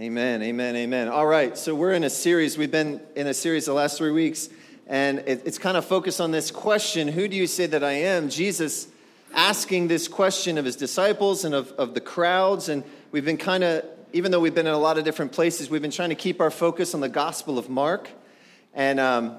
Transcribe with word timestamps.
Amen, 0.00 0.42
amen, 0.42 0.74
amen. 0.74 1.06
All 1.06 1.24
right, 1.24 1.56
so 1.56 1.72
we're 1.72 1.92
in 1.92 2.02
a 2.02 2.10
series. 2.10 2.58
We've 2.58 2.68
been 2.68 3.00
in 3.14 3.28
a 3.28 3.34
series 3.34 3.66
the 3.66 3.74
last 3.74 3.96
three 3.96 4.10
weeks, 4.10 4.48
and 4.88 5.20
it, 5.20 5.42
it's 5.44 5.56
kind 5.56 5.76
of 5.76 5.84
focused 5.84 6.20
on 6.20 6.32
this 6.32 6.50
question 6.50 7.06
Who 7.06 7.28
do 7.28 7.36
you 7.36 7.46
say 7.46 7.66
that 7.66 7.84
I 7.84 7.92
am? 7.92 8.28
Jesus 8.28 8.88
asking 9.32 9.86
this 9.86 10.08
question 10.08 10.58
of 10.58 10.64
his 10.64 10.74
disciples 10.74 11.44
and 11.44 11.54
of, 11.54 11.70
of 11.74 11.94
the 11.94 12.00
crowds. 12.00 12.68
And 12.68 12.82
we've 13.12 13.24
been 13.24 13.36
kind 13.36 13.62
of, 13.62 13.84
even 14.12 14.32
though 14.32 14.40
we've 14.40 14.52
been 14.52 14.66
in 14.66 14.74
a 14.74 14.78
lot 14.78 14.98
of 14.98 15.04
different 15.04 15.30
places, 15.30 15.70
we've 15.70 15.80
been 15.80 15.92
trying 15.92 16.08
to 16.08 16.16
keep 16.16 16.40
our 16.40 16.50
focus 16.50 16.92
on 16.92 17.00
the 17.00 17.08
Gospel 17.08 17.56
of 17.56 17.68
Mark. 17.68 18.08
And 18.74 18.98
um, 18.98 19.36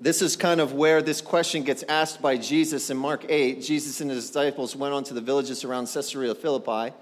this 0.00 0.22
is 0.22 0.36
kind 0.36 0.60
of 0.60 0.74
where 0.74 1.02
this 1.02 1.20
question 1.20 1.64
gets 1.64 1.82
asked 1.88 2.22
by 2.22 2.36
Jesus 2.36 2.88
in 2.88 2.96
Mark 2.96 3.24
8. 3.28 3.60
Jesus 3.60 4.00
and 4.00 4.12
his 4.12 4.28
disciples 4.28 4.76
went 4.76 4.94
on 4.94 5.02
to 5.02 5.14
the 5.14 5.20
villages 5.20 5.64
around 5.64 5.88
Caesarea 5.88 6.36
Philippi. 6.36 6.94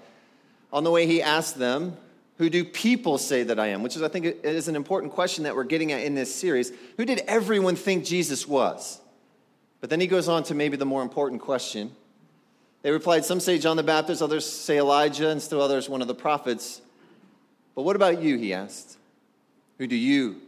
On 0.73 0.83
the 0.83 0.89
way, 0.89 1.05
he 1.05 1.21
asked 1.21 1.59
them, 1.59 1.95
who 2.41 2.49
do 2.49 2.65
people 2.65 3.19
say 3.19 3.43
that 3.43 3.59
I 3.59 3.67
am? 3.67 3.83
Which 3.83 3.95
is, 3.95 4.01
I 4.01 4.07
think, 4.07 4.25
is 4.43 4.67
an 4.67 4.75
important 4.75 5.13
question 5.13 5.43
that 5.43 5.55
we're 5.55 5.63
getting 5.63 5.91
at 5.91 6.01
in 6.01 6.15
this 6.15 6.33
series. 6.33 6.71
Who 6.97 7.05
did 7.05 7.19
everyone 7.27 7.75
think 7.75 8.03
Jesus 8.03 8.47
was? 8.47 8.99
But 9.79 9.91
then 9.91 9.99
he 9.99 10.07
goes 10.07 10.27
on 10.27 10.41
to 10.45 10.55
maybe 10.55 10.75
the 10.75 10.83
more 10.83 11.03
important 11.03 11.39
question. 11.39 11.91
They 12.81 12.89
replied, 12.89 13.25
Some 13.25 13.39
say 13.39 13.59
John 13.59 13.77
the 13.77 13.83
Baptist, 13.83 14.23
others 14.23 14.43
say 14.43 14.79
Elijah, 14.79 15.29
and 15.29 15.39
still 15.39 15.61
others 15.61 15.87
one 15.87 16.01
of 16.01 16.07
the 16.07 16.15
prophets. 16.15 16.81
But 17.75 17.83
what 17.83 17.95
about 17.95 18.23
you? 18.23 18.39
He 18.39 18.55
asked. 18.55 18.97
Who 19.77 19.85
do 19.85 19.95
you 19.95 20.41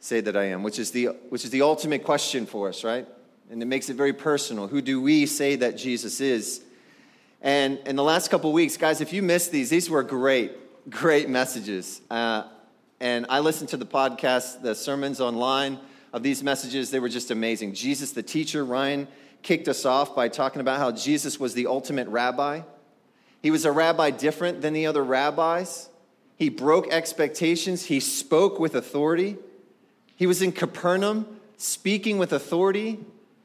say 0.00 0.20
that 0.20 0.36
I 0.36 0.44
am? 0.44 0.62
Which 0.62 0.78
is 0.78 0.90
the, 0.90 1.16
which 1.30 1.46
is 1.46 1.50
the 1.50 1.62
ultimate 1.62 2.04
question 2.04 2.44
for 2.44 2.68
us, 2.68 2.84
right? 2.84 3.08
And 3.50 3.62
it 3.62 3.66
makes 3.66 3.88
it 3.88 3.94
very 3.94 4.12
personal. 4.12 4.68
Who 4.68 4.82
do 4.82 5.00
we 5.00 5.24
say 5.24 5.56
that 5.56 5.78
Jesus 5.78 6.20
is? 6.20 6.60
And 7.40 7.78
in 7.86 7.96
the 7.96 8.04
last 8.04 8.30
couple 8.30 8.52
weeks, 8.52 8.76
guys, 8.76 9.00
if 9.00 9.14
you 9.14 9.22
missed 9.22 9.50
these, 9.50 9.70
these 9.70 9.88
were 9.88 10.02
great 10.02 10.58
great 10.88 11.28
messages. 11.28 12.00
Uh, 12.10 12.44
and 13.00 13.26
I 13.28 13.40
listened 13.40 13.70
to 13.70 13.76
the 13.76 13.86
podcast, 13.86 14.62
the 14.62 14.74
sermons 14.74 15.20
online 15.20 15.78
of 16.12 16.22
these 16.22 16.42
messages. 16.42 16.90
They 16.90 17.00
were 17.00 17.08
just 17.08 17.30
amazing. 17.30 17.74
Jesus, 17.74 18.12
the 18.12 18.22
teacher, 18.22 18.64
Ryan 18.64 19.08
kicked 19.42 19.68
us 19.68 19.84
off 19.84 20.14
by 20.14 20.28
talking 20.28 20.60
about 20.60 20.78
how 20.78 20.92
Jesus 20.92 21.40
was 21.40 21.54
the 21.54 21.66
ultimate 21.66 22.08
rabbi. 22.08 22.62
He 23.42 23.50
was 23.50 23.64
a 23.64 23.72
rabbi 23.72 24.10
different 24.10 24.60
than 24.60 24.72
the 24.72 24.86
other 24.86 25.02
rabbis. 25.02 25.88
He 26.36 26.48
broke 26.48 26.92
expectations, 26.92 27.86
he 27.86 28.00
spoke 28.00 28.58
with 28.58 28.74
authority. 28.74 29.36
He 30.16 30.26
was 30.26 30.42
in 30.42 30.52
Capernaum 30.52 31.26
speaking 31.56 32.18
with 32.18 32.32
authority. 32.32 33.00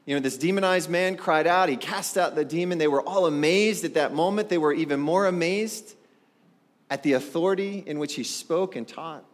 You 0.06 0.14
know, 0.14 0.20
this 0.20 0.36
demonized 0.36 0.88
man 0.88 1.16
cried 1.16 1.46
out, 1.46 1.68
he 1.68 1.76
cast 1.76 2.16
out 2.16 2.34
the 2.34 2.44
demon. 2.44 2.78
They 2.78 2.88
were 2.88 3.02
all 3.02 3.26
amazed 3.26 3.84
at 3.84 3.94
that 3.94 4.14
moment. 4.14 4.48
They 4.48 4.58
were 4.58 4.72
even 4.72 5.00
more 5.00 5.26
amazed 5.26 5.94
at 6.90 7.02
the 7.02 7.12
authority 7.12 7.82
in 7.86 7.98
which 7.98 8.14
he 8.14 8.24
spoke 8.24 8.76
and 8.76 8.86
taught. 8.86 9.24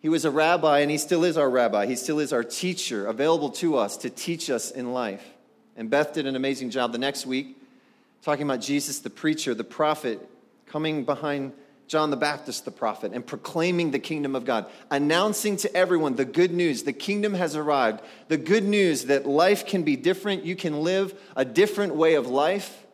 He 0.00 0.08
was 0.08 0.24
a 0.24 0.30
rabbi, 0.30 0.80
and 0.80 0.90
he 0.90 0.98
still 0.98 1.24
is 1.24 1.36
our 1.36 1.48
rabbi. 1.48 1.86
He 1.86 1.96
still 1.96 2.18
is 2.18 2.32
our 2.32 2.42
teacher, 2.42 3.06
available 3.06 3.50
to 3.50 3.76
us 3.76 3.96
to 3.98 4.10
teach 4.10 4.50
us 4.50 4.70
in 4.70 4.92
life. 4.92 5.24
And 5.76 5.88
Beth 5.88 6.12
did 6.12 6.26
an 6.26 6.36
amazing 6.36 6.70
job 6.70 6.92
the 6.92 6.98
next 6.98 7.24
week 7.24 7.56
talking 8.22 8.44
about 8.44 8.60
Jesus, 8.60 9.00
the 9.00 9.10
preacher, 9.10 9.54
the 9.54 9.64
prophet, 9.64 10.20
coming 10.66 11.04
behind 11.04 11.52
John 11.88 12.10
the 12.10 12.16
Baptist, 12.16 12.64
the 12.64 12.70
prophet, 12.70 13.12
and 13.12 13.26
proclaiming 13.26 13.90
the 13.90 13.98
kingdom 13.98 14.34
of 14.34 14.44
God, 14.44 14.66
announcing 14.90 15.56
to 15.58 15.76
everyone 15.76 16.14
the 16.14 16.24
good 16.24 16.52
news 16.52 16.84
the 16.84 16.92
kingdom 16.92 17.34
has 17.34 17.54
arrived, 17.56 18.00
the 18.28 18.38
good 18.38 18.64
news 18.64 19.06
that 19.06 19.26
life 19.26 19.66
can 19.66 19.82
be 19.82 19.96
different, 19.96 20.44
you 20.44 20.56
can 20.56 20.82
live 20.82 21.20
a 21.36 21.44
different 21.44 21.94
way 21.94 22.14
of 22.14 22.28
life. 22.28 22.86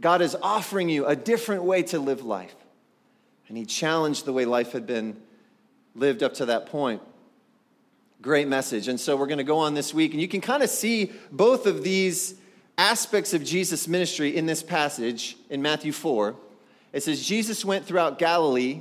God 0.00 0.22
is 0.22 0.34
offering 0.42 0.88
you 0.88 1.06
a 1.06 1.14
different 1.14 1.62
way 1.64 1.82
to 1.84 2.00
live 2.00 2.24
life. 2.24 2.54
And 3.52 3.58
he 3.58 3.66
challenged 3.66 4.24
the 4.24 4.32
way 4.32 4.46
life 4.46 4.72
had 4.72 4.86
been 4.86 5.14
lived 5.94 6.22
up 6.22 6.32
to 6.36 6.46
that 6.46 6.64
point. 6.64 7.02
Great 8.22 8.48
message. 8.48 8.88
And 8.88 8.98
so 8.98 9.14
we're 9.14 9.26
going 9.26 9.36
to 9.36 9.44
go 9.44 9.58
on 9.58 9.74
this 9.74 9.92
week, 9.92 10.12
and 10.12 10.22
you 10.22 10.26
can 10.26 10.40
kind 10.40 10.62
of 10.62 10.70
see 10.70 11.12
both 11.30 11.66
of 11.66 11.82
these 11.82 12.34
aspects 12.78 13.34
of 13.34 13.44
Jesus' 13.44 13.86
ministry 13.86 14.34
in 14.34 14.46
this 14.46 14.62
passage 14.62 15.36
in 15.50 15.60
Matthew 15.60 15.92
4. 15.92 16.34
It 16.94 17.02
says, 17.02 17.22
Jesus 17.22 17.62
went 17.62 17.84
throughout 17.84 18.18
Galilee 18.18 18.80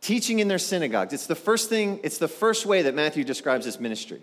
teaching 0.00 0.38
in 0.38 0.46
their 0.46 0.60
synagogues. 0.60 1.12
It's 1.12 1.26
the 1.26 1.34
first 1.34 1.68
thing, 1.68 1.98
it's 2.04 2.18
the 2.18 2.28
first 2.28 2.64
way 2.64 2.82
that 2.82 2.94
Matthew 2.94 3.24
describes 3.24 3.64
his 3.64 3.80
ministry. 3.80 4.22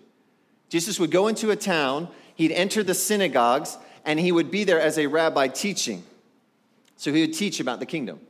Jesus 0.70 0.98
would 0.98 1.12
go 1.12 1.28
into 1.28 1.52
a 1.52 1.58
town, 1.58 2.08
he'd 2.36 2.54
enter 2.54 2.84
the 2.84 2.94
synagogues, 2.94 3.78
and 4.06 4.18
he 4.18 4.32
would 4.32 4.50
be 4.50 4.64
there 4.64 4.80
as 4.80 4.98
a 4.98 5.08
rabbi 5.08 5.50
teaching. 5.50 6.06
So 6.96 7.12
he 7.12 7.20
would 7.20 7.34
teach 7.34 7.60
about 7.60 7.82
the 7.82 7.86
kingdom. 7.86 8.22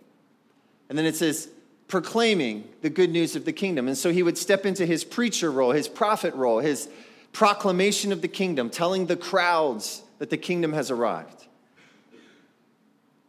And 0.90 0.97
then 0.97 1.06
it 1.06 1.16
says, 1.16 1.50
proclaiming 1.88 2.68
the 2.81 2.90
good 2.90 3.12
news 3.12 3.35
of 3.35 3.46
the 3.46 3.53
kingdom. 3.53 3.88
And 3.88 3.97
so 3.97 4.12
he 4.12 4.23
would 4.23 4.38
step 4.38 4.66
into 4.66 4.85
his 4.85 5.03
preacher 5.03 5.51
role, 5.51 5.72
his 5.72 5.88
prophet 5.88 6.34
role, 6.34 6.59
his 6.59 6.90
proclamation 7.31 8.12
of 8.12 8.22
the 8.22 8.28
kingdom, 8.28 8.69
telling 8.69 9.06
the 9.06 9.16
crowds 9.16 10.01
that 10.19 10.29
the 10.29 10.38
kingdom 10.38 10.74
has 10.74 10.90
arrived. 10.90 11.45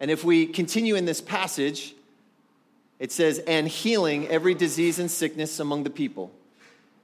And 0.01 0.11
if 0.11 0.25
we 0.25 0.47
continue 0.47 0.95
in 0.95 1.05
this 1.05 1.21
passage, 1.21 1.95
it 2.99 3.13
says, 3.13 3.39
and 3.41 3.67
healing 3.69 4.29
every 4.29 4.55
disease 4.55 4.99
and 4.99 5.11
sickness 5.11 5.61
among 5.61 5.85
the 5.85 5.91
people. 5.91 6.31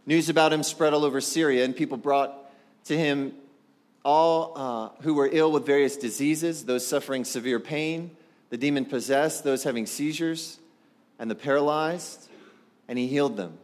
News 0.06 0.28
about 0.28 0.52
him 0.52 0.62
spread 0.62 0.94
all 0.94 1.04
over 1.04 1.20
Syria, 1.20 1.64
and 1.64 1.76
people 1.76 1.96
brought 1.96 2.34
to 2.84 2.96
him 2.96 3.34
all 4.04 4.52
uh, 4.56 5.02
who 5.02 5.14
were 5.14 5.28
ill 5.30 5.52
with 5.52 5.64
various 5.64 5.96
diseases, 5.96 6.64
those 6.64 6.86
suffering 6.86 7.24
severe 7.24 7.60
pain 7.60 8.10
the 8.52 8.58
demon 8.58 8.84
possessed, 8.84 9.44
those 9.44 9.64
having 9.64 9.86
seizures, 9.86 10.58
and 11.18 11.30
the 11.30 11.34
paralyzed, 11.34 12.28
and 12.86 12.98
he 12.98 13.06
healed 13.06 13.34
them. 13.34 13.56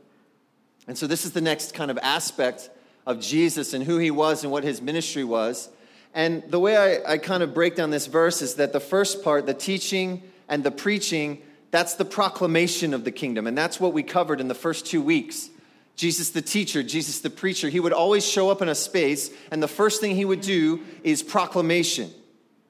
And 0.87 0.97
so, 0.97 1.07
this 1.07 1.27
is 1.27 1.33
the 1.33 1.43
next 1.43 1.75
kind 1.75 1.91
of 1.91 1.99
aspect 1.99 2.71
of 3.07 3.21
Jesus 3.21 3.75
and 3.75 3.85
who 3.85 3.99
he 3.99 4.11
was 4.11 4.45
and 4.45 4.51
what 4.51 4.65
his 4.65 4.81
ministry 4.81 5.25
was. 5.25 5.69
And 6.15 6.43
the 6.49 6.59
way 6.59 6.79
I, 6.79 7.13
I 7.13 7.19
kind 7.19 7.43
of 7.43 7.53
break 7.53 7.77
down 7.77 7.91
this 7.91 8.07
verse 8.07 8.41
is 8.41 8.55
that 8.55 8.73
the 8.73 8.81
first 8.81 9.23
part, 9.23 9.45
the 9.45 9.53
teaching 9.53 10.23
and 10.49 10.65
the 10.65 10.71
preaching, 10.71 11.43
that's 11.71 11.93
the 11.97 12.07
proclamation 12.07 12.95
of 12.95 13.05
the 13.05 13.13
kingdom. 13.13 13.47
And 13.47 13.59
that's 13.59 13.79
what 13.79 13.93
we 13.93 14.03
covered 14.03 14.41
in 14.41 14.49
the 14.49 14.55
first 14.55 14.87
two 14.87 15.03
weeks. 15.03 15.51
Jesus 15.97 16.31
the 16.31 16.41
teacher, 16.41 16.83
Jesus 16.83 17.21
the 17.21 17.29
preacher, 17.29 17.69
he 17.69 17.79
would 17.79 17.93
always 17.93 18.27
show 18.27 18.49
up 18.49 18.63
in 18.63 18.71
a 18.71 18.75
space, 18.75 19.29
and 19.51 19.63
the 19.63 19.69
first 19.69 20.01
thing 20.01 20.17
he 20.17 20.25
would 20.25 20.41
do 20.41 20.81
is 21.05 21.23
proclamation 21.23 22.11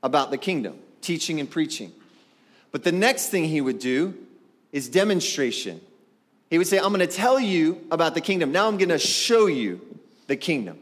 about 0.02 0.32
the 0.32 0.38
kingdom, 0.38 0.80
teaching 1.00 1.38
and 1.38 1.48
preaching. 1.48 1.92
But 2.70 2.84
the 2.84 2.92
next 2.92 3.28
thing 3.28 3.44
he 3.44 3.60
would 3.60 3.78
do 3.78 4.14
is 4.72 4.88
demonstration. 4.88 5.80
He 6.50 6.58
would 6.58 6.66
say, 6.66 6.78
I'm 6.78 6.92
going 6.92 7.00
to 7.00 7.06
tell 7.06 7.38
you 7.38 7.86
about 7.90 8.14
the 8.14 8.20
kingdom. 8.20 8.52
Now 8.52 8.68
I'm 8.68 8.78
going 8.78 8.88
to 8.88 8.98
show 8.98 9.46
you 9.46 9.80
the 10.26 10.36
kingdom. 10.36 10.78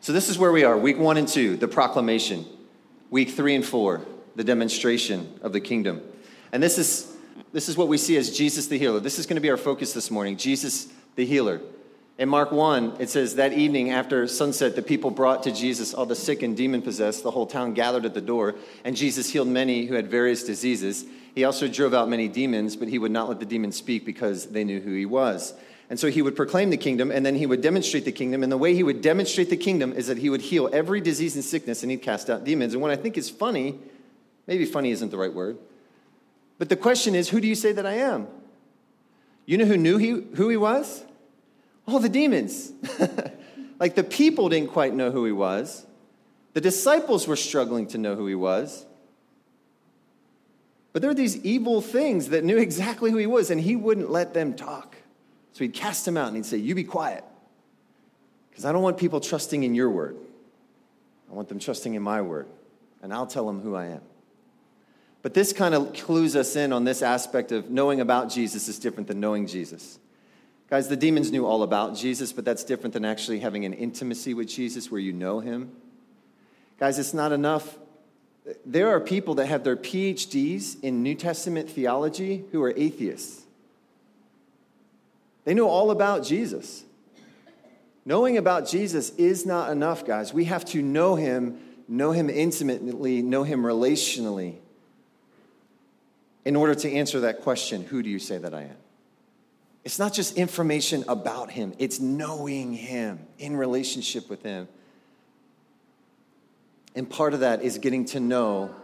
So 0.00 0.12
this 0.12 0.28
is 0.28 0.38
where 0.38 0.52
we 0.52 0.64
are 0.64 0.76
week 0.76 0.98
one 0.98 1.16
and 1.16 1.26
two, 1.26 1.56
the 1.56 1.68
proclamation. 1.68 2.44
Week 3.10 3.30
three 3.30 3.54
and 3.54 3.64
four, 3.64 4.02
the 4.34 4.44
demonstration 4.44 5.38
of 5.42 5.52
the 5.52 5.60
kingdom. 5.60 6.02
And 6.52 6.62
this 6.62 6.78
is, 6.78 7.16
this 7.52 7.68
is 7.68 7.76
what 7.76 7.88
we 7.88 7.96
see 7.96 8.16
as 8.16 8.36
Jesus 8.36 8.66
the 8.66 8.78
healer. 8.78 9.00
This 9.00 9.18
is 9.18 9.26
going 9.26 9.36
to 9.36 9.40
be 9.40 9.50
our 9.50 9.56
focus 9.56 9.92
this 9.92 10.10
morning 10.10 10.36
Jesus 10.36 10.88
the 11.16 11.24
healer. 11.24 11.60
In 12.16 12.28
Mark 12.28 12.52
1, 12.52 12.96
it 13.00 13.10
says, 13.10 13.36
That 13.36 13.54
evening 13.54 13.90
after 13.90 14.28
sunset, 14.28 14.76
the 14.76 14.82
people 14.82 15.10
brought 15.10 15.42
to 15.44 15.52
Jesus 15.52 15.92
all 15.92 16.06
the 16.06 16.14
sick 16.14 16.42
and 16.42 16.56
demon 16.56 16.80
possessed. 16.80 17.24
The 17.24 17.32
whole 17.32 17.46
town 17.46 17.74
gathered 17.74 18.04
at 18.04 18.14
the 18.14 18.20
door, 18.20 18.54
and 18.84 18.96
Jesus 18.96 19.30
healed 19.30 19.48
many 19.48 19.86
who 19.86 19.94
had 19.94 20.08
various 20.08 20.44
diseases. 20.44 21.04
He 21.34 21.44
also 21.44 21.66
drove 21.66 21.94
out 21.94 22.08
many 22.08 22.28
demons, 22.28 22.76
but 22.76 22.88
he 22.88 22.98
would 22.98 23.10
not 23.10 23.28
let 23.28 23.40
the 23.40 23.46
demons 23.46 23.76
speak 23.76 24.04
because 24.04 24.46
they 24.46 24.62
knew 24.62 24.80
who 24.80 24.94
he 24.94 25.06
was. 25.06 25.52
And 25.90 25.98
so 25.98 26.08
he 26.08 26.22
would 26.22 26.36
proclaim 26.36 26.70
the 26.70 26.76
kingdom, 26.76 27.10
and 27.10 27.26
then 27.26 27.34
he 27.34 27.46
would 27.46 27.60
demonstrate 27.60 28.04
the 28.04 28.12
kingdom. 28.12 28.42
And 28.42 28.50
the 28.50 28.56
way 28.56 28.74
he 28.74 28.82
would 28.82 29.02
demonstrate 29.02 29.50
the 29.50 29.56
kingdom 29.56 29.92
is 29.92 30.06
that 30.06 30.18
he 30.18 30.30
would 30.30 30.40
heal 30.40 30.70
every 30.72 31.00
disease 31.00 31.34
and 31.34 31.44
sickness, 31.44 31.82
and 31.82 31.90
he'd 31.90 32.02
cast 32.02 32.30
out 32.30 32.44
demons. 32.44 32.72
And 32.72 32.80
what 32.80 32.90
I 32.90 32.96
think 32.96 33.18
is 33.18 33.28
funny, 33.28 33.78
maybe 34.46 34.64
funny 34.64 34.92
isn't 34.92 35.10
the 35.10 35.18
right 35.18 35.32
word, 35.32 35.58
but 36.58 36.68
the 36.68 36.76
question 36.76 37.14
is, 37.14 37.28
who 37.28 37.40
do 37.40 37.48
you 37.48 37.54
say 37.54 37.72
that 37.72 37.84
I 37.84 37.94
am? 37.94 38.28
You 39.44 39.58
know 39.58 39.66
who 39.66 39.76
knew 39.76 39.98
he, 39.98 40.10
who 40.36 40.48
he 40.48 40.56
was? 40.56 41.04
All 41.86 41.98
the 41.98 42.08
demons. 42.08 42.72
like 43.78 43.94
the 43.94 44.04
people 44.04 44.48
didn't 44.48 44.70
quite 44.70 44.94
know 44.94 45.10
who 45.10 45.24
he 45.26 45.32
was. 45.32 45.84
The 46.54 46.60
disciples 46.60 47.26
were 47.26 47.36
struggling 47.36 47.88
to 47.88 47.98
know 47.98 48.14
who 48.14 48.26
he 48.26 48.34
was. 48.34 48.86
But 50.94 51.02
there 51.02 51.10
were 51.10 51.14
these 51.14 51.36
evil 51.44 51.80
things 51.80 52.28
that 52.28 52.44
knew 52.44 52.56
exactly 52.56 53.10
who 53.10 53.16
he 53.18 53.26
was, 53.26 53.50
and 53.50 53.60
he 53.60 53.74
wouldn't 53.74 54.10
let 54.10 54.32
them 54.32 54.54
talk. 54.54 54.96
So 55.52 55.64
he'd 55.64 55.74
cast 55.74 56.04
them 56.04 56.16
out 56.16 56.28
and 56.28 56.36
he'd 56.36 56.46
say, 56.46 56.56
You 56.56 56.74
be 56.74 56.84
quiet. 56.84 57.24
Because 58.48 58.64
I 58.64 58.70
don't 58.70 58.82
want 58.82 58.96
people 58.96 59.20
trusting 59.20 59.64
in 59.64 59.74
your 59.74 59.90
word. 59.90 60.16
I 61.28 61.34
want 61.34 61.48
them 61.48 61.58
trusting 61.58 61.94
in 61.94 62.02
my 62.02 62.22
word. 62.22 62.46
And 63.02 63.12
I'll 63.12 63.26
tell 63.26 63.44
them 63.46 63.60
who 63.60 63.74
I 63.74 63.86
am. 63.86 64.02
But 65.20 65.34
this 65.34 65.52
kind 65.52 65.74
of 65.74 65.94
clues 65.94 66.36
us 66.36 66.54
in 66.54 66.72
on 66.72 66.84
this 66.84 67.02
aspect 67.02 67.50
of 67.50 67.70
knowing 67.70 68.00
about 68.00 68.30
Jesus 68.30 68.68
is 68.68 68.78
different 68.78 69.08
than 69.08 69.18
knowing 69.18 69.48
Jesus. 69.48 69.98
Guys, 70.70 70.86
the 70.86 70.96
demons 70.96 71.32
knew 71.32 71.44
all 71.44 71.64
about 71.64 71.96
Jesus, 71.96 72.32
but 72.32 72.44
that's 72.44 72.62
different 72.62 72.92
than 72.92 73.04
actually 73.04 73.40
having 73.40 73.64
an 73.64 73.72
intimacy 73.72 74.32
with 74.32 74.46
Jesus 74.46 74.92
where 74.92 75.00
you 75.00 75.12
know 75.12 75.40
him. 75.40 75.72
Guys, 76.78 77.00
it's 77.00 77.14
not 77.14 77.32
enough. 77.32 77.78
There 78.66 78.88
are 78.90 79.00
people 79.00 79.34
that 79.36 79.46
have 79.46 79.64
their 79.64 79.76
PhDs 79.76 80.82
in 80.82 81.02
New 81.02 81.14
Testament 81.14 81.70
theology 81.70 82.44
who 82.52 82.62
are 82.62 82.74
atheists. 82.76 83.42
They 85.44 85.54
know 85.54 85.68
all 85.68 85.90
about 85.90 86.24
Jesus. 86.24 86.84
Knowing 88.04 88.36
about 88.36 88.68
Jesus 88.68 89.10
is 89.16 89.46
not 89.46 89.70
enough, 89.70 90.04
guys. 90.04 90.34
We 90.34 90.44
have 90.44 90.64
to 90.66 90.82
know 90.82 91.14
him, 91.14 91.58
know 91.88 92.12
him 92.12 92.28
intimately, 92.28 93.22
know 93.22 93.44
him 93.44 93.62
relationally 93.62 94.56
in 96.44 96.56
order 96.56 96.74
to 96.74 96.92
answer 96.92 97.20
that 97.20 97.40
question 97.40 97.82
who 97.82 98.02
do 98.02 98.10
you 98.10 98.18
say 98.18 98.36
that 98.36 98.52
I 98.52 98.62
am? 98.62 98.76
It's 99.84 99.98
not 99.98 100.12
just 100.14 100.36
information 100.36 101.04
about 101.08 101.50
him, 101.50 101.74
it's 101.78 102.00
knowing 102.00 102.72
him 102.72 103.20
in 103.38 103.56
relationship 103.56 104.28
with 104.28 104.42
him. 104.42 104.68
And 106.94 107.08
part 107.08 107.34
of 107.34 107.40
that 107.40 107.62
is 107.62 107.78
getting 107.78 108.04
to 108.06 108.20
know 108.20 108.74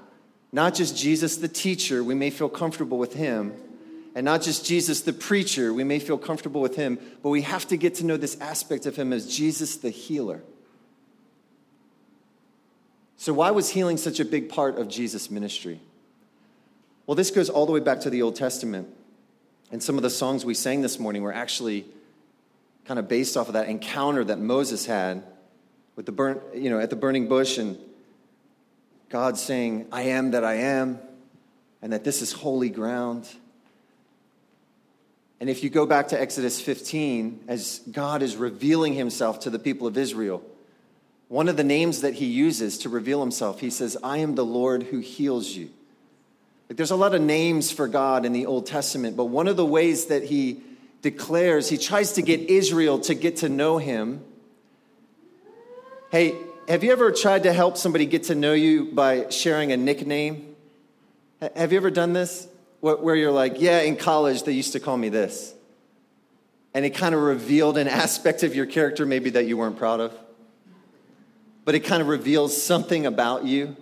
not 0.53 0.75
just 0.75 0.97
Jesus 0.97 1.37
the 1.37 1.49
teacher, 1.49 2.03
we 2.03 2.15
may 2.15 2.31
feel 2.31 2.49
comfortable 2.49 2.99
with 2.99 3.15
him, 3.15 3.55
and 4.15 4.25
not 4.25 4.43
just 4.43 4.67
Jesus 4.67 5.03
the 5.03 5.13
preacher, 5.13 5.73
we 5.73 5.85
may 5.85 6.01
feel 6.01 6.19
comfortable 6.19 6.61
with 6.61 6.75
him, 6.75 6.99
but 7.23 7.29
we 7.29 7.43
have 7.43 7.69
to 7.69 7.77
get 7.77 7.97
to 7.97 8.05
know 8.05 8.17
this 8.17 8.41
aspect 8.41 8.87
of 8.87 8.97
him 8.97 9.13
as 9.13 9.35
Jesus 9.35 9.77
the 9.77 9.91
healer. 9.91 10.43
So, 13.17 13.33
why 13.33 13.53
was 13.53 13.69
healing 13.69 13.97
such 13.97 14.19
a 14.19 14.25
big 14.25 14.49
part 14.49 14.79
of 14.79 14.89
Jesus' 14.89 15.31
ministry? 15.31 15.81
Well, 17.07 17.15
this 17.15 17.31
goes 17.31 17.49
all 17.51 17.67
the 17.67 17.73
way 17.73 17.81
back 17.81 18.01
to 18.01 18.11
the 18.11 18.23
Old 18.23 18.35
Testament. 18.35 18.89
And 19.71 19.83
some 19.83 19.97
of 19.97 20.03
the 20.03 20.11
songs 20.11 20.45
we 20.45 20.55
sang 20.55 20.81
this 20.81 20.99
morning 20.99 21.23
were 21.23 21.33
actually 21.33 21.85
kind 22.87 22.99
of 22.99 23.09
based 23.09 23.37
off 23.37 23.47
of 23.47 23.55
that 23.55 23.69
encounter 23.69 24.25
that 24.25 24.39
Moses 24.39 24.87
had 24.87 25.23
with 25.95 26.07
the 26.07 26.13
burnt, 26.13 26.41
you 26.55 26.71
know, 26.71 26.81
at 26.81 26.91
the 26.91 26.97
burning 26.97 27.29
bush 27.29 27.59
and 27.59 27.79
God 29.11 29.37
saying, 29.37 29.87
I 29.91 30.03
am 30.03 30.31
that 30.31 30.45
I 30.45 30.55
am, 30.55 30.99
and 31.83 31.93
that 31.93 32.05
this 32.05 32.23
is 32.23 32.33
holy 32.33 32.71
ground. 32.71 33.29
And 35.41 35.51
if 35.51 35.65
you 35.65 35.71
go 35.71 35.85
back 35.85 36.09
to 36.09 36.21
Exodus 36.21 36.61
15, 36.61 37.45
as 37.49 37.81
God 37.91 38.23
is 38.23 38.37
revealing 38.37 38.95
himself 38.95 39.41
to 39.41 39.51
the 39.51 39.59
people 39.59 39.87
of 39.87 39.99
Israel, 39.99 40.43
one 41.29 41.49
of 41.49 41.57
the 41.57 41.65
names 41.65 42.03
that 42.03 42.15
he 42.15 42.27
uses 42.27 42.79
to 42.79 42.89
reveal 42.89 43.21
himself, 43.21 43.61
he 43.61 43.71
says, 43.71 43.97
I 44.03 44.19
am 44.19 44.37
the 44.37 44.45
Lord 44.45 44.85
who 44.85 45.01
heals 45.01 45.49
you. 45.49 45.71
Like 46.69 46.77
there's 46.77 46.91
a 46.93 46.97
lot 46.97 47.15
of 47.15 47.21
names 47.21 47.73
for 47.73 47.89
God 47.89 48.25
in 48.25 48.33
the 48.33 48.47
Old 48.47 48.67
Testament, 48.67 49.17
but 49.17 49.25
one 49.25 49.49
of 49.49 49.57
the 49.57 49.67
ways 49.67 50.07
that 50.07 50.23
he 50.23 50.61
declares, 51.03 51.69
he 51.69 51.79
tries 51.79 52.13
to 52.13 52.23
get 52.23 52.41
Israel 52.43 53.01
to 53.01 53.15
get 53.15 53.39
to 53.39 53.49
know 53.49 53.79
him. 53.79 54.23
Hey, 56.13 56.35
have 56.71 56.85
you 56.85 56.93
ever 56.93 57.11
tried 57.11 57.43
to 57.43 57.53
help 57.53 57.77
somebody 57.77 58.07
get 58.07 58.23
to 58.25 58.37
know 58.37 58.53
you 58.53 58.85
by 58.85 59.29
sharing 59.29 59.73
a 59.73 59.77
nickname? 59.77 60.55
Have 61.57 61.73
you 61.73 61.79
ever 61.79 61.91
done 61.91 62.13
this? 62.13 62.47
Where 62.79 63.17
you're 63.17 63.33
like, 63.33 63.61
yeah, 63.61 63.81
in 63.81 63.97
college 63.97 64.45
they 64.45 64.53
used 64.53 64.75
to 64.75 64.81
call 64.81 64.97
me 64.97 65.09
this. 65.09 65.53
And 66.73 66.85
it 66.85 66.91
kind 66.91 67.13
of 67.13 67.23
revealed 67.23 67.77
an 67.77 67.89
aspect 68.05 68.45
of 68.45 68.55
your 68.55 68.67
character 68.67 69.05
maybe 69.05 69.31
that 69.31 69.47
you 69.47 69.57
weren't 69.57 69.79
proud 69.79 69.99
of. 69.99 70.17
But 71.65 71.75
it 71.75 71.81
kind 71.81 72.03
of 72.03 72.07
reveals 72.07 72.63
something 72.63 73.05
about 73.05 73.45
you. 73.45 73.77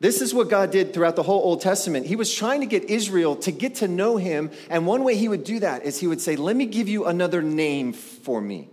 This 0.00 0.22
is 0.22 0.32
what 0.32 0.48
God 0.48 0.70
did 0.70 0.94
throughout 0.94 1.16
the 1.16 1.22
whole 1.22 1.42
Old 1.42 1.60
Testament. 1.60 2.06
He 2.06 2.16
was 2.16 2.34
trying 2.34 2.60
to 2.60 2.66
get 2.66 2.84
Israel 2.84 3.36
to 3.36 3.52
get 3.52 3.74
to 3.76 3.88
know 3.88 4.16
him. 4.16 4.50
And 4.70 4.86
one 4.86 5.04
way 5.04 5.16
he 5.16 5.28
would 5.28 5.44
do 5.44 5.60
that 5.60 5.84
is 5.84 6.00
he 6.00 6.06
would 6.06 6.22
say, 6.22 6.36
Let 6.36 6.56
me 6.56 6.64
give 6.64 6.88
you 6.88 7.04
another 7.04 7.42
name 7.42 7.92
for 7.92 8.40
me. 8.40 8.70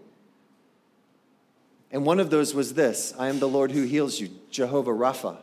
And 1.92 2.06
one 2.06 2.20
of 2.20 2.30
those 2.30 2.54
was 2.54 2.74
this 2.74 3.14
I 3.18 3.28
am 3.28 3.40
the 3.40 3.48
Lord 3.48 3.72
who 3.72 3.84
heals 3.84 4.20
you, 4.20 4.30
Jehovah 4.50 4.92
Rapha. 4.92 5.38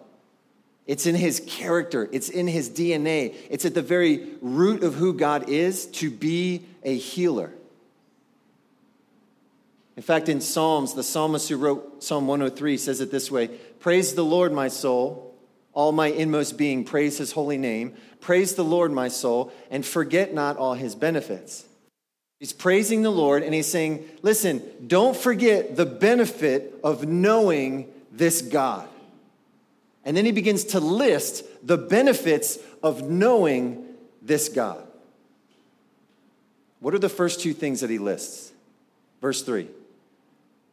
It's 0.86 1.06
in 1.06 1.14
his 1.14 1.42
character, 1.46 2.08
it's 2.12 2.30
in 2.30 2.46
his 2.46 2.70
DNA, 2.70 3.34
it's 3.50 3.64
at 3.64 3.74
the 3.74 3.82
very 3.82 4.30
root 4.40 4.82
of 4.82 4.94
who 4.94 5.12
God 5.12 5.48
is 5.50 5.86
to 5.86 6.10
be 6.10 6.64
a 6.82 6.96
healer. 6.96 7.52
In 9.96 10.02
fact, 10.02 10.28
in 10.28 10.40
Psalms, 10.40 10.94
the 10.94 11.02
psalmist 11.02 11.48
who 11.48 11.56
wrote 11.56 12.02
Psalm 12.02 12.26
103 12.26 12.76
says 12.78 13.00
it 13.00 13.10
this 13.10 13.30
way 13.30 13.48
Praise 13.80 14.14
the 14.14 14.24
Lord, 14.24 14.52
my 14.52 14.68
soul 14.68 15.28
all 15.78 15.92
my 15.92 16.08
inmost 16.08 16.58
being, 16.58 16.82
praise 16.82 17.18
his 17.18 17.30
holy 17.30 17.56
name. 17.56 17.94
Praise 18.20 18.56
the 18.56 18.64
Lord, 18.64 18.90
my 18.90 19.06
soul, 19.06 19.52
and 19.70 19.86
forget 19.86 20.34
not 20.34 20.56
all 20.56 20.74
his 20.74 20.96
benefits. 20.96 21.66
He's 22.38 22.52
praising 22.52 23.02
the 23.02 23.10
Lord 23.10 23.42
and 23.42 23.52
he's 23.52 23.70
saying, 23.70 24.04
Listen, 24.22 24.62
don't 24.86 25.16
forget 25.16 25.76
the 25.76 25.86
benefit 25.86 26.74
of 26.84 27.06
knowing 27.06 27.88
this 28.12 28.42
God. 28.42 28.88
And 30.04 30.16
then 30.16 30.24
he 30.24 30.32
begins 30.32 30.64
to 30.64 30.80
list 30.80 31.44
the 31.66 31.76
benefits 31.76 32.58
of 32.82 33.02
knowing 33.02 33.84
this 34.22 34.48
God. 34.48 34.86
What 36.80 36.94
are 36.94 36.98
the 36.98 37.08
first 37.08 37.40
two 37.40 37.52
things 37.52 37.80
that 37.80 37.90
he 37.90 37.98
lists? 37.98 38.52
Verse 39.20 39.42
3 39.42 39.68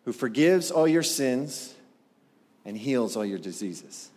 Who 0.06 0.14
forgives 0.14 0.70
all 0.70 0.88
your 0.88 1.04
sins 1.04 1.74
and 2.64 2.78
heals 2.78 3.16
all 3.16 3.26
your 3.26 3.40
diseases. 3.40 4.10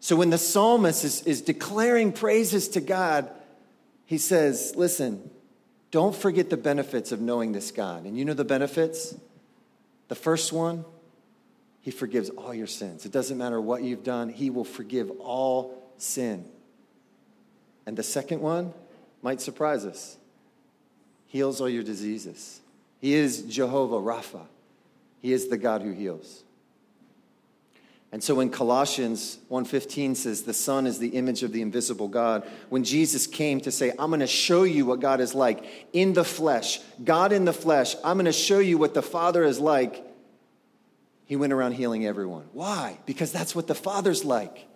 So 0.00 0.14
when 0.16 0.30
the 0.30 0.38
psalmist 0.38 1.04
is, 1.04 1.22
is 1.22 1.42
declaring 1.42 2.12
praises 2.12 2.68
to 2.68 2.80
God, 2.80 3.30
he 4.06 4.18
says, 4.18 4.74
Listen, 4.76 5.30
don't 5.90 6.14
forget 6.14 6.50
the 6.50 6.56
benefits 6.56 7.12
of 7.12 7.20
knowing 7.20 7.52
this 7.52 7.70
God. 7.70 8.04
And 8.04 8.16
you 8.16 8.24
know 8.24 8.34
the 8.34 8.44
benefits? 8.44 9.14
The 10.08 10.14
first 10.14 10.52
one, 10.52 10.84
he 11.80 11.90
forgives 11.90 12.28
all 12.30 12.52
your 12.52 12.66
sins. 12.66 13.06
It 13.06 13.12
doesn't 13.12 13.38
matter 13.38 13.60
what 13.60 13.82
you've 13.82 14.04
done, 14.04 14.28
he 14.28 14.50
will 14.50 14.64
forgive 14.64 15.10
all 15.20 15.90
sin. 15.96 16.44
And 17.86 17.96
the 17.96 18.02
second 18.02 18.40
one 18.40 18.74
might 19.22 19.40
surprise 19.40 19.84
us 19.86 20.18
heals 21.28 21.60
all 21.60 21.68
your 21.68 21.82
diseases. 21.82 22.60
He 23.00 23.14
is 23.14 23.42
Jehovah 23.42 24.00
Rapha, 24.00 24.46
he 25.20 25.32
is 25.32 25.48
the 25.48 25.58
God 25.58 25.82
who 25.82 25.92
heals. 25.92 26.42
And 28.10 28.24
so 28.24 28.36
when 28.36 28.48
Colossians 28.48 29.38
1:15 29.50 30.14
says 30.14 30.42
the 30.42 30.54
son 30.54 30.86
is 30.86 30.98
the 30.98 31.08
image 31.08 31.42
of 31.42 31.52
the 31.52 31.60
invisible 31.60 32.08
God, 32.08 32.48
when 32.70 32.82
Jesus 32.82 33.26
came 33.26 33.60
to 33.60 33.70
say, 33.70 33.92
"I'm 33.98 34.08
going 34.08 34.20
to 34.20 34.26
show 34.26 34.62
you 34.62 34.86
what 34.86 35.00
God 35.00 35.20
is 35.20 35.34
like 35.34 35.64
in 35.92 36.14
the 36.14 36.24
flesh, 36.24 36.80
God 37.04 37.32
in 37.32 37.44
the 37.44 37.52
flesh, 37.52 37.96
I'm 38.02 38.16
going 38.16 38.24
to 38.24 38.32
show 38.32 38.60
you 38.60 38.78
what 38.78 38.94
the 38.94 39.02
Father 39.02 39.44
is 39.44 39.60
like." 39.60 40.04
He 41.26 41.36
went 41.36 41.52
around 41.52 41.72
healing 41.72 42.06
everyone. 42.06 42.44
Why? 42.54 42.98
Because 43.04 43.30
that's 43.30 43.54
what 43.54 43.66
the 43.66 43.74
Father's 43.74 44.24
like. 44.24 44.66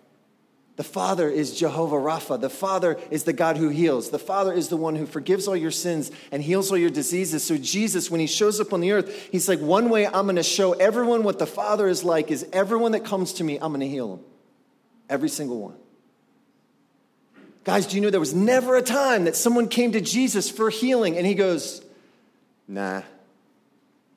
The 0.75 0.83
Father 0.83 1.29
is 1.29 1.55
Jehovah 1.55 1.97
Rapha. 1.97 2.41
The 2.41 2.49
Father 2.49 2.97
is 3.11 3.25
the 3.25 3.33
God 3.33 3.57
who 3.57 3.69
heals. 3.69 4.09
The 4.09 4.17
Father 4.17 4.51
is 4.51 4.69
the 4.69 4.77
one 4.77 4.95
who 4.95 5.05
forgives 5.05 5.47
all 5.47 5.55
your 5.55 5.69
sins 5.69 6.09
and 6.31 6.41
heals 6.41 6.71
all 6.71 6.77
your 6.77 6.89
diseases. 6.89 7.43
So, 7.43 7.57
Jesus, 7.57 8.09
when 8.09 8.19
he 8.19 8.25
shows 8.25 8.59
up 8.59 8.73
on 8.73 8.81
the 8.81 8.91
earth, 8.91 9.29
he's 9.31 9.47
like, 9.47 9.59
One 9.59 9.89
way 9.89 10.07
I'm 10.07 10.25
going 10.25 10.37
to 10.37 10.43
show 10.43 10.73
everyone 10.73 11.23
what 11.23 11.37
the 11.37 11.45
Father 11.45 11.87
is 11.87 12.03
like 12.03 12.31
is 12.31 12.47
everyone 12.51 12.93
that 12.93 13.05
comes 13.05 13.33
to 13.33 13.43
me, 13.43 13.59
I'm 13.61 13.71
going 13.71 13.81
to 13.81 13.87
heal 13.87 14.15
them. 14.15 14.25
Every 15.09 15.29
single 15.29 15.59
one. 15.59 15.75
Guys, 17.63 17.85
do 17.85 17.95
you 17.95 18.01
know 18.01 18.09
there 18.09 18.19
was 18.19 18.33
never 18.33 18.75
a 18.75 18.81
time 18.81 19.25
that 19.25 19.35
someone 19.35 19.67
came 19.67 19.91
to 19.91 20.01
Jesus 20.01 20.49
for 20.49 20.71
healing 20.71 21.17
and 21.17 21.25
he 21.25 21.35
goes, 21.35 21.83
Nah, 22.67 23.03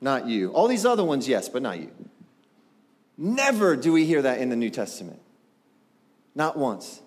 not 0.01 0.25
you. 0.25 0.51
All 0.53 0.67
these 0.67 0.87
other 0.87 1.03
ones, 1.03 1.27
yes, 1.27 1.49
but 1.49 1.61
not 1.61 1.79
you. 1.79 1.91
Never 3.15 3.75
do 3.75 3.93
we 3.93 4.05
hear 4.05 4.23
that 4.23 4.39
in 4.39 4.49
the 4.49 4.55
New 4.55 4.71
Testament. 4.71 5.19
Not 6.37 6.55
once. 6.55 7.01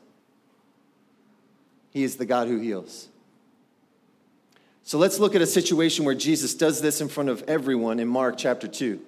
He 1.90 2.02
is 2.02 2.16
the 2.16 2.26
God 2.26 2.48
who 2.48 2.58
heals. 2.58 3.08
So 4.82 4.98
let's 4.98 5.20
look 5.20 5.36
at 5.36 5.40
a 5.40 5.46
situation 5.46 6.04
where 6.04 6.16
Jesus 6.16 6.52
does 6.52 6.80
this 6.80 7.00
in 7.00 7.08
front 7.08 7.28
of 7.28 7.44
everyone 7.46 8.00
in 8.00 8.08
Mark 8.08 8.34
chapter 8.36 8.66
2. 8.66 9.00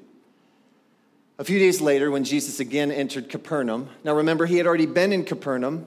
A 1.41 1.45
few 1.45 1.59
days 1.59 1.81
later, 1.81 2.09
when 2.09 2.23
Jesus 2.23 2.61
again 2.61 2.93
entered 2.93 3.29
Capernaum, 3.31 3.89
now 4.05 4.15
remember, 4.15 4.47
he 4.47 4.59
had 4.59 4.67
already 4.67 4.87
been 4.87 5.13
in 5.13 5.25
Capernaum. 5.25 5.87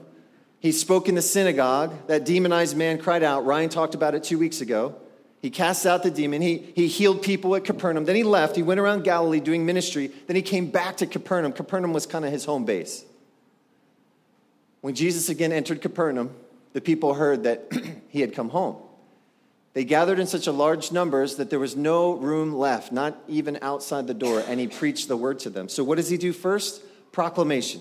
He 0.60 0.70
spoke 0.70 1.08
in 1.08 1.14
the 1.14 1.22
synagogue. 1.22 1.94
That 2.08 2.26
demonized 2.26 2.76
man 2.76 2.98
cried 2.98 3.22
out. 3.22 3.46
Ryan 3.46 3.70
talked 3.70 3.94
about 3.94 4.14
it 4.14 4.22
two 4.22 4.38
weeks 4.38 4.60
ago. 4.60 4.96
He 5.40 5.48
cast 5.48 5.86
out 5.86 6.02
the 6.02 6.10
demon. 6.10 6.42
He, 6.42 6.58
he 6.76 6.88
healed 6.88 7.22
people 7.22 7.56
at 7.56 7.64
Capernaum. 7.64 8.04
Then 8.04 8.16
he 8.16 8.22
left. 8.22 8.54
He 8.54 8.62
went 8.62 8.80
around 8.80 9.04
Galilee 9.04 9.40
doing 9.40 9.64
ministry. 9.64 10.08
Then 10.26 10.36
he 10.36 10.42
came 10.42 10.70
back 10.70 10.98
to 10.98 11.06
Capernaum. 11.06 11.52
Capernaum 11.52 11.94
was 11.94 12.04
kind 12.04 12.26
of 12.26 12.32
his 12.32 12.44
home 12.44 12.66
base. 12.66 13.06
When 14.86 14.94
Jesus 14.94 15.28
again 15.28 15.50
entered 15.50 15.82
Capernaum, 15.82 16.30
the 16.72 16.80
people 16.80 17.14
heard 17.14 17.42
that 17.42 17.72
he 18.08 18.20
had 18.20 18.32
come 18.32 18.50
home. 18.50 18.76
They 19.72 19.84
gathered 19.84 20.20
in 20.20 20.28
such 20.28 20.46
a 20.46 20.52
large 20.52 20.92
numbers 20.92 21.38
that 21.38 21.50
there 21.50 21.58
was 21.58 21.74
no 21.74 22.12
room 22.12 22.54
left, 22.54 22.92
not 22.92 23.18
even 23.26 23.58
outside 23.62 24.06
the 24.06 24.14
door, 24.14 24.44
and 24.46 24.60
he 24.60 24.68
preached 24.68 25.08
the 25.08 25.16
word 25.16 25.40
to 25.40 25.50
them. 25.50 25.68
So, 25.68 25.82
what 25.82 25.96
does 25.96 26.08
he 26.08 26.16
do 26.16 26.32
first? 26.32 26.82
Proclamation. 27.10 27.80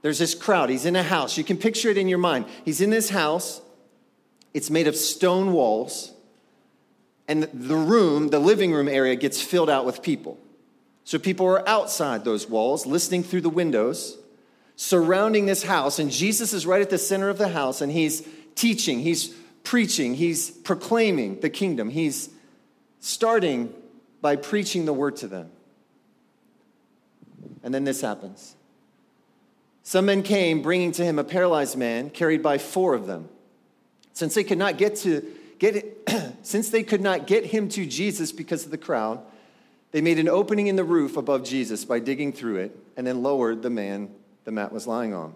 There's 0.00 0.18
this 0.18 0.34
crowd. 0.34 0.70
He's 0.70 0.86
in 0.86 0.96
a 0.96 1.02
house. 1.02 1.36
You 1.36 1.44
can 1.44 1.58
picture 1.58 1.90
it 1.90 1.98
in 1.98 2.08
your 2.08 2.16
mind. 2.16 2.46
He's 2.64 2.80
in 2.80 2.88
this 2.88 3.10
house, 3.10 3.60
it's 4.54 4.70
made 4.70 4.86
of 4.86 4.96
stone 4.96 5.52
walls, 5.52 6.14
and 7.28 7.42
the 7.52 7.76
room, 7.76 8.28
the 8.28 8.38
living 8.38 8.72
room 8.72 8.88
area, 8.88 9.16
gets 9.16 9.42
filled 9.42 9.68
out 9.68 9.84
with 9.84 10.00
people. 10.00 10.38
So, 11.04 11.18
people 11.18 11.44
are 11.44 11.68
outside 11.68 12.24
those 12.24 12.48
walls, 12.48 12.86
listening 12.86 13.22
through 13.22 13.42
the 13.42 13.50
windows 13.50 14.16
surrounding 14.80 15.44
this 15.44 15.62
house, 15.62 15.98
and 15.98 16.10
Jesus 16.10 16.54
is 16.54 16.64
right 16.64 16.80
at 16.80 16.88
the 16.88 16.96
center 16.96 17.28
of 17.28 17.36
the 17.36 17.48
house, 17.48 17.82
and 17.82 17.92
he's 17.92 18.26
teaching, 18.54 19.00
he's 19.00 19.28
preaching, 19.62 20.14
he's 20.14 20.50
proclaiming 20.50 21.38
the 21.40 21.50
kingdom. 21.50 21.90
He's 21.90 22.30
starting 22.98 23.74
by 24.22 24.36
preaching 24.36 24.86
the 24.86 24.94
word 24.94 25.16
to 25.16 25.28
them. 25.28 25.50
And 27.62 27.74
then 27.74 27.84
this 27.84 28.00
happens. 28.00 28.56
Some 29.82 30.06
men 30.06 30.22
came, 30.22 30.62
bringing 30.62 30.92
to 30.92 31.04
him 31.04 31.18
a 31.18 31.24
paralyzed 31.24 31.76
man, 31.76 32.08
carried 32.08 32.42
by 32.42 32.56
four 32.56 32.94
of 32.94 33.06
them. 33.06 33.28
Since 34.14 34.34
they 34.34 34.44
could 34.44 34.56
not 34.56 34.78
get 34.78 34.96
to 34.96 35.22
get 35.58 36.08
since 36.42 36.70
they 36.70 36.84
could 36.84 37.02
not 37.02 37.26
get 37.26 37.44
him 37.44 37.68
to 37.68 37.84
Jesus 37.84 38.32
because 38.32 38.64
of 38.64 38.70
the 38.70 38.78
crowd, 38.78 39.20
they 39.90 40.00
made 40.00 40.18
an 40.18 40.28
opening 40.28 40.68
in 40.68 40.76
the 40.76 40.84
roof 40.84 41.18
above 41.18 41.44
Jesus 41.44 41.84
by 41.84 41.98
digging 41.98 42.32
through 42.32 42.56
it, 42.56 42.78
and 42.96 43.06
then 43.06 43.22
lowered 43.22 43.60
the 43.60 43.68
man 43.68 44.08
the 44.44 44.52
mat 44.52 44.72
was 44.72 44.86
lying 44.86 45.14
on. 45.14 45.34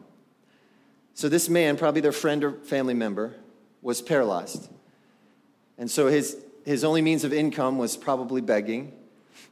So 1.15 1.29
this 1.29 1.49
man, 1.49 1.77
probably 1.77 2.01
their 2.01 2.13
friend 2.13 2.43
or 2.43 2.53
family 2.53 2.95
member, 2.95 3.35
was 3.83 4.03
paralyzed. 4.03 4.69
And 5.79 5.91
so 5.91 6.09
his, 6.09 6.37
his 6.65 6.85
only 6.85 7.03
means 7.03 7.25
of 7.25 7.33
income 7.33 7.79
was 7.79 7.97
probably 7.97 8.41
begging. 8.41 8.93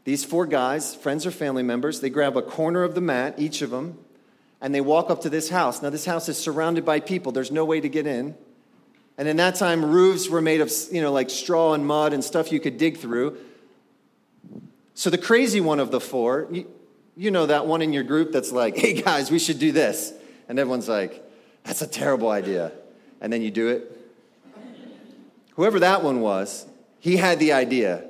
These 0.04 0.24
four 0.24 0.46
guys, 0.46 0.94
friends 0.94 1.26
or 1.26 1.30
family 1.30 1.62
members, 1.62 2.00
they 2.00 2.10
grab 2.10 2.36
a 2.36 2.42
corner 2.42 2.82
of 2.82 2.94
the 2.94 3.00
mat, 3.00 3.34
each 3.38 3.62
of 3.62 3.70
them, 3.70 3.98
and 4.60 4.74
they 4.74 4.80
walk 4.80 5.10
up 5.10 5.22
to 5.22 5.30
this 5.30 5.48
house. 5.48 5.82
Now, 5.82 5.90
this 5.90 6.04
house 6.04 6.28
is 6.28 6.38
surrounded 6.38 6.84
by 6.84 7.00
people, 7.00 7.32
there's 7.32 7.52
no 7.52 7.64
way 7.64 7.80
to 7.80 7.88
get 7.88 8.06
in. 8.06 8.34
And 9.18 9.28
in 9.28 9.36
that 9.36 9.56
time, 9.56 9.84
roofs 9.84 10.28
were 10.28 10.40
made 10.40 10.60
of, 10.60 10.72
you 10.90 11.02
know, 11.02 11.12
like 11.12 11.30
straw 11.30 11.74
and 11.74 11.86
mud 11.86 12.12
and 12.12 12.24
stuff 12.24 12.50
you 12.50 12.58
could 12.58 12.78
dig 12.78 12.96
through. 12.96 13.36
So 14.94 15.10
the 15.10 15.18
crazy 15.18 15.60
one 15.60 15.80
of 15.80 15.90
the 15.90 16.00
four, 16.00 16.48
you, 17.16 17.30
know 17.30 17.46
that 17.46 17.66
one 17.66 17.82
in 17.82 17.92
your 17.92 18.02
group 18.02 18.32
that's 18.32 18.52
like, 18.52 18.76
hey 18.76 19.00
guys, 19.00 19.30
we 19.30 19.38
should 19.38 19.58
do 19.58 19.72
this. 19.72 20.12
And 20.48 20.58
everyone's 20.58 20.88
like, 20.88 21.22
that's 21.64 21.82
a 21.82 21.86
terrible 21.86 22.30
idea. 22.30 22.72
And 23.20 23.32
then 23.32 23.42
you 23.42 23.50
do 23.50 23.68
it. 23.68 23.98
Whoever 25.54 25.80
that 25.80 26.02
one 26.02 26.20
was, 26.20 26.66
he 26.98 27.16
had 27.16 27.38
the 27.38 27.52
idea. 27.52 28.04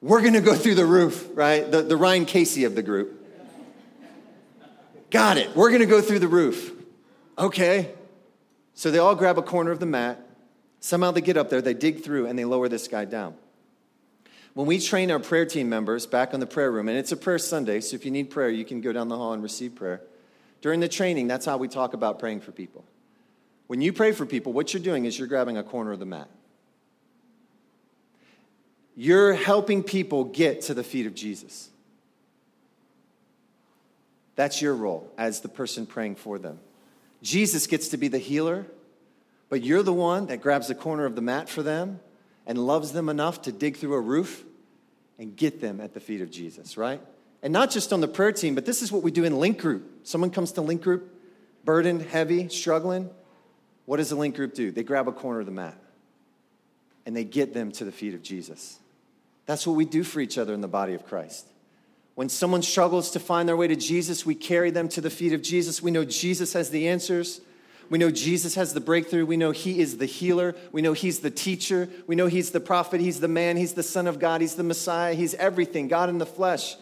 We're 0.00 0.20
going 0.20 0.34
to 0.34 0.40
go 0.40 0.54
through 0.54 0.74
the 0.74 0.86
roof, 0.86 1.28
right? 1.34 1.70
The, 1.70 1.82
the 1.82 1.96
Ryan 1.96 2.24
Casey 2.24 2.64
of 2.64 2.74
the 2.74 2.82
group. 2.82 3.24
Got 5.10 5.36
it. 5.36 5.54
We're 5.54 5.68
going 5.68 5.80
to 5.80 5.86
go 5.86 6.00
through 6.00 6.18
the 6.18 6.28
roof. 6.28 6.72
Okay. 7.38 7.90
So 8.74 8.90
they 8.90 8.98
all 8.98 9.14
grab 9.14 9.38
a 9.38 9.42
corner 9.42 9.70
of 9.70 9.78
the 9.78 9.86
mat. 9.86 10.18
Somehow 10.80 11.12
they 11.12 11.20
get 11.20 11.36
up 11.36 11.50
there, 11.50 11.62
they 11.62 11.74
dig 11.74 12.02
through, 12.02 12.26
and 12.26 12.36
they 12.36 12.44
lower 12.44 12.68
this 12.68 12.88
guy 12.88 13.04
down. 13.04 13.34
When 14.54 14.66
we 14.66 14.78
train 14.78 15.10
our 15.10 15.18
prayer 15.18 15.46
team 15.46 15.68
members 15.68 16.06
back 16.06 16.34
on 16.34 16.40
the 16.40 16.46
prayer 16.46 16.70
room, 16.70 16.88
and 16.88 16.98
it's 16.98 17.12
a 17.12 17.16
prayer 17.16 17.38
Sunday, 17.38 17.80
so 17.80 17.94
if 17.94 18.04
you 18.04 18.10
need 18.10 18.30
prayer, 18.30 18.50
you 18.50 18.64
can 18.64 18.80
go 18.80 18.92
down 18.92 19.08
the 19.08 19.16
hall 19.16 19.32
and 19.32 19.42
receive 19.42 19.74
prayer. 19.74 20.02
During 20.60 20.80
the 20.80 20.88
training, 20.88 21.26
that's 21.26 21.46
how 21.46 21.56
we 21.56 21.68
talk 21.68 21.94
about 21.94 22.18
praying 22.18 22.40
for 22.40 22.52
people. 22.52 22.84
When 23.66 23.80
you 23.80 23.92
pray 23.92 24.12
for 24.12 24.26
people, 24.26 24.52
what 24.52 24.74
you're 24.74 24.82
doing 24.82 25.06
is 25.06 25.18
you're 25.18 25.28
grabbing 25.28 25.56
a 25.56 25.62
corner 25.62 25.92
of 25.92 25.98
the 25.98 26.06
mat. 26.06 26.28
You're 28.94 29.32
helping 29.32 29.82
people 29.82 30.24
get 30.24 30.62
to 30.62 30.74
the 30.74 30.84
feet 30.84 31.06
of 31.06 31.14
Jesus. 31.14 31.70
That's 34.36 34.60
your 34.60 34.74
role 34.74 35.10
as 35.16 35.40
the 35.40 35.48
person 35.48 35.86
praying 35.86 36.16
for 36.16 36.38
them. 36.38 36.58
Jesus 37.22 37.66
gets 37.66 37.88
to 37.88 37.96
be 37.96 38.08
the 38.08 38.18
healer, 38.18 38.66
but 39.48 39.62
you're 39.62 39.82
the 39.82 39.92
one 39.92 40.26
that 40.26 40.42
grabs 40.42 40.68
the 40.68 40.74
corner 40.74 41.06
of 41.06 41.16
the 41.16 41.22
mat 41.22 41.48
for 41.48 41.62
them 41.62 42.00
and 42.46 42.58
loves 42.58 42.92
them 42.92 43.08
enough 43.08 43.42
to 43.42 43.52
dig 43.52 43.76
through 43.76 43.94
a 43.94 44.00
roof 44.00 44.44
and 45.18 45.36
get 45.36 45.60
them 45.60 45.80
at 45.80 45.94
the 45.94 46.00
feet 46.00 46.20
of 46.20 46.30
Jesus, 46.30 46.76
right? 46.76 47.00
And 47.42 47.52
not 47.52 47.70
just 47.70 47.92
on 47.92 48.00
the 48.00 48.08
prayer 48.08 48.32
team, 48.32 48.54
but 48.54 48.66
this 48.66 48.82
is 48.82 48.90
what 48.92 49.02
we 49.02 49.10
do 49.10 49.24
in 49.24 49.38
link 49.38 49.58
group. 49.58 50.06
Someone 50.06 50.30
comes 50.30 50.52
to 50.52 50.60
link 50.60 50.82
group, 50.82 51.12
burdened, 51.64 52.02
heavy, 52.02 52.48
struggling. 52.48 53.10
What 53.84 53.96
does 53.96 54.10
the 54.10 54.16
link 54.16 54.36
group 54.36 54.54
do? 54.54 54.70
They 54.70 54.84
grab 54.84 55.08
a 55.08 55.12
corner 55.12 55.40
of 55.40 55.46
the 55.46 55.52
mat 55.52 55.76
and 57.04 57.16
they 57.16 57.24
get 57.24 57.52
them 57.52 57.72
to 57.72 57.84
the 57.84 57.92
feet 57.92 58.14
of 58.14 58.22
Jesus. 58.22 58.78
That's 59.46 59.66
what 59.66 59.74
we 59.74 59.84
do 59.84 60.04
for 60.04 60.20
each 60.20 60.38
other 60.38 60.54
in 60.54 60.60
the 60.60 60.68
body 60.68 60.94
of 60.94 61.04
Christ. 61.06 61.46
When 62.14 62.28
someone 62.28 62.62
struggles 62.62 63.10
to 63.12 63.20
find 63.20 63.48
their 63.48 63.56
way 63.56 63.68
to 63.68 63.76
Jesus, 63.76 64.26
we 64.26 64.34
carry 64.34 64.70
them 64.70 64.88
to 64.90 65.00
the 65.00 65.10
feet 65.10 65.32
of 65.32 65.42
Jesus. 65.42 65.82
We 65.82 65.90
know 65.90 66.04
Jesus 66.04 66.52
has 66.52 66.70
the 66.70 66.88
answers. 66.88 67.40
We 67.92 67.98
know 67.98 68.10
Jesus 68.10 68.54
has 68.54 68.72
the 68.72 68.80
breakthrough. 68.80 69.26
We 69.26 69.36
know 69.36 69.50
He 69.50 69.78
is 69.78 69.98
the 69.98 70.06
healer. 70.06 70.54
We 70.72 70.80
know 70.80 70.94
He's 70.94 71.18
the 71.20 71.30
teacher. 71.30 71.90
We 72.06 72.16
know 72.16 72.26
He's 72.26 72.50
the 72.50 72.58
prophet. 72.58 73.02
He's 73.02 73.20
the 73.20 73.28
man. 73.28 73.58
He's 73.58 73.74
the 73.74 73.82
Son 73.82 74.06
of 74.06 74.18
God. 74.18 74.40
He's 74.40 74.54
the 74.54 74.62
Messiah. 74.62 75.12
He's 75.12 75.34
everything, 75.34 75.88
God 75.88 76.08
in 76.08 76.16
the 76.16 76.24
flesh. 76.24 76.76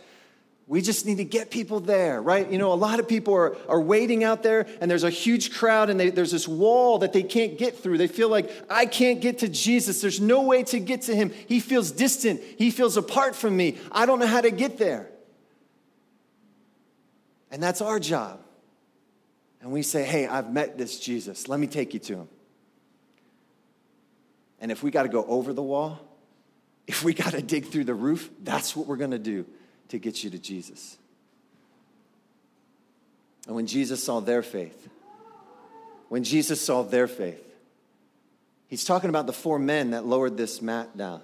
We 0.69 0.81
just 0.81 1.07
need 1.07 1.17
to 1.17 1.25
get 1.25 1.51
people 1.51 1.81
there, 1.81 2.23
right? 2.23 2.49
You 2.49 2.59
know, 2.59 2.73
a 2.73 2.75
lot 2.75 3.01
of 3.01 3.09
people 3.09 3.35
are, 3.35 3.57
are 3.69 3.81
waiting 3.81 4.23
out 4.23 4.45
there, 4.45 4.69
and 4.81 4.89
there's 4.89 5.03
a 5.03 5.11
huge 5.11 5.53
crowd, 5.53 5.91
and 5.91 5.99
they, 5.99 6.11
there's 6.11 6.31
this 6.31 6.47
wall 6.47 6.99
that 6.99 7.13
they 7.13 7.25
can't 7.25 7.59
get 7.59 7.77
through. 7.77 7.99
They 7.99 8.07
feel 8.07 8.29
like, 8.29 8.49
I 8.71 8.87
can't 8.87 9.21
get 9.21 9.39
to 9.39 9.49
Jesus. 9.49 10.01
There's 10.01 10.21
no 10.21 10.43
way 10.43 10.63
to 10.63 10.79
get 10.79 11.03
to 11.03 11.17
him. 11.17 11.33
He 11.49 11.59
feels 11.59 11.91
distant, 11.91 12.41
he 12.57 12.71
feels 12.71 12.97
apart 12.97 13.35
from 13.35 13.57
me. 13.57 13.79
I 13.91 14.07
don't 14.07 14.21
know 14.21 14.29
how 14.29 14.43
to 14.43 14.53
get 14.53 14.79
there. 14.79 15.09
And 17.51 17.61
that's 17.61 17.81
our 17.81 17.99
job. 17.99 18.45
And 19.61 19.71
we 19.71 19.83
say, 19.83 20.05
Hey, 20.05 20.27
I've 20.27 20.53
met 20.53 20.79
this 20.79 20.99
Jesus. 20.99 21.49
Let 21.49 21.61
me 21.61 21.67
take 21.67 21.95
you 21.95 22.01
to 22.01 22.15
him. 22.17 22.29
And 24.61 24.71
if 24.71 24.83
we 24.83 24.91
got 24.91 25.05
to 25.05 25.09
go 25.09 25.25
over 25.25 25.53
the 25.53 25.63
wall, 25.63 25.99
if 26.87 27.05
we 27.05 27.15
got 27.15 27.33
to 27.33 27.43
dig 27.43 27.67
through 27.67 27.85
the 27.85 27.95
roof, 27.95 28.31
that's 28.43 28.75
what 28.75 28.87
we're 28.87 28.97
going 28.97 29.13
to 29.13 29.19
do 29.19 29.47
to 29.89 29.99
get 29.99 30.23
you 30.23 30.31
to 30.31 30.39
Jesus. 30.39 30.97
And 33.47 33.57
when 33.57 33.67
Jesus 33.67 34.03
saw 34.03 34.21
their 34.21 34.43
faith, 34.43 34.89
when 36.09 36.25
Jesus 36.25 36.61
saw 36.61 36.83
their 36.83 37.07
faith, 37.07 37.43
he's 38.69 38.85
talking 38.85 39.11
about 39.11 39.27
the 39.27 39.33
four 39.33 39.59
men 39.59 39.91
that 39.91 40.05
lowered 40.05 40.37
this 40.37 40.61
mat 40.61 40.97
down. 40.97 41.21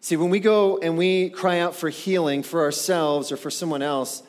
See, 0.00 0.16
when 0.16 0.30
we 0.30 0.38
go 0.38 0.78
and 0.78 0.96
we 0.96 1.30
cry 1.30 1.58
out 1.58 1.74
for 1.74 1.88
healing 1.88 2.42
for 2.42 2.62
ourselves 2.62 3.32
or 3.32 3.36
for 3.36 3.50
someone 3.50 3.82
else, 3.82 4.22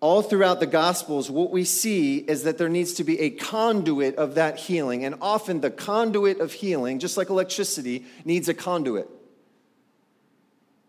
all 0.00 0.22
throughout 0.22 0.60
the 0.60 0.66
Gospels, 0.66 1.30
what 1.30 1.50
we 1.50 1.64
see 1.64 2.18
is 2.18 2.44
that 2.44 2.58
there 2.58 2.68
needs 2.68 2.94
to 2.94 3.04
be 3.04 3.20
a 3.20 3.30
conduit 3.30 4.16
of 4.16 4.34
that 4.34 4.58
healing. 4.58 5.04
And 5.04 5.16
often 5.20 5.60
the 5.60 5.70
conduit 5.70 6.40
of 6.40 6.52
healing, 6.52 6.98
just 6.98 7.16
like 7.16 7.30
electricity, 7.30 8.04
needs 8.24 8.48
a 8.48 8.54
conduit 8.54 9.08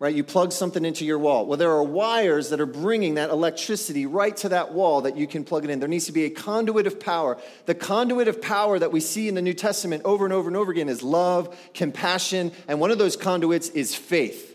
right? 0.02 0.16
You 0.16 0.24
plug 0.24 0.50
something 0.50 0.84
into 0.84 1.04
your 1.04 1.20
wall. 1.20 1.46
Well, 1.46 1.56
there 1.56 1.70
are 1.70 1.84
wires 1.84 2.50
that 2.50 2.60
are 2.60 2.66
bringing 2.66 3.14
that 3.14 3.30
electricity 3.30 4.04
right 4.04 4.36
to 4.38 4.48
that 4.48 4.72
wall 4.72 5.02
that 5.02 5.16
you 5.16 5.28
can 5.28 5.44
plug 5.44 5.62
it 5.62 5.70
in. 5.70 5.78
There 5.78 5.88
needs 5.88 6.06
to 6.06 6.12
be 6.12 6.24
a 6.24 6.30
conduit 6.30 6.88
of 6.88 6.98
power. 6.98 7.38
The 7.66 7.76
conduit 7.76 8.26
of 8.26 8.42
power 8.42 8.80
that 8.80 8.90
we 8.90 8.98
see 8.98 9.28
in 9.28 9.36
the 9.36 9.42
New 9.42 9.54
Testament 9.54 10.02
over 10.04 10.24
and 10.24 10.34
over 10.34 10.48
and 10.48 10.56
over 10.56 10.72
again 10.72 10.88
is 10.88 11.04
love, 11.04 11.56
compassion, 11.72 12.50
and 12.66 12.80
one 12.80 12.90
of 12.90 12.98
those 12.98 13.14
conduits 13.14 13.68
is 13.68 13.94
faith. 13.94 14.51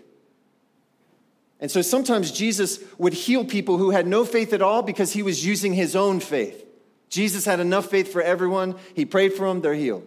And 1.60 1.72
so 1.72 1.82
sometimes 1.82 2.32
Jesus 2.32 2.80
would 2.98 3.14
heal 3.14 3.44
people 3.44 3.78
who 3.78 3.90
had 3.90 4.06
no 4.06 4.26
faith 4.26 4.54
at 4.54 4.62
all 4.62 4.84
because 4.84 5.14
he 5.14 5.24
was 5.24 5.46
using 5.46 5.74
his 5.74 5.96
own 5.96 6.20
faith. 6.20 6.64
Jesus 7.10 7.46
had 7.46 7.60
enough 7.60 7.88
faith 7.88 8.12
for 8.12 8.22
everyone. 8.22 8.76
He 8.94 9.06
prayed 9.06 9.34
for 9.34 9.48
them, 9.48 9.62
they're 9.62 9.74
healed. 9.74 10.06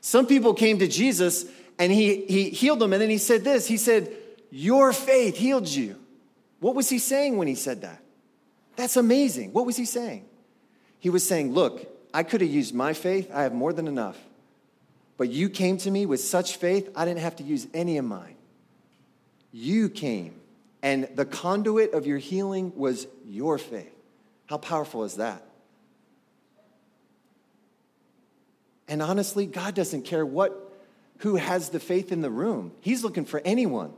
Some 0.00 0.26
people 0.26 0.54
came 0.54 0.78
to 0.78 0.88
Jesus 0.88 1.44
and 1.78 1.92
he, 1.92 2.24
he 2.26 2.50
healed 2.50 2.78
them, 2.78 2.92
and 2.92 3.02
then 3.02 3.10
he 3.10 3.18
said 3.18 3.42
this 3.42 3.66
He 3.66 3.76
said, 3.76 4.14
your 4.56 4.92
faith 4.92 5.36
healed 5.36 5.66
you. 5.66 5.98
What 6.60 6.76
was 6.76 6.88
he 6.88 7.00
saying 7.00 7.36
when 7.36 7.48
he 7.48 7.56
said 7.56 7.82
that? 7.82 8.00
That's 8.76 8.96
amazing. 8.96 9.52
What 9.52 9.66
was 9.66 9.76
he 9.76 9.84
saying? 9.84 10.26
He 11.00 11.10
was 11.10 11.26
saying, 11.26 11.52
Look, 11.52 11.84
I 12.14 12.22
could 12.22 12.40
have 12.40 12.48
used 12.48 12.72
my 12.72 12.92
faith, 12.92 13.28
I 13.34 13.42
have 13.42 13.52
more 13.52 13.72
than 13.72 13.88
enough. 13.88 14.16
But 15.16 15.30
you 15.30 15.48
came 15.48 15.76
to 15.78 15.90
me 15.90 16.06
with 16.06 16.20
such 16.20 16.56
faith, 16.56 16.88
I 16.94 17.04
didn't 17.04 17.20
have 17.22 17.34
to 17.36 17.42
use 17.42 17.66
any 17.74 17.98
of 17.98 18.04
mine. 18.04 18.36
You 19.50 19.88
came, 19.88 20.40
and 20.84 21.08
the 21.14 21.24
conduit 21.24 21.94
of 21.94 22.06
your 22.06 22.18
healing 22.18 22.70
was 22.76 23.06
your 23.24 23.56
faith. 23.56 23.90
How 24.44 24.58
powerful 24.58 25.04
is 25.04 25.14
that? 25.14 25.42
And 28.86 29.00
honestly, 29.00 29.46
God 29.46 29.74
doesn't 29.74 30.02
care 30.02 30.26
what 30.26 30.60
who 31.18 31.36
has 31.36 31.70
the 31.70 31.80
faith 31.80 32.12
in 32.12 32.20
the 32.20 32.28
room. 32.28 32.70
He's 32.82 33.02
looking 33.02 33.24
for 33.24 33.40
anyone. 33.46 33.94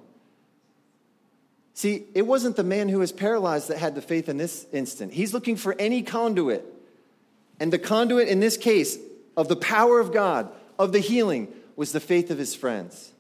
See, 1.75 2.05
it 2.14 2.25
wasn't 2.25 2.55
the 2.55 2.62
man 2.62 2.88
who 2.88 3.00
was 3.00 3.11
paralyzed 3.11 3.66
that 3.69 3.78
had 3.78 3.97
the 3.97 4.00
faith 4.00 4.28
in 4.28 4.37
this 4.37 4.64
instant. 4.73 5.12
He's 5.12 5.35
looking 5.35 5.57
for 5.57 5.75
any 5.81 6.02
conduit. 6.02 6.64
And 7.59 7.73
the 7.73 7.81
conduit 7.81 8.28
in 8.28 8.38
this 8.38 8.57
case 8.57 8.97
of 9.37 9.49
the 9.49 9.57
power 9.57 9.99
of 9.99 10.12
God, 10.12 10.52
of 10.78 10.93
the 10.93 11.00
healing, 11.00 11.49
was 11.75 11.90
the 11.90 11.99
faith 11.99 12.31
of 12.31 12.38
his 12.38 12.55
friends. 12.55 13.12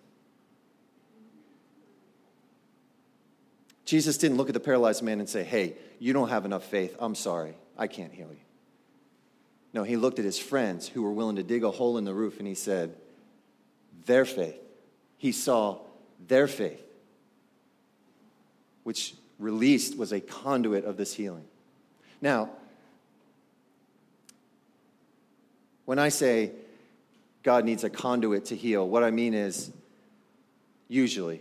Jesus 3.86 4.18
didn't 4.18 4.36
look 4.36 4.48
at 4.48 4.54
the 4.54 4.60
paralyzed 4.60 5.02
man 5.02 5.20
and 5.20 5.28
say, 5.28 5.42
Hey, 5.42 5.74
you 5.98 6.12
don't 6.12 6.28
have 6.28 6.44
enough 6.44 6.64
faith. 6.64 6.94
I'm 6.98 7.14
sorry. 7.14 7.54
I 7.78 7.86
can't 7.86 8.12
heal 8.12 8.28
you. 8.28 8.40
No, 9.72 9.82
he 9.82 9.96
looked 9.96 10.18
at 10.18 10.24
his 10.24 10.38
friends 10.38 10.86
who 10.86 11.02
were 11.02 11.12
willing 11.12 11.36
to 11.36 11.42
dig 11.42 11.64
a 11.64 11.70
hole 11.70 11.96
in 11.96 12.04
the 12.04 12.12
roof 12.12 12.38
and 12.38 12.46
he 12.46 12.54
said, 12.54 12.94
Their 14.04 14.26
faith. 14.26 14.60
He 15.16 15.32
saw 15.32 15.78
their 16.28 16.46
faith 16.46 16.82
which 18.82 19.14
released 19.38 19.96
was 19.96 20.12
a 20.12 20.20
conduit 20.20 20.84
of 20.84 20.96
this 20.96 21.14
healing. 21.14 21.44
Now, 22.20 22.50
when 25.86 25.98
I 25.98 26.10
say 26.10 26.52
God 27.46 27.64
needs 27.64 27.84
a 27.84 27.90
conduit 27.90 28.46
to 28.46 28.56
heal. 28.56 28.88
What 28.88 29.04
I 29.04 29.12
mean 29.12 29.32
is, 29.32 29.70
usually, 30.88 31.40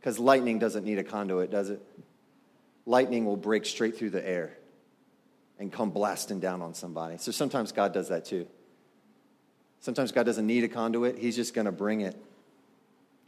because 0.00 0.18
lightning 0.18 0.58
doesn't 0.58 0.84
need 0.84 0.98
a 0.98 1.04
conduit, 1.04 1.50
does 1.50 1.68
it? 1.68 1.82
Lightning 2.86 3.26
will 3.26 3.36
break 3.36 3.66
straight 3.66 3.98
through 3.98 4.10
the 4.10 4.26
air 4.26 4.56
and 5.58 5.70
come 5.70 5.90
blasting 5.90 6.40
down 6.40 6.62
on 6.62 6.72
somebody. 6.72 7.18
So 7.18 7.30
sometimes 7.30 7.70
God 7.70 7.92
does 7.92 8.08
that 8.08 8.24
too. 8.24 8.46
Sometimes 9.80 10.10
God 10.10 10.24
doesn't 10.24 10.46
need 10.46 10.64
a 10.64 10.68
conduit, 10.68 11.18
He's 11.18 11.36
just 11.36 11.54
going 11.54 11.66
to 11.66 11.72
bring 11.72 12.00
it. 12.00 12.16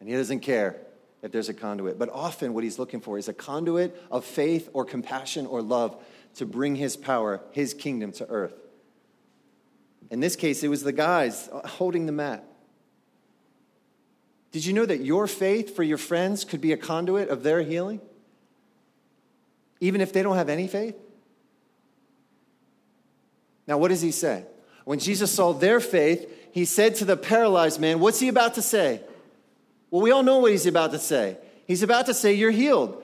And 0.00 0.08
He 0.08 0.14
doesn't 0.14 0.40
care 0.40 0.78
if 1.22 1.30
there's 1.30 1.50
a 1.50 1.54
conduit. 1.54 1.98
But 1.98 2.08
often, 2.08 2.54
what 2.54 2.64
He's 2.64 2.78
looking 2.78 3.00
for 3.00 3.18
is 3.18 3.28
a 3.28 3.34
conduit 3.34 3.94
of 4.10 4.24
faith 4.24 4.70
or 4.72 4.84
compassion 4.84 5.46
or 5.46 5.60
love 5.60 6.02
to 6.36 6.46
bring 6.46 6.74
His 6.74 6.96
power, 6.96 7.42
His 7.52 7.74
kingdom 7.74 8.12
to 8.12 8.26
earth. 8.28 8.54
In 10.10 10.20
this 10.20 10.36
case, 10.36 10.62
it 10.62 10.68
was 10.68 10.82
the 10.82 10.92
guys 10.92 11.50
holding 11.52 12.06
the 12.06 12.12
mat. 12.12 12.44
Did 14.52 14.66
you 14.66 14.74
know 14.74 14.84
that 14.84 15.00
your 15.00 15.26
faith 15.26 15.74
for 15.74 15.82
your 15.82 15.98
friends 15.98 16.44
could 16.44 16.60
be 16.60 16.72
a 16.72 16.76
conduit 16.76 17.30
of 17.30 17.42
their 17.42 17.62
healing? 17.62 18.00
Even 19.80 20.00
if 20.00 20.12
they 20.12 20.22
don't 20.22 20.36
have 20.36 20.50
any 20.50 20.68
faith? 20.68 20.94
Now, 23.66 23.78
what 23.78 23.88
does 23.88 24.02
he 24.02 24.12
say? 24.12 24.44
When 24.84 24.98
Jesus 24.98 25.32
saw 25.32 25.52
their 25.52 25.80
faith, 25.80 26.28
he 26.52 26.66
said 26.66 26.96
to 26.96 27.04
the 27.04 27.16
paralyzed 27.16 27.80
man, 27.80 27.98
What's 27.98 28.20
he 28.20 28.28
about 28.28 28.54
to 28.54 28.62
say? 28.62 29.00
Well, 29.90 30.02
we 30.02 30.10
all 30.10 30.22
know 30.22 30.38
what 30.38 30.50
he's 30.50 30.66
about 30.66 30.92
to 30.92 30.98
say. 30.98 31.38
He's 31.66 31.82
about 31.82 32.06
to 32.06 32.14
say, 32.14 32.34
You're 32.34 32.50
healed. 32.50 33.02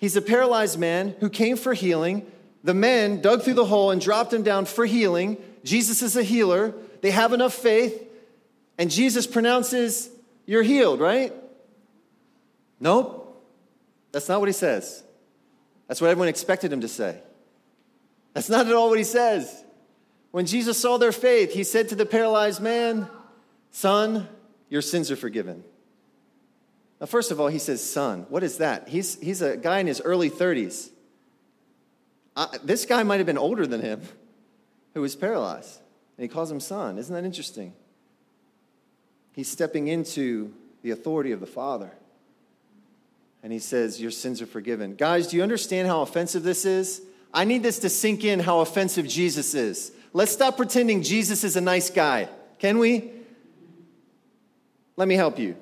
He's 0.00 0.16
a 0.16 0.22
paralyzed 0.22 0.78
man 0.78 1.14
who 1.20 1.30
came 1.30 1.56
for 1.56 1.74
healing. 1.74 2.30
The 2.64 2.74
men 2.74 3.20
dug 3.20 3.42
through 3.42 3.54
the 3.54 3.64
hole 3.64 3.90
and 3.90 4.00
dropped 4.00 4.32
him 4.32 4.42
down 4.42 4.64
for 4.64 4.84
healing. 4.84 5.36
Jesus 5.64 6.02
is 6.02 6.16
a 6.16 6.22
healer. 6.22 6.74
They 7.02 7.10
have 7.10 7.32
enough 7.32 7.54
faith. 7.54 8.04
And 8.78 8.90
Jesus 8.90 9.26
pronounces, 9.26 10.10
You're 10.48 10.62
healed, 10.62 10.98
right? 10.98 11.34
Nope. 12.80 13.44
That's 14.12 14.30
not 14.30 14.40
what 14.40 14.48
he 14.48 14.54
says. 14.54 15.04
That's 15.86 16.00
what 16.00 16.08
everyone 16.08 16.28
expected 16.28 16.72
him 16.72 16.80
to 16.80 16.88
say. 16.88 17.20
That's 18.32 18.48
not 18.48 18.66
at 18.66 18.72
all 18.72 18.88
what 18.88 18.96
he 18.96 19.04
says. 19.04 19.62
When 20.30 20.46
Jesus 20.46 20.78
saw 20.78 20.96
their 20.96 21.12
faith, 21.12 21.52
he 21.52 21.64
said 21.64 21.90
to 21.90 21.94
the 21.94 22.06
paralyzed 22.06 22.62
man, 22.62 23.08
Son, 23.72 24.26
your 24.70 24.80
sins 24.80 25.10
are 25.10 25.16
forgiven. 25.16 25.64
Now, 26.98 27.08
first 27.08 27.30
of 27.30 27.40
all, 27.40 27.48
he 27.48 27.58
says, 27.58 27.84
Son. 27.84 28.24
What 28.30 28.42
is 28.42 28.56
that? 28.56 28.88
He's, 28.88 29.20
he's 29.20 29.42
a 29.42 29.58
guy 29.58 29.80
in 29.80 29.86
his 29.86 30.00
early 30.00 30.30
30s. 30.30 30.88
Uh, 32.34 32.46
this 32.64 32.86
guy 32.86 33.02
might 33.02 33.18
have 33.18 33.26
been 33.26 33.36
older 33.36 33.66
than 33.66 33.82
him 33.82 34.00
who 34.94 35.02
was 35.02 35.14
paralyzed. 35.14 35.78
And 36.16 36.22
he 36.22 36.28
calls 36.28 36.50
him 36.50 36.58
son. 36.58 36.96
Isn't 36.96 37.14
that 37.14 37.24
interesting? 37.24 37.74
He's 39.38 39.48
stepping 39.48 39.86
into 39.86 40.52
the 40.82 40.90
authority 40.90 41.30
of 41.30 41.38
the 41.38 41.46
Father. 41.46 41.92
And 43.40 43.52
he 43.52 43.60
says, 43.60 44.00
Your 44.00 44.10
sins 44.10 44.42
are 44.42 44.46
forgiven. 44.46 44.96
Guys, 44.96 45.28
do 45.28 45.36
you 45.36 45.44
understand 45.44 45.86
how 45.86 46.00
offensive 46.00 46.42
this 46.42 46.64
is? 46.64 47.00
I 47.32 47.44
need 47.44 47.62
this 47.62 47.78
to 47.78 47.88
sink 47.88 48.24
in 48.24 48.40
how 48.40 48.58
offensive 48.58 49.06
Jesus 49.06 49.54
is. 49.54 49.92
Let's 50.12 50.32
stop 50.32 50.56
pretending 50.56 51.04
Jesus 51.04 51.44
is 51.44 51.54
a 51.54 51.60
nice 51.60 51.88
guy. 51.88 52.28
Can 52.58 52.78
we? 52.78 53.12
Let 54.96 55.06
me 55.06 55.14
help 55.14 55.38
you. 55.38 55.54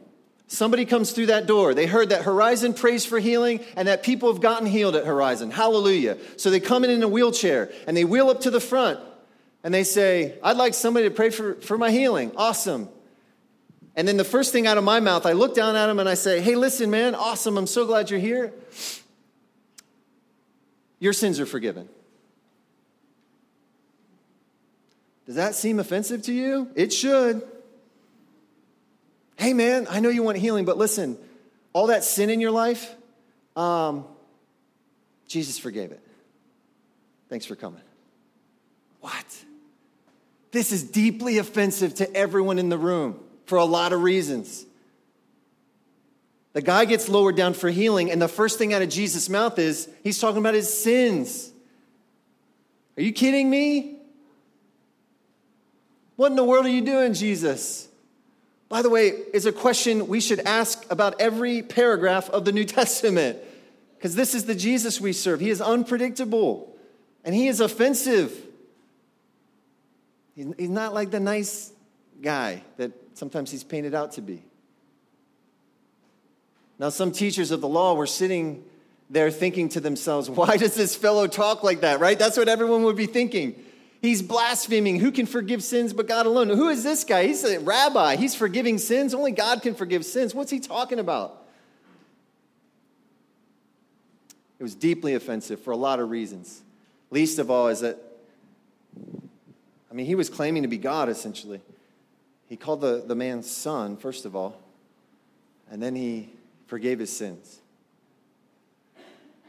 Somebody 0.46 0.86
comes 0.86 1.12
through 1.12 1.26
that 1.26 1.44
door. 1.44 1.74
They 1.74 1.84
heard 1.84 2.08
that 2.08 2.22
Horizon 2.22 2.72
prays 2.72 3.04
for 3.04 3.18
healing 3.18 3.60
and 3.76 3.88
that 3.88 4.02
people 4.02 4.32
have 4.32 4.40
gotten 4.40 4.66
healed 4.66 4.96
at 4.96 5.04
Horizon. 5.04 5.50
Hallelujah. 5.50 6.16
So 6.38 6.48
they 6.48 6.60
come 6.60 6.82
in 6.82 6.88
in 6.88 7.02
a 7.02 7.08
wheelchair 7.08 7.70
and 7.86 7.94
they 7.94 8.06
wheel 8.06 8.30
up 8.30 8.40
to 8.40 8.50
the 8.50 8.58
front 8.58 9.00
and 9.62 9.74
they 9.74 9.84
say, 9.84 10.38
I'd 10.42 10.56
like 10.56 10.72
somebody 10.72 11.10
to 11.10 11.14
pray 11.14 11.28
for, 11.28 11.56
for 11.56 11.76
my 11.76 11.90
healing. 11.90 12.32
Awesome. 12.38 12.88
And 13.96 14.06
then 14.06 14.18
the 14.18 14.24
first 14.24 14.52
thing 14.52 14.66
out 14.66 14.76
of 14.76 14.84
my 14.84 15.00
mouth, 15.00 15.24
I 15.24 15.32
look 15.32 15.54
down 15.54 15.74
at 15.74 15.88
him 15.88 15.98
and 15.98 16.08
I 16.08 16.14
say, 16.14 16.40
Hey, 16.40 16.54
listen, 16.54 16.90
man, 16.90 17.14
awesome. 17.14 17.56
I'm 17.56 17.66
so 17.66 17.86
glad 17.86 18.10
you're 18.10 18.20
here. 18.20 18.52
Your 21.00 21.14
sins 21.14 21.40
are 21.40 21.46
forgiven. 21.46 21.88
Does 25.24 25.36
that 25.36 25.54
seem 25.54 25.80
offensive 25.80 26.22
to 26.22 26.32
you? 26.32 26.70
It 26.74 26.92
should. 26.92 27.42
Hey, 29.36 29.54
man, 29.54 29.86
I 29.90 30.00
know 30.00 30.08
you 30.08 30.22
want 30.22 30.38
healing, 30.38 30.64
but 30.64 30.78
listen, 30.78 31.18
all 31.72 31.88
that 31.88 32.04
sin 32.04 32.30
in 32.30 32.40
your 32.40 32.52
life, 32.52 32.94
um, 33.56 34.04
Jesus 35.26 35.58
forgave 35.58 35.90
it. 35.90 36.00
Thanks 37.28 37.44
for 37.44 37.56
coming. 37.56 37.82
What? 39.00 39.44
This 40.52 40.70
is 40.70 40.84
deeply 40.84 41.38
offensive 41.38 41.96
to 41.96 42.14
everyone 42.14 42.58
in 42.58 42.68
the 42.68 42.78
room 42.78 43.20
for 43.46 43.58
a 43.58 43.64
lot 43.64 43.92
of 43.92 44.02
reasons. 44.02 44.66
The 46.52 46.62
guy 46.62 46.84
gets 46.84 47.08
lowered 47.08 47.36
down 47.36 47.54
for 47.54 47.68
healing, 47.68 48.10
and 48.10 48.20
the 48.20 48.28
first 48.28 48.58
thing 48.58 48.72
out 48.72 48.82
of 48.82 48.88
Jesus' 48.88 49.28
mouth 49.28 49.58
is 49.58 49.88
he's 50.02 50.18
talking 50.18 50.38
about 50.38 50.54
his 50.54 50.72
sins. 50.72 51.52
Are 52.96 53.02
you 53.02 53.12
kidding 53.12 53.50
me? 53.50 53.98
What 56.16 56.30
in 56.30 56.36
the 56.36 56.44
world 56.44 56.64
are 56.64 56.70
you 56.70 56.80
doing, 56.80 57.12
Jesus? 57.12 57.88
By 58.68 58.82
the 58.82 58.90
way, 58.90 59.08
is 59.34 59.46
a 59.46 59.52
question 59.52 60.08
we 60.08 60.20
should 60.20 60.40
ask 60.40 60.90
about 60.90 61.20
every 61.20 61.62
paragraph 61.62 62.30
of 62.30 62.44
the 62.44 62.52
New 62.52 62.64
Testament, 62.80 63.38
because 63.96 64.14
this 64.14 64.34
is 64.34 64.46
the 64.46 64.54
Jesus 64.54 65.00
we 65.00 65.12
serve. 65.12 65.40
He 65.40 65.50
is 65.50 65.60
unpredictable 65.60 66.74
and 67.22 67.34
he 67.34 67.48
is 67.48 67.60
offensive. 67.60 68.32
He's 70.34 70.68
not 70.68 70.94
like 70.94 71.10
the 71.10 71.20
nice 71.20 71.72
guy 72.22 72.62
that 72.76 72.92
sometimes 73.16 73.50
he's 73.50 73.64
painted 73.64 73.94
out 73.94 74.12
to 74.12 74.20
be. 74.20 74.42
Now, 76.78 76.90
some 76.90 77.10
teachers 77.10 77.50
of 77.50 77.60
the 77.60 77.68
law 77.68 77.94
were 77.94 78.06
sitting 78.06 78.62
there 79.08 79.30
thinking 79.30 79.70
to 79.70 79.80
themselves, 79.80 80.28
why 80.28 80.56
does 80.56 80.74
this 80.74 80.94
fellow 80.94 81.26
talk 81.26 81.62
like 81.62 81.80
that, 81.80 82.00
right? 82.00 82.18
That's 82.18 82.36
what 82.36 82.48
everyone 82.48 82.82
would 82.82 82.96
be 82.96 83.06
thinking. 83.06 83.62
He's 84.02 84.20
blaspheming. 84.20 85.00
Who 85.00 85.10
can 85.10 85.24
forgive 85.24 85.62
sins 85.62 85.92
but 85.94 86.06
God 86.06 86.26
alone? 86.26 86.48
Who 86.48 86.68
is 86.68 86.84
this 86.84 87.04
guy? 87.04 87.26
He's 87.26 87.42
a 87.44 87.58
rabbi. 87.58 88.16
He's 88.16 88.34
forgiving 88.34 88.76
sins. 88.78 89.14
Only 89.14 89.32
God 89.32 89.62
can 89.62 89.74
forgive 89.74 90.04
sins. 90.04 90.34
What's 90.34 90.50
he 90.50 90.60
talking 90.60 90.98
about? 90.98 91.44
It 94.58 94.62
was 94.62 94.74
deeply 94.74 95.14
offensive 95.14 95.60
for 95.60 95.70
a 95.70 95.76
lot 95.76 95.98
of 95.98 96.10
reasons. 96.10 96.62
Least 97.10 97.38
of 97.38 97.50
all 97.50 97.68
is 97.68 97.80
that 97.80 97.98
I 99.90 99.94
mean, 99.94 100.06
he 100.06 100.14
was 100.14 100.28
claiming 100.28 100.62
to 100.62 100.68
be 100.68 100.76
God, 100.76 101.08
essentially. 101.08 101.62
He 102.48 102.56
called 102.56 102.80
the, 102.80 103.02
the 103.06 103.14
man 103.14 103.42
son, 103.42 103.96
first 103.96 104.24
of 104.24 104.36
all, 104.36 104.60
and 105.70 105.82
then 105.82 105.96
he 105.96 106.30
forgave 106.66 106.98
his 106.98 107.14
sins. 107.14 107.60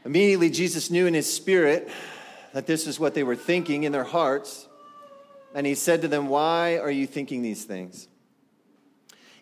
Immediately, 0.04 0.50
Jesus 0.50 0.90
knew 0.90 1.06
in 1.06 1.14
his 1.14 1.32
spirit 1.32 1.88
that 2.52 2.66
this 2.66 2.86
is 2.86 2.98
what 2.98 3.14
they 3.14 3.22
were 3.22 3.36
thinking 3.36 3.84
in 3.84 3.92
their 3.92 4.04
hearts, 4.04 4.66
and 5.54 5.66
he 5.66 5.74
said 5.74 6.02
to 6.02 6.08
them, 6.08 6.28
Why 6.28 6.78
are 6.78 6.90
you 6.90 7.06
thinking 7.06 7.42
these 7.42 7.64
things? 7.64 8.08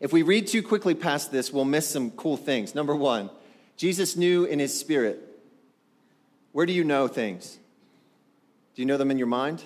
If 0.01 0.13
we 0.13 0.23
read 0.23 0.47
too 0.47 0.63
quickly 0.63 0.95
past 0.95 1.33
this, 1.33 1.53
we'll 1.53 1.65
miss 1.65 1.89
some 1.89 2.11
cool 2.11 2.37
things. 2.37 2.75
Number 2.75 2.95
one, 2.95 3.31
Jesus 3.77 4.17
knew 4.17 4.45
in 4.45 4.59
his 4.59 4.79
spirit. 4.79 5.23
Where 6.53 6.67
do 6.67 6.73
you 6.73 6.85
know 6.85 7.09
things? 7.09 7.59
Do 8.75 8.83
you 8.83 8.87
know 8.87 8.97
them 8.97 9.11
in 9.11 9.19
your 9.19 9.27
mind? 9.27 9.63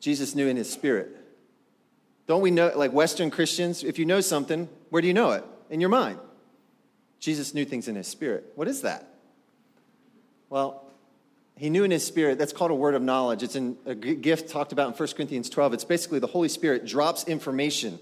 Jesus 0.00 0.34
knew 0.34 0.48
in 0.48 0.56
his 0.56 0.70
spirit. 0.70 1.16
Don't 2.26 2.40
we 2.40 2.50
know, 2.50 2.72
like 2.74 2.92
Western 2.92 3.30
Christians, 3.30 3.84
if 3.84 3.98
you 3.98 4.04
know 4.04 4.20
something, 4.20 4.68
where 4.90 5.00
do 5.00 5.08
you 5.08 5.14
know 5.14 5.32
it? 5.32 5.44
In 5.70 5.80
your 5.80 5.90
mind. 5.90 6.18
Jesus 7.20 7.54
knew 7.54 7.64
things 7.64 7.88
in 7.88 7.94
his 7.94 8.08
spirit. 8.08 8.52
What 8.56 8.68
is 8.68 8.82
that? 8.82 9.08
Well, 10.48 10.84
he 11.56 11.70
knew 11.70 11.84
in 11.84 11.90
his 11.90 12.04
spirit, 12.04 12.38
that's 12.38 12.52
called 12.52 12.70
a 12.70 12.74
word 12.74 12.94
of 12.94 13.02
knowledge. 13.02 13.42
It's 13.42 13.56
in 13.56 13.76
a 13.86 13.94
gift 13.94 14.50
talked 14.50 14.72
about 14.72 14.88
in 14.88 14.94
1 14.94 15.08
Corinthians 15.16 15.48
12. 15.48 15.74
It's 15.74 15.84
basically 15.84 16.18
the 16.18 16.26
Holy 16.26 16.48
Spirit 16.48 16.84
drops 16.84 17.24
information 17.24 17.98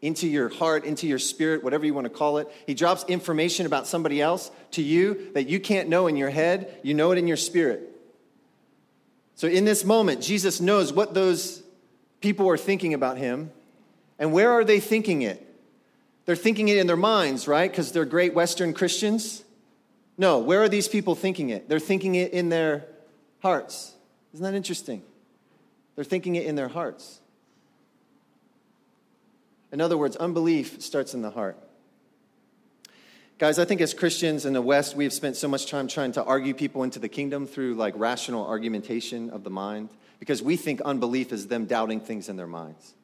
into 0.00 0.28
your 0.28 0.48
heart, 0.48 0.84
into 0.84 1.06
your 1.06 1.18
spirit, 1.18 1.64
whatever 1.64 1.86
you 1.86 1.94
want 1.94 2.04
to 2.04 2.10
call 2.10 2.38
it. 2.38 2.48
He 2.66 2.74
drops 2.74 3.04
information 3.04 3.66
about 3.66 3.86
somebody 3.86 4.20
else 4.20 4.50
to 4.72 4.82
you 4.82 5.30
that 5.34 5.48
you 5.48 5.60
can't 5.60 5.88
know 5.88 6.06
in 6.08 6.16
your 6.16 6.30
head, 6.30 6.78
you 6.82 6.94
know 6.94 7.12
it 7.12 7.18
in 7.18 7.26
your 7.26 7.36
spirit. 7.36 7.88
So, 9.34 9.48
in 9.48 9.64
this 9.64 9.84
moment, 9.84 10.20
Jesus 10.20 10.60
knows 10.60 10.92
what 10.92 11.14
those 11.14 11.62
people 12.20 12.48
are 12.48 12.56
thinking 12.56 12.94
about 12.94 13.16
him. 13.16 13.50
And 14.22 14.32
where 14.32 14.52
are 14.52 14.62
they 14.62 14.78
thinking 14.78 15.22
it? 15.22 15.44
They're 16.26 16.36
thinking 16.36 16.68
it 16.68 16.76
in 16.76 16.86
their 16.86 16.96
minds, 16.96 17.48
right? 17.48 17.68
Because 17.68 17.90
they're 17.90 18.04
great 18.04 18.34
Western 18.34 18.72
Christians. 18.72 19.42
No, 20.16 20.38
where 20.38 20.62
are 20.62 20.68
these 20.68 20.86
people 20.86 21.16
thinking 21.16 21.50
it? 21.50 21.68
They're 21.68 21.80
thinking 21.80 22.14
it 22.14 22.32
in 22.32 22.48
their 22.48 22.86
hearts. 23.40 23.92
Isn't 24.32 24.44
that 24.44 24.54
interesting? 24.54 25.02
They're 25.96 26.04
thinking 26.04 26.36
it 26.36 26.46
in 26.46 26.54
their 26.54 26.68
hearts. 26.68 27.18
In 29.72 29.80
other 29.80 29.98
words, 29.98 30.14
unbelief 30.14 30.80
starts 30.80 31.14
in 31.14 31.22
the 31.22 31.30
heart. 31.30 31.58
Guys, 33.38 33.58
I 33.58 33.64
think 33.64 33.80
as 33.80 33.92
Christians 33.92 34.46
in 34.46 34.52
the 34.52 34.62
West, 34.62 34.94
we 34.94 35.02
have 35.02 35.12
spent 35.12 35.34
so 35.34 35.48
much 35.48 35.66
time 35.66 35.88
trying 35.88 36.12
to 36.12 36.22
argue 36.22 36.54
people 36.54 36.84
into 36.84 37.00
the 37.00 37.08
kingdom 37.08 37.48
through 37.48 37.74
like 37.74 37.94
rational 37.96 38.46
argumentation 38.46 39.30
of 39.30 39.42
the 39.42 39.50
mind 39.50 39.88
because 40.20 40.40
we 40.40 40.56
think 40.56 40.80
unbelief 40.82 41.32
is 41.32 41.48
them 41.48 41.66
doubting 41.66 41.98
things 41.98 42.28
in 42.28 42.36
their 42.36 42.46
minds. 42.46 42.94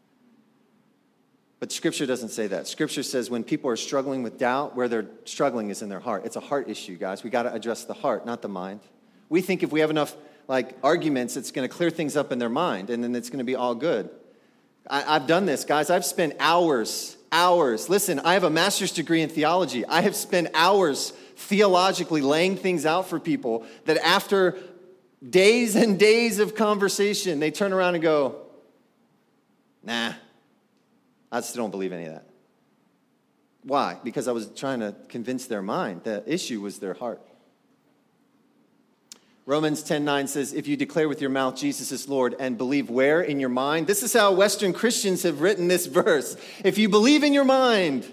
But 1.60 1.72
Scripture 1.72 2.06
doesn't 2.06 2.28
say 2.28 2.46
that. 2.46 2.68
Scripture 2.68 3.02
says 3.02 3.30
when 3.30 3.42
people 3.42 3.68
are 3.70 3.76
struggling 3.76 4.22
with 4.22 4.38
doubt, 4.38 4.76
where 4.76 4.88
they're 4.88 5.06
struggling 5.24 5.70
is 5.70 5.82
in 5.82 5.88
their 5.88 6.00
heart. 6.00 6.24
It's 6.24 6.36
a 6.36 6.40
heart 6.40 6.68
issue, 6.68 6.96
guys. 6.96 7.24
We 7.24 7.30
got 7.30 7.42
to 7.44 7.52
address 7.52 7.84
the 7.84 7.94
heart, 7.94 8.24
not 8.24 8.42
the 8.42 8.48
mind. 8.48 8.80
We 9.28 9.40
think 9.42 9.62
if 9.62 9.72
we 9.72 9.80
have 9.80 9.90
enough 9.90 10.14
like 10.46 10.76
arguments, 10.82 11.36
it's 11.36 11.50
going 11.50 11.68
to 11.68 11.74
clear 11.74 11.90
things 11.90 12.16
up 12.16 12.32
in 12.32 12.38
their 12.38 12.48
mind, 12.48 12.90
and 12.90 13.02
then 13.02 13.14
it's 13.14 13.28
going 13.28 13.38
to 13.38 13.44
be 13.44 13.56
all 13.56 13.74
good. 13.74 14.08
I, 14.88 15.16
I've 15.16 15.26
done 15.26 15.46
this, 15.46 15.64
guys. 15.64 15.90
I've 15.90 16.04
spent 16.04 16.34
hours, 16.38 17.16
hours. 17.32 17.88
Listen, 17.88 18.20
I 18.20 18.34
have 18.34 18.44
a 18.44 18.50
master's 18.50 18.92
degree 18.92 19.20
in 19.20 19.28
theology. 19.28 19.84
I 19.84 20.00
have 20.02 20.14
spent 20.14 20.48
hours 20.54 21.10
theologically 21.36 22.20
laying 22.20 22.56
things 22.56 22.86
out 22.86 23.08
for 23.08 23.20
people 23.20 23.66
that 23.84 23.98
after 23.98 24.56
days 25.28 25.74
and 25.76 25.98
days 25.98 26.38
of 26.38 26.54
conversation, 26.54 27.40
they 27.40 27.50
turn 27.50 27.72
around 27.72 27.94
and 27.94 28.02
go, 28.02 28.36
nah, 29.82 30.12
I 31.30 31.40
still 31.40 31.64
don't 31.64 31.70
believe 31.70 31.92
any 31.92 32.06
of 32.06 32.12
that. 32.12 32.26
Why? 33.62 33.98
Because 34.02 34.28
I 34.28 34.32
was 34.32 34.48
trying 34.48 34.80
to 34.80 34.94
convince 35.08 35.46
their 35.46 35.62
mind. 35.62 36.02
The 36.04 36.22
issue 36.26 36.60
was 36.60 36.78
their 36.78 36.94
heart. 36.94 37.20
Romans 39.44 39.82
10:9 39.82 40.28
says, 40.28 40.52
"If 40.52 40.68
you 40.68 40.76
declare 40.76 41.08
with 41.08 41.20
your 41.20 41.30
mouth 41.30 41.56
Jesus 41.56 41.90
is 41.90 42.08
Lord 42.08 42.36
and 42.38 42.58
believe 42.58 42.90
where 42.90 43.22
in 43.22 43.40
your 43.40 43.48
mind?" 43.48 43.86
This 43.86 44.02
is 44.02 44.12
how 44.12 44.32
Western 44.32 44.72
Christians 44.72 45.22
have 45.22 45.40
written 45.40 45.68
this 45.68 45.86
verse. 45.86 46.36
If 46.64 46.76
you 46.76 46.88
believe 46.88 47.24
in 47.24 47.32
your 47.32 47.44
mind, 47.44 48.06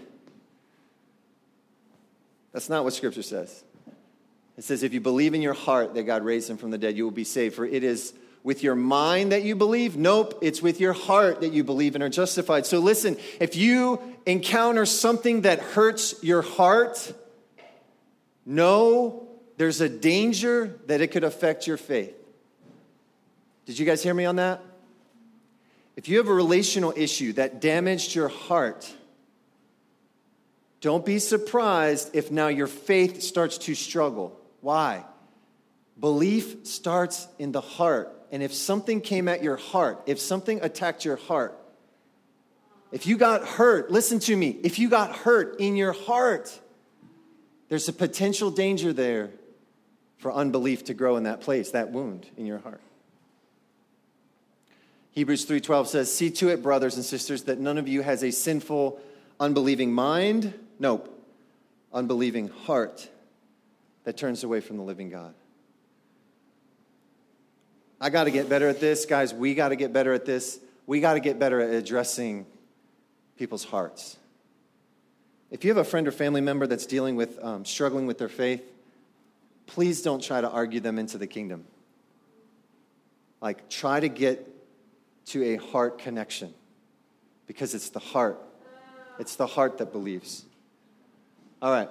that's 2.53 2.69
not 2.69 2.85
what 2.85 2.93
Scripture 2.93 3.21
says. 3.21 3.63
It 4.57 4.63
says, 4.63 4.83
if 4.83 4.93
you 4.93 5.01
believe 5.01 5.33
in 5.33 5.41
your 5.41 5.53
heart 5.53 5.93
that 5.95 6.03
God 6.03 6.23
raised 6.23 6.49
him 6.49 6.55
from 6.55 6.71
the 6.71 6.77
dead, 6.77 6.95
you 6.95 7.03
will 7.03 7.11
be 7.11 7.25
saved. 7.25 7.55
For 7.55 7.65
it 7.65 7.83
is 7.83 8.13
with 8.45 8.61
your 8.61 8.75
mind 8.75 9.31
that 9.31 9.41
you 9.41 9.55
believe? 9.55 9.97
Nope, 9.97 10.37
it's 10.39 10.61
with 10.61 10.79
your 10.79 10.93
heart 10.93 11.41
that 11.41 11.51
you 11.51 11.63
believe 11.63 11.95
and 11.95 12.03
are 12.03 12.09
justified. 12.09 12.67
So 12.67 12.77
listen, 12.77 13.17
if 13.39 13.55
you 13.55 13.99
encounter 14.27 14.85
something 14.85 15.41
that 15.41 15.59
hurts 15.59 16.23
your 16.23 16.43
heart, 16.43 17.11
know 18.45 19.27
there's 19.57 19.81
a 19.81 19.89
danger 19.89 20.79
that 20.85 21.01
it 21.01 21.07
could 21.07 21.23
affect 21.23 21.65
your 21.65 21.77
faith. 21.77 22.13
Did 23.65 23.79
you 23.79 23.85
guys 23.85 24.03
hear 24.03 24.13
me 24.13 24.25
on 24.25 24.35
that? 24.35 24.61
If 25.95 26.07
you 26.07 26.19
have 26.19 26.27
a 26.27 26.33
relational 26.33 26.93
issue 26.95 27.33
that 27.33 27.61
damaged 27.61 28.13
your 28.13 28.27
heart, 28.27 28.93
don't 30.81 31.03
be 31.03 31.17
surprised 31.17 32.11
if 32.13 32.29
now 32.29 32.49
your 32.49 32.67
faith 32.67 33.23
starts 33.23 33.57
to 33.59 33.73
struggle. 33.73 34.39
Why? 34.61 35.03
Belief 35.99 36.67
starts 36.67 37.27
in 37.39 37.51
the 37.51 37.61
heart. 37.61 38.11
And 38.35 38.43
if 38.43 38.53
something 38.53 38.99
came 38.99 39.29
at 39.29 39.41
your 39.41 39.55
heart, 39.55 40.03
if 40.07 40.19
something 40.19 40.59
attacked 40.61 41.05
your 41.05 41.15
heart, 41.15 41.57
if 42.91 43.07
you 43.07 43.15
got 43.15 43.47
hurt, 43.47 43.89
listen 43.89 44.19
to 44.19 44.35
me, 44.35 44.59
if 44.61 44.77
you 44.77 44.89
got 44.89 45.15
hurt 45.15 45.61
in 45.61 45.77
your 45.77 45.93
heart, 45.93 46.59
there's 47.69 47.87
a 47.87 47.93
potential 47.93 48.51
danger 48.51 48.91
there 48.91 49.31
for 50.17 50.33
unbelief 50.33 50.83
to 50.83 50.93
grow 50.93 51.15
in 51.15 51.23
that 51.23 51.39
place, 51.39 51.71
that 51.71 51.91
wound 51.93 52.25
in 52.35 52.45
your 52.45 52.57
heart. 52.59 52.81
Hebrews 55.11 55.45
3:12 55.45 55.87
says, 55.87 56.13
"See 56.13 56.29
to 56.31 56.49
it, 56.49 56.61
brothers 56.61 56.97
and 56.97 57.05
sisters, 57.05 57.43
that 57.43 57.61
none 57.61 57.77
of 57.77 57.87
you 57.87 58.01
has 58.01 58.21
a 58.21 58.31
sinful, 58.31 58.99
unbelieving 59.39 59.93
mind, 59.93 60.53
nope, 60.77 61.07
unbelieving 61.93 62.49
heart 62.49 63.07
that 64.03 64.17
turns 64.17 64.43
away 64.43 64.59
from 64.59 64.75
the 64.75 64.83
living 64.83 65.09
God." 65.09 65.35
I 68.05 68.11
got 68.11 68.25
to 68.25 68.31
get 68.31 68.47
better 68.49 68.67
at 68.67 68.79
this, 68.79 69.07
guys. 69.07 69.33
We 69.33 69.55
got 69.55 69.69
to 69.69 69.75
get 69.75 69.91
better 69.91 70.13
at 70.13 70.25
this. 70.25 70.59
We 70.85 70.99
got 70.99 71.15
to 71.15 71.19
get 71.19 71.39
better 71.39 71.59
at 71.59 71.71
addressing 71.71 72.45
people's 73.35 73.63
hearts. 73.63 74.17
If 75.49 75.63
you 75.63 75.71
have 75.71 75.77
a 75.79 75.83
friend 75.83 76.07
or 76.07 76.11
family 76.11 76.39
member 76.39 76.67
that's 76.67 76.85
dealing 76.85 77.15
with, 77.15 77.43
um, 77.43 77.65
struggling 77.65 78.05
with 78.05 78.19
their 78.19 78.29
faith, 78.29 78.61
please 79.65 80.03
don't 80.03 80.21
try 80.21 80.39
to 80.39 80.47
argue 80.47 80.79
them 80.79 80.99
into 80.99 81.17
the 81.17 81.25
kingdom. 81.25 81.65
Like, 83.41 83.69
try 83.69 83.99
to 83.99 84.07
get 84.07 84.47
to 85.29 85.43
a 85.43 85.55
heart 85.55 85.97
connection 85.97 86.53
because 87.47 87.73
it's 87.73 87.89
the 87.89 87.97
heart. 87.97 88.39
It's 89.17 89.35
the 89.35 89.47
heart 89.47 89.79
that 89.79 89.91
believes. 89.91 90.45
All 91.59 91.71
right. 91.71 91.89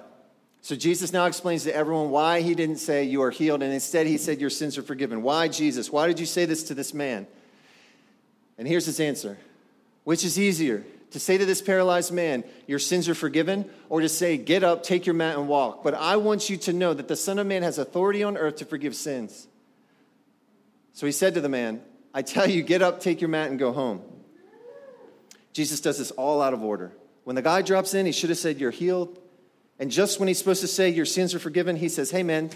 So 0.65 0.75
Jesus 0.75 1.13
now 1.13 1.27
explains 1.27 1.65
to 1.65 1.75
everyone 1.75 2.09
why 2.09 2.41
he 2.41 2.55
didn't 2.55 2.77
say 2.77 3.03
you 3.03 3.21
are 3.21 3.29
healed, 3.29 3.61
and 3.61 3.71
instead 3.71 4.07
he 4.07 4.17
said 4.17 4.41
your 4.41 4.49
sins 4.49 4.79
are 4.79 4.81
forgiven. 4.81 5.21
Why, 5.21 5.47
Jesus? 5.47 5.91
Why 5.91 6.07
did 6.07 6.19
you 6.19 6.25
say 6.25 6.45
this 6.45 6.63
to 6.63 6.73
this 6.73 6.91
man? 6.91 7.27
And 8.57 8.67
here's 8.67 8.87
his 8.87 8.99
answer 8.99 9.37
Which 10.05 10.25
is 10.25 10.39
easier, 10.39 10.83
to 11.11 11.19
say 11.19 11.37
to 11.37 11.45
this 11.45 11.61
paralyzed 11.61 12.11
man, 12.11 12.43
Your 12.65 12.79
sins 12.79 13.07
are 13.07 13.13
forgiven, 13.13 13.69
or 13.89 14.01
to 14.01 14.09
say, 14.09 14.37
Get 14.37 14.63
up, 14.63 14.81
take 14.81 15.05
your 15.05 15.13
mat, 15.13 15.37
and 15.37 15.47
walk. 15.47 15.83
But 15.83 15.93
I 15.93 16.15
want 16.17 16.49
you 16.49 16.57
to 16.57 16.73
know 16.73 16.95
that 16.95 17.07
the 17.07 17.15
Son 17.15 17.37
of 17.37 17.45
Man 17.45 17.61
has 17.61 17.77
authority 17.77 18.23
on 18.23 18.35
earth 18.35 18.55
to 18.55 18.65
forgive 18.65 18.95
sins. 18.95 19.47
So 20.93 21.05
he 21.05 21.11
said 21.11 21.35
to 21.35 21.41
the 21.41 21.47
man, 21.47 21.79
I 22.11 22.23
tell 22.23 22.49
you, 22.49 22.63
get 22.63 22.81
up, 22.81 23.01
take 23.01 23.21
your 23.21 23.29
mat, 23.29 23.51
and 23.51 23.59
go 23.59 23.71
home. 23.71 24.01
Jesus 25.53 25.79
does 25.79 25.99
this 25.99 26.09
all 26.09 26.41
out 26.41 26.55
of 26.55 26.63
order. 26.63 26.91
When 27.23 27.35
the 27.35 27.43
guy 27.43 27.61
drops 27.61 27.93
in, 27.93 28.07
he 28.07 28.11
should 28.11 28.31
have 28.31 28.39
said, 28.39 28.59
You're 28.59 28.71
healed. 28.71 29.19
And 29.79 29.91
just 29.91 30.19
when 30.19 30.27
he's 30.27 30.37
supposed 30.37 30.61
to 30.61 30.67
say, 30.67 30.89
Your 30.89 31.05
sins 31.05 31.33
are 31.35 31.39
forgiven, 31.39 31.75
he 31.75 31.89
says, 31.89 32.11
Hey, 32.11 32.23
man, 32.23 32.49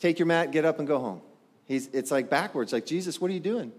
take 0.00 0.18
your 0.18 0.26
mat, 0.26 0.52
get 0.52 0.64
up, 0.64 0.78
and 0.78 0.86
go 0.86 0.98
home. 0.98 1.20
He's, 1.66 1.88
it's 1.88 2.10
like 2.10 2.30
backwards, 2.30 2.72
like, 2.72 2.86
Jesus, 2.86 3.20
what 3.20 3.30
are 3.30 3.34
you 3.34 3.40
doing? 3.40 3.72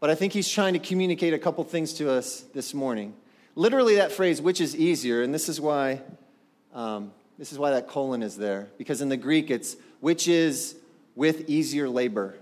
But 0.00 0.10
I 0.10 0.14
think 0.14 0.32
he's 0.32 0.48
trying 0.48 0.74
to 0.74 0.78
communicate 0.78 1.34
a 1.34 1.38
couple 1.38 1.64
things 1.64 1.92
to 1.94 2.10
us 2.10 2.40
this 2.54 2.72
morning. 2.72 3.14
Literally, 3.54 3.96
that 3.96 4.12
phrase, 4.12 4.40
which 4.40 4.60
is 4.60 4.76
easier, 4.76 5.22
and 5.22 5.34
this 5.34 5.48
is 5.48 5.60
why, 5.60 6.00
um, 6.72 7.10
this 7.36 7.52
is 7.52 7.58
why 7.58 7.72
that 7.72 7.88
colon 7.88 8.22
is 8.22 8.36
there, 8.36 8.68
because 8.78 9.00
in 9.00 9.08
the 9.08 9.16
Greek 9.16 9.50
it's 9.50 9.76
which 10.00 10.28
is 10.28 10.76
with 11.16 11.50
easier 11.50 11.88
labor. 11.88 12.36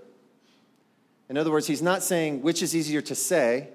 In 1.29 1.39
other 1.39 1.51
words, 1.51 1.67
he's 1.67 1.83
not 1.83 2.03
saying 2.03 2.43
which 2.43 2.63
is 2.63 2.77
easier 2.77 3.01
to 3.03 3.15
say, 3.15 3.69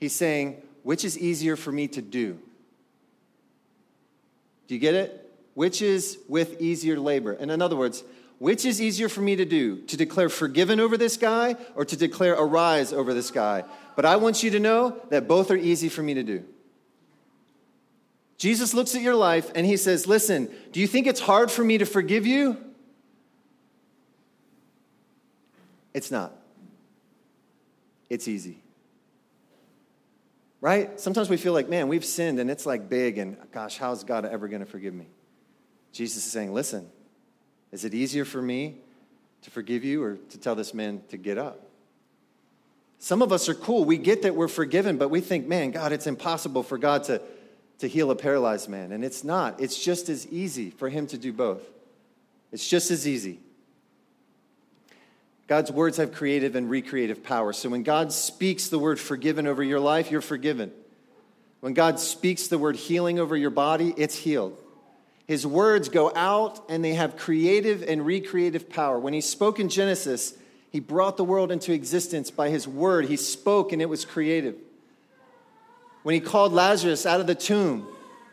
he's 0.00 0.14
saying 0.14 0.62
which 0.82 1.04
is 1.04 1.18
easier 1.18 1.56
for 1.56 1.70
me 1.70 1.86
to 1.88 2.02
do. 2.02 2.38
Do 4.66 4.74
you 4.74 4.80
get 4.80 4.94
it? 4.94 5.22
Which 5.54 5.82
is 5.82 6.18
with 6.28 6.60
easier 6.60 6.98
labor. 6.98 7.32
And 7.32 7.50
in 7.50 7.62
other 7.62 7.76
words, 7.76 8.04
which 8.38 8.64
is 8.64 8.80
easier 8.80 9.08
for 9.08 9.22
me 9.22 9.36
to 9.36 9.44
do? 9.44 9.78
To 9.82 9.96
declare 9.96 10.28
forgiven 10.28 10.80
over 10.80 10.96
this 10.96 11.16
guy 11.16 11.56
or 11.74 11.84
to 11.84 11.96
declare 11.96 12.34
arise 12.34 12.92
over 12.92 13.14
this 13.14 13.30
guy? 13.30 13.64
But 13.94 14.04
I 14.04 14.16
want 14.16 14.42
you 14.42 14.50
to 14.50 14.60
know 14.60 15.00
that 15.08 15.26
both 15.26 15.50
are 15.50 15.56
easy 15.56 15.88
for 15.88 16.02
me 16.02 16.14
to 16.14 16.22
do. 16.22 16.44
Jesus 18.36 18.74
looks 18.74 18.94
at 18.94 19.00
your 19.00 19.14
life 19.14 19.50
and 19.54 19.64
he 19.64 19.78
says, 19.78 20.06
Listen, 20.06 20.50
do 20.72 20.80
you 20.80 20.86
think 20.86 21.06
it's 21.06 21.20
hard 21.20 21.50
for 21.50 21.64
me 21.64 21.78
to 21.78 21.86
forgive 21.86 22.26
you? 22.26 22.58
It's 25.94 26.10
not. 26.10 26.32
It's 28.10 28.28
easy. 28.28 28.58
Right? 30.60 30.98
Sometimes 30.98 31.28
we 31.28 31.36
feel 31.36 31.52
like, 31.52 31.68
man, 31.68 31.88
we've 31.88 32.04
sinned 32.04 32.38
and 32.38 32.50
it's 32.50 32.66
like 32.66 32.88
big, 32.88 33.18
and 33.18 33.36
gosh, 33.52 33.76
how's 33.76 34.04
God 34.04 34.24
ever 34.24 34.48
going 34.48 34.60
to 34.60 34.66
forgive 34.66 34.94
me? 34.94 35.06
Jesus 35.92 36.24
is 36.26 36.32
saying, 36.32 36.52
Listen, 36.52 36.88
is 37.72 37.84
it 37.84 37.94
easier 37.94 38.24
for 38.24 38.40
me 38.40 38.76
to 39.42 39.50
forgive 39.50 39.84
you 39.84 40.02
or 40.02 40.16
to 40.16 40.38
tell 40.38 40.54
this 40.54 40.72
man 40.72 41.02
to 41.10 41.16
get 41.16 41.38
up? 41.38 41.66
Some 42.98 43.22
of 43.22 43.32
us 43.32 43.48
are 43.48 43.54
cool. 43.54 43.84
We 43.84 43.98
get 43.98 44.22
that 44.22 44.34
we're 44.34 44.48
forgiven, 44.48 44.96
but 44.96 45.10
we 45.10 45.20
think, 45.20 45.46
man, 45.46 45.70
God, 45.70 45.92
it's 45.92 46.06
impossible 46.06 46.62
for 46.62 46.78
God 46.78 47.04
to, 47.04 47.20
to 47.78 47.88
heal 47.88 48.10
a 48.10 48.16
paralyzed 48.16 48.68
man. 48.68 48.92
And 48.92 49.04
it's 49.04 49.22
not. 49.22 49.60
It's 49.60 49.78
just 49.78 50.08
as 50.08 50.26
easy 50.28 50.70
for 50.70 50.88
him 50.88 51.06
to 51.08 51.18
do 51.18 51.32
both. 51.32 51.62
It's 52.52 52.66
just 52.66 52.90
as 52.90 53.06
easy. 53.06 53.40
God's 55.46 55.70
words 55.70 55.98
have 55.98 56.12
creative 56.12 56.56
and 56.56 56.68
recreative 56.68 57.22
power. 57.22 57.52
So 57.52 57.68
when 57.68 57.84
God 57.84 58.12
speaks 58.12 58.68
the 58.68 58.78
word 58.78 58.98
forgiven 58.98 59.46
over 59.46 59.62
your 59.62 59.78
life, 59.78 60.10
you're 60.10 60.20
forgiven. 60.20 60.72
When 61.60 61.72
God 61.72 62.00
speaks 62.00 62.48
the 62.48 62.58
word 62.58 62.76
healing 62.76 63.18
over 63.18 63.36
your 63.36 63.50
body, 63.50 63.94
it's 63.96 64.16
healed. 64.16 64.58
His 65.26 65.46
words 65.46 65.88
go 65.88 66.12
out 66.14 66.64
and 66.68 66.84
they 66.84 66.94
have 66.94 67.16
creative 67.16 67.82
and 67.82 68.04
recreative 68.04 68.68
power. 68.68 68.98
When 68.98 69.12
he 69.12 69.20
spoke 69.20 69.58
in 69.58 69.68
Genesis, 69.68 70.34
he 70.70 70.80
brought 70.80 71.16
the 71.16 71.24
world 71.24 71.50
into 71.50 71.72
existence 71.72 72.30
by 72.30 72.50
his 72.50 72.68
word. 72.68 73.06
He 73.06 73.16
spoke 73.16 73.72
and 73.72 73.80
it 73.80 73.88
was 73.88 74.04
creative. 74.04 74.56
When 76.02 76.14
he 76.14 76.20
called 76.20 76.52
Lazarus 76.52 77.06
out 77.06 77.20
of 77.20 77.26
the 77.26 77.34
tomb, 77.34 77.88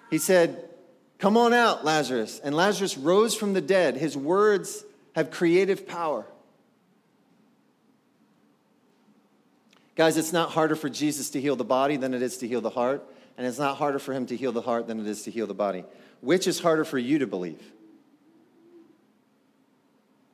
he 0.10 0.20
said, 0.20 0.70
Come 1.18 1.38
on 1.38 1.54
out, 1.54 1.86
Lazarus. 1.86 2.40
And 2.44 2.54
Lazarus 2.54 2.98
rose 2.98 3.34
from 3.34 3.54
the 3.54 3.62
dead. 3.62 3.96
His 3.96 4.18
words 4.18 4.84
have 5.16 5.32
creative 5.32 5.88
power. 5.88 6.26
Guys, 9.96 10.18
it's 10.18 10.34
not 10.34 10.52
harder 10.52 10.76
for 10.76 10.90
Jesus 10.90 11.30
to 11.32 11.42
heal 11.42 11.56
the 11.56 11.64
body 11.64 11.98
than 11.98 12.14
it 12.14 12.22
is 12.22 12.38
to 12.38 12.48
heal 12.48 12.62
the 12.62 12.70
heart, 12.70 13.04
and 13.38 13.46
it's 13.46 13.60
not 13.60 13.78
harder 13.78 14.00
for 14.00 14.14
him 14.14 14.26
to 14.26 14.36
heal 14.36 14.52
the 14.52 14.62
heart 14.62 14.88
than 14.88 15.00
it 15.00 15.08
is 15.08 15.24
to 15.24 15.32
heal 15.32 15.46
the 15.46 15.54
body. 15.54 15.86
Which 16.22 16.48
is 16.48 16.60
harder 16.60 16.84
for 16.84 16.98
you 16.98 17.20
to 17.20 17.28
believe? 17.28 17.62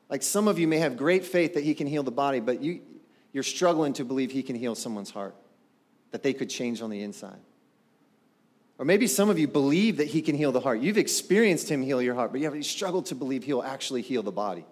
Like 0.10 0.24
some 0.24 0.48
of 0.48 0.60
you 0.60 0.67
may 0.67 0.78
have 0.78 0.98
great 0.98 1.26
faith 1.26 1.54
that 1.56 1.63
he 1.63 1.74
can 1.74 1.88
heal 1.88 2.04
the 2.04 2.12
body, 2.12 2.39
but 2.39 2.62
you, 2.62 2.82
you're 3.34 3.43
struggling 3.43 3.93
to 3.93 4.06
believe 4.06 4.32
he 4.32 4.43
can 4.43 4.56
heal 4.56 4.76
someone's 4.76 5.12
heart. 5.12 5.36
that 6.12 6.24
they 6.24 6.34
could 6.34 6.50
change 6.50 6.82
on 6.82 6.89
the 6.89 7.02
inside. 7.02 7.39
Or 8.78 8.86
maybe 8.86 9.08
some 9.08 9.30
of 9.30 9.38
you 9.38 9.48
believe 9.48 9.98
that 9.98 10.08
he 10.08 10.22
can 10.22 10.36
heal 10.36 10.52
the 10.52 10.62
heart. 10.62 10.80
You've 10.80 10.98
experienced 10.98 11.69
him 11.69 11.84
heal 11.84 12.02
your 12.02 12.15
heart, 12.15 12.32
but 12.32 12.39
you 12.39 12.50
have 12.50 12.65
struggled 12.65 13.08
to 13.08 13.15
believe 13.15 13.43
he'll 13.43 13.62
actually 13.62 14.02
heal 14.02 14.24
the 14.24 14.32
body. 14.32 14.65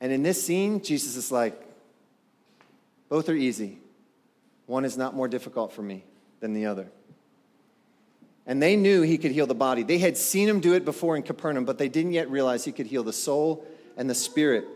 And 0.00 0.12
in 0.12 0.22
this 0.22 0.44
scene, 0.44 0.82
Jesus 0.82 1.16
is 1.16 1.32
like, 1.32 1.60
both 3.08 3.28
are 3.28 3.34
easy. 3.34 3.78
One 4.66 4.84
is 4.84 4.96
not 4.96 5.14
more 5.14 5.28
difficult 5.28 5.72
for 5.72 5.82
me 5.82 6.04
than 6.40 6.52
the 6.52 6.66
other. 6.66 6.88
And 8.46 8.62
they 8.62 8.76
knew 8.76 9.02
he 9.02 9.18
could 9.18 9.32
heal 9.32 9.46
the 9.46 9.54
body. 9.54 9.82
They 9.82 9.98
had 9.98 10.16
seen 10.16 10.48
him 10.48 10.60
do 10.60 10.74
it 10.74 10.84
before 10.84 11.16
in 11.16 11.22
Capernaum, 11.22 11.64
but 11.64 11.78
they 11.78 11.88
didn't 11.88 12.12
yet 12.12 12.30
realize 12.30 12.64
he 12.64 12.72
could 12.72 12.86
heal 12.86 13.02
the 13.02 13.12
soul 13.12 13.66
and 13.96 14.08
the 14.08 14.14
spirit. 14.14 14.66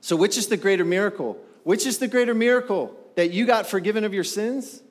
So, 0.00 0.16
which 0.16 0.36
is 0.36 0.48
the 0.48 0.56
greater 0.56 0.84
miracle? 0.84 1.38
Which 1.64 1.86
is 1.86 1.98
the 1.98 2.08
greater 2.08 2.34
miracle? 2.34 2.96
That 3.16 3.30
you 3.30 3.46
got 3.46 3.66
forgiven 3.66 4.04
of 4.04 4.14
your 4.14 4.24
sins? 4.24 4.82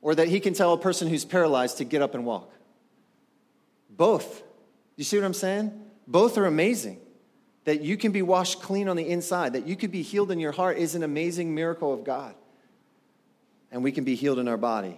Or 0.00 0.14
that 0.14 0.28
he 0.28 0.40
can 0.40 0.54
tell 0.54 0.72
a 0.72 0.78
person 0.78 1.08
who's 1.08 1.24
paralyzed 1.24 1.78
to 1.78 1.84
get 1.84 2.02
up 2.02 2.14
and 2.14 2.24
walk? 2.24 2.52
Both. 3.90 4.42
You 4.96 5.04
see 5.04 5.16
what 5.16 5.24
I'm 5.24 5.34
saying? 5.34 5.72
Both 6.06 6.38
are 6.38 6.46
amazing 6.46 7.00
that 7.66 7.80
you 7.80 7.96
can 7.96 8.12
be 8.12 8.22
washed 8.22 8.62
clean 8.62 8.88
on 8.88 8.96
the 8.96 9.06
inside, 9.06 9.52
that 9.52 9.66
you 9.66 9.74
could 9.74 9.90
be 9.90 10.00
healed 10.00 10.30
in 10.30 10.38
your 10.38 10.52
heart 10.52 10.78
is 10.78 10.94
an 10.94 11.02
amazing 11.02 11.52
miracle 11.52 11.92
of 11.92 12.04
God. 12.04 12.34
And 13.72 13.82
we 13.82 13.90
can 13.90 14.04
be 14.04 14.14
healed 14.14 14.38
in 14.38 14.46
our 14.46 14.56
body. 14.56 14.96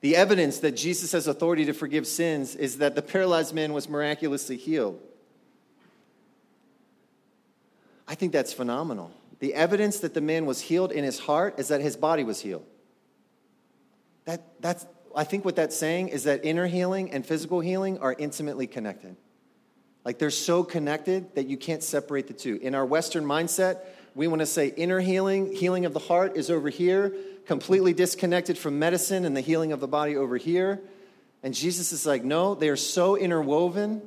The 0.00 0.14
evidence 0.14 0.60
that 0.60 0.72
Jesus 0.76 1.10
has 1.12 1.26
authority 1.26 1.64
to 1.64 1.72
forgive 1.72 2.06
sins 2.06 2.54
is 2.54 2.78
that 2.78 2.94
the 2.94 3.02
paralyzed 3.02 3.52
man 3.52 3.72
was 3.72 3.88
miraculously 3.88 4.56
healed. 4.56 5.00
I 8.06 8.14
think 8.14 8.32
that's 8.32 8.52
phenomenal. 8.52 9.10
The 9.40 9.54
evidence 9.54 9.98
that 10.00 10.14
the 10.14 10.20
man 10.20 10.46
was 10.46 10.60
healed 10.60 10.92
in 10.92 11.02
his 11.02 11.18
heart 11.18 11.58
is 11.58 11.66
that 11.66 11.80
his 11.80 11.96
body 11.96 12.22
was 12.22 12.40
healed. 12.40 12.64
That, 14.24 14.46
that's, 14.60 14.86
I 15.16 15.24
think 15.24 15.44
what 15.44 15.56
that's 15.56 15.76
saying 15.76 16.08
is 16.08 16.22
that 16.24 16.44
inner 16.44 16.68
healing 16.68 17.10
and 17.10 17.26
physical 17.26 17.58
healing 17.58 17.98
are 17.98 18.14
intimately 18.16 18.68
connected. 18.68 19.16
Like 20.08 20.18
they're 20.18 20.30
so 20.30 20.64
connected 20.64 21.34
that 21.34 21.48
you 21.48 21.58
can't 21.58 21.82
separate 21.82 22.28
the 22.28 22.32
two. 22.32 22.58
In 22.62 22.74
our 22.74 22.86
Western 22.86 23.26
mindset, 23.26 23.80
we 24.14 24.26
want 24.26 24.40
to 24.40 24.46
say 24.46 24.68
inner 24.68 25.00
healing, 25.00 25.54
healing 25.54 25.84
of 25.84 25.92
the 25.92 25.98
heart 25.98 26.34
is 26.34 26.50
over 26.50 26.70
here, 26.70 27.12
completely 27.44 27.92
disconnected 27.92 28.56
from 28.56 28.78
medicine 28.78 29.26
and 29.26 29.36
the 29.36 29.42
healing 29.42 29.70
of 29.70 29.80
the 29.80 29.86
body 29.86 30.16
over 30.16 30.38
here. 30.38 30.80
And 31.42 31.52
Jesus 31.52 31.92
is 31.92 32.06
like, 32.06 32.24
no, 32.24 32.54
they 32.54 32.70
are 32.70 32.74
so 32.74 33.18
interwoven 33.18 34.00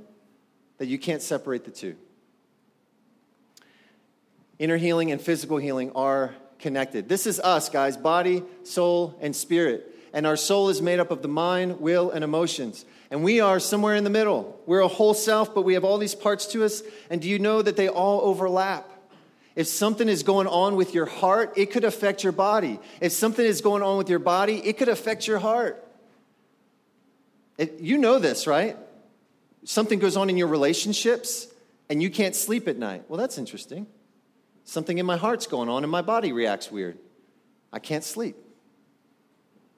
that 0.80 0.88
you 0.88 0.98
can't 0.98 1.22
separate 1.22 1.66
the 1.66 1.72
two. 1.72 1.96
Inner 4.58 4.78
healing 4.78 5.12
and 5.12 5.22
physical 5.22 5.58
healing 5.58 5.92
are 5.92 6.34
connected. 6.58 7.10
This 7.10 7.28
is 7.28 7.40
us, 7.40 7.70
guys 7.70 7.96
body, 7.96 8.42
soul, 8.64 9.20
and 9.22 9.36
spirit. 9.36 9.96
And 10.14 10.28
our 10.28 10.36
soul 10.36 10.70
is 10.70 10.82
made 10.82 11.00
up 11.00 11.12
of 11.12 11.22
the 11.22 11.28
mind, 11.28 11.80
will, 11.80 12.12
and 12.12 12.24
emotions. 12.24 12.86
And 13.10 13.24
we 13.24 13.40
are 13.40 13.60
somewhere 13.60 13.96
in 13.96 14.04
the 14.04 14.10
middle. 14.10 14.60
We're 14.66 14.82
a 14.82 14.88
whole 14.88 15.14
self, 15.14 15.54
but 15.54 15.64
we 15.64 15.74
have 15.76 15.84
all 15.84 15.98
these 15.98 16.16
parts 16.16 16.46
to 16.48 16.64
us. 16.64 16.82
And 17.10 17.22
do 17.22 17.30
you 17.30 17.40
know 17.40 17.62
that 17.62 17.78
they 17.78 17.88
all 17.88 18.22
overlap? 18.22 18.90
If 19.56 19.68
something 19.68 20.08
is 20.08 20.24
going 20.24 20.48
on 20.48 20.76
with 20.76 20.94
your 20.94 21.06
heart, 21.06 21.54
it 21.58 21.72
could 21.72 21.84
affect 21.84 22.24
your 22.24 22.32
body. 22.32 22.80
If 23.02 23.12
something 23.12 23.46
is 23.46 23.62
going 23.62 23.84
on 23.84 23.98
with 23.98 24.10
your 24.10 24.20
body, 24.20 24.66
it 24.66 24.78
could 24.78 24.88
affect 24.88 25.28
your 25.28 25.40
heart. 25.40 25.86
It, 27.58 27.80
you 27.80 27.98
know 27.98 28.18
this, 28.18 28.48
right? 28.48 28.78
Something 29.66 30.00
goes 30.00 30.18
on 30.18 30.30
in 30.30 30.38
your 30.38 30.48
relationships 30.48 31.48
and 31.90 32.02
you 32.02 32.10
can't 32.10 32.36
sleep 32.36 32.68
at 32.68 32.78
night. 32.78 33.04
Well, 33.10 33.20
that's 33.20 33.38
interesting. 33.38 33.88
Something 34.64 34.98
in 34.98 35.06
my 35.06 35.18
heart's 35.18 35.48
going 35.48 35.68
on 35.68 35.84
and 35.84 35.92
my 35.92 36.02
body 36.02 36.32
reacts 36.32 36.72
weird. 36.72 36.98
I 37.74 37.80
can't 37.80 38.04
sleep. 38.04 38.38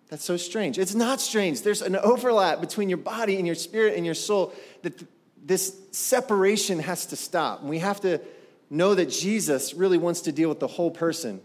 That's 0.09 0.23
so 0.23 0.37
strange. 0.37 0.77
It's 0.77 0.93
not 0.93 1.21
strange. 1.21 1.61
There's 1.61 1.81
an 1.81 1.95
overlap 1.95 2.61
between 2.61 2.89
your 2.89 2.97
body 2.97 3.37
and 3.37 3.47
your 3.47 3.55
spirit 3.55 3.95
and 3.95 4.05
your 4.05 4.15
soul 4.15 4.53
that 4.83 5.03
this 5.43 5.75
separation 5.91 6.79
has 6.79 7.07
to 7.07 7.15
stop. 7.15 7.61
And 7.61 7.69
we 7.69 7.79
have 7.79 8.01
to 8.01 8.21
know 8.69 8.95
that 8.95 9.09
Jesus 9.09 9.73
really 9.73 9.97
wants 9.97 10.21
to 10.21 10.31
deal 10.31 10.49
with 10.49 10.59
the 10.59 10.67
whole 10.67 10.91
person. 10.91 11.41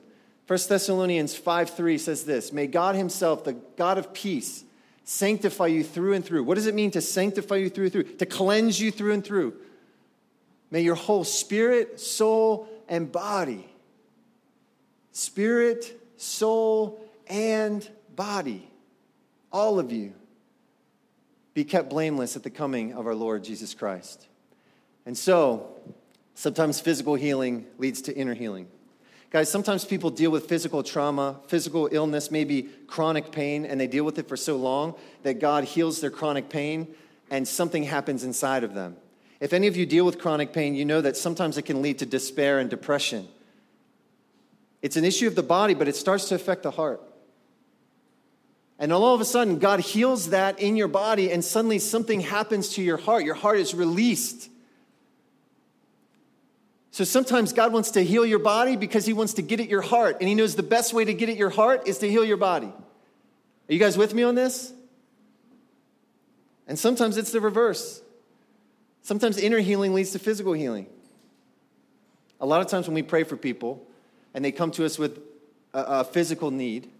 1 0.46 0.58
Thessalonians 0.68 1.36
5 1.36 1.70
3 1.70 1.98
says 1.98 2.24
this 2.24 2.52
May 2.52 2.66
God 2.66 2.94
Himself, 2.94 3.44
the 3.44 3.52
God 3.52 3.98
of 3.98 4.12
peace, 4.12 4.64
sanctify 5.04 5.66
you 5.66 5.84
through 5.84 6.14
and 6.14 6.24
through. 6.24 6.44
What 6.44 6.54
does 6.54 6.66
it 6.66 6.74
mean 6.74 6.90
to 6.92 7.00
sanctify 7.00 7.56
you 7.56 7.70
through 7.70 7.84
and 7.84 7.92
through? 7.92 8.02
To 8.04 8.26
cleanse 8.26 8.80
you 8.80 8.90
through 8.90 9.12
and 9.12 9.24
through. 9.24 9.54
May 10.70 10.82
your 10.82 10.94
whole 10.94 11.24
spirit, 11.24 12.00
soul, 12.00 12.68
and 12.88 13.10
body, 13.10 13.68
spirit, 15.12 15.98
soul, 16.16 17.00
and 17.26 17.86
body, 18.18 18.68
all 19.52 19.78
of 19.78 19.92
you, 19.92 20.12
be 21.54 21.62
kept 21.62 21.88
blameless 21.88 22.34
at 22.34 22.42
the 22.42 22.50
coming 22.50 22.92
of 22.92 23.06
our 23.06 23.14
Lord 23.14 23.44
Jesus 23.44 23.74
Christ. 23.74 24.26
And 25.06 25.16
so, 25.16 25.76
sometimes 26.34 26.80
physical 26.80 27.14
healing 27.14 27.64
leads 27.78 28.02
to 28.02 28.16
inner 28.16 28.34
healing. 28.34 28.66
Guys, 29.30 29.48
sometimes 29.48 29.84
people 29.84 30.10
deal 30.10 30.32
with 30.32 30.48
physical 30.48 30.82
trauma, 30.82 31.38
physical 31.46 31.88
illness, 31.92 32.32
maybe 32.32 32.62
chronic 32.88 33.30
pain, 33.30 33.64
and 33.64 33.80
they 33.80 33.86
deal 33.86 34.04
with 34.04 34.18
it 34.18 34.26
for 34.26 34.36
so 34.36 34.56
long 34.56 34.96
that 35.22 35.38
God 35.38 35.62
heals 35.62 36.00
their 36.00 36.10
chronic 36.10 36.48
pain 36.48 36.88
and 37.30 37.46
something 37.46 37.84
happens 37.84 38.24
inside 38.24 38.64
of 38.64 38.74
them. 38.74 38.96
If 39.38 39.52
any 39.52 39.68
of 39.68 39.76
you 39.76 39.86
deal 39.86 40.04
with 40.04 40.18
chronic 40.18 40.52
pain, 40.52 40.74
you 40.74 40.84
know 40.84 41.00
that 41.02 41.16
sometimes 41.16 41.56
it 41.56 41.62
can 41.62 41.82
lead 41.82 42.00
to 42.00 42.06
despair 42.06 42.58
and 42.58 42.68
depression. 42.68 43.28
It's 44.82 44.96
an 44.96 45.04
issue 45.04 45.28
of 45.28 45.36
the 45.36 45.42
body, 45.44 45.74
but 45.74 45.86
it 45.86 45.94
starts 45.94 46.28
to 46.30 46.34
affect 46.34 46.64
the 46.64 46.72
heart. 46.72 47.00
And 48.78 48.92
all 48.92 49.14
of 49.14 49.20
a 49.20 49.24
sudden, 49.24 49.58
God 49.58 49.80
heals 49.80 50.30
that 50.30 50.60
in 50.60 50.76
your 50.76 50.88
body, 50.88 51.32
and 51.32 51.44
suddenly 51.44 51.78
something 51.78 52.20
happens 52.20 52.70
to 52.70 52.82
your 52.82 52.96
heart. 52.96 53.24
Your 53.24 53.34
heart 53.34 53.58
is 53.58 53.74
released. 53.74 54.48
So 56.92 57.04
sometimes 57.04 57.52
God 57.52 57.72
wants 57.72 57.92
to 57.92 58.04
heal 58.04 58.24
your 58.24 58.38
body 58.38 58.76
because 58.76 59.04
He 59.04 59.12
wants 59.12 59.34
to 59.34 59.42
get 59.42 59.60
at 59.60 59.68
your 59.68 59.82
heart. 59.82 60.18
And 60.20 60.28
He 60.28 60.34
knows 60.34 60.54
the 60.54 60.62
best 60.62 60.94
way 60.94 61.04
to 61.04 61.12
get 61.12 61.28
at 61.28 61.36
your 61.36 61.50
heart 61.50 61.88
is 61.88 61.98
to 61.98 62.10
heal 62.10 62.24
your 62.24 62.36
body. 62.36 62.66
Are 62.68 63.72
you 63.72 63.78
guys 63.78 63.98
with 63.98 64.14
me 64.14 64.22
on 64.22 64.34
this? 64.34 64.72
And 66.68 66.78
sometimes 66.78 67.16
it's 67.16 67.32
the 67.32 67.40
reverse. 67.40 68.02
Sometimes 69.02 69.38
inner 69.38 69.58
healing 69.58 69.94
leads 69.94 70.10
to 70.12 70.18
physical 70.18 70.52
healing. 70.52 70.86
A 72.40 72.46
lot 72.46 72.60
of 72.60 72.68
times 72.68 72.86
when 72.86 72.94
we 72.94 73.02
pray 73.02 73.24
for 73.24 73.36
people 73.36 73.86
and 74.34 74.44
they 74.44 74.52
come 74.52 74.70
to 74.72 74.84
us 74.84 74.98
with 74.98 75.18
a, 75.74 75.82
a 76.00 76.04
physical 76.04 76.50
need, 76.50 76.90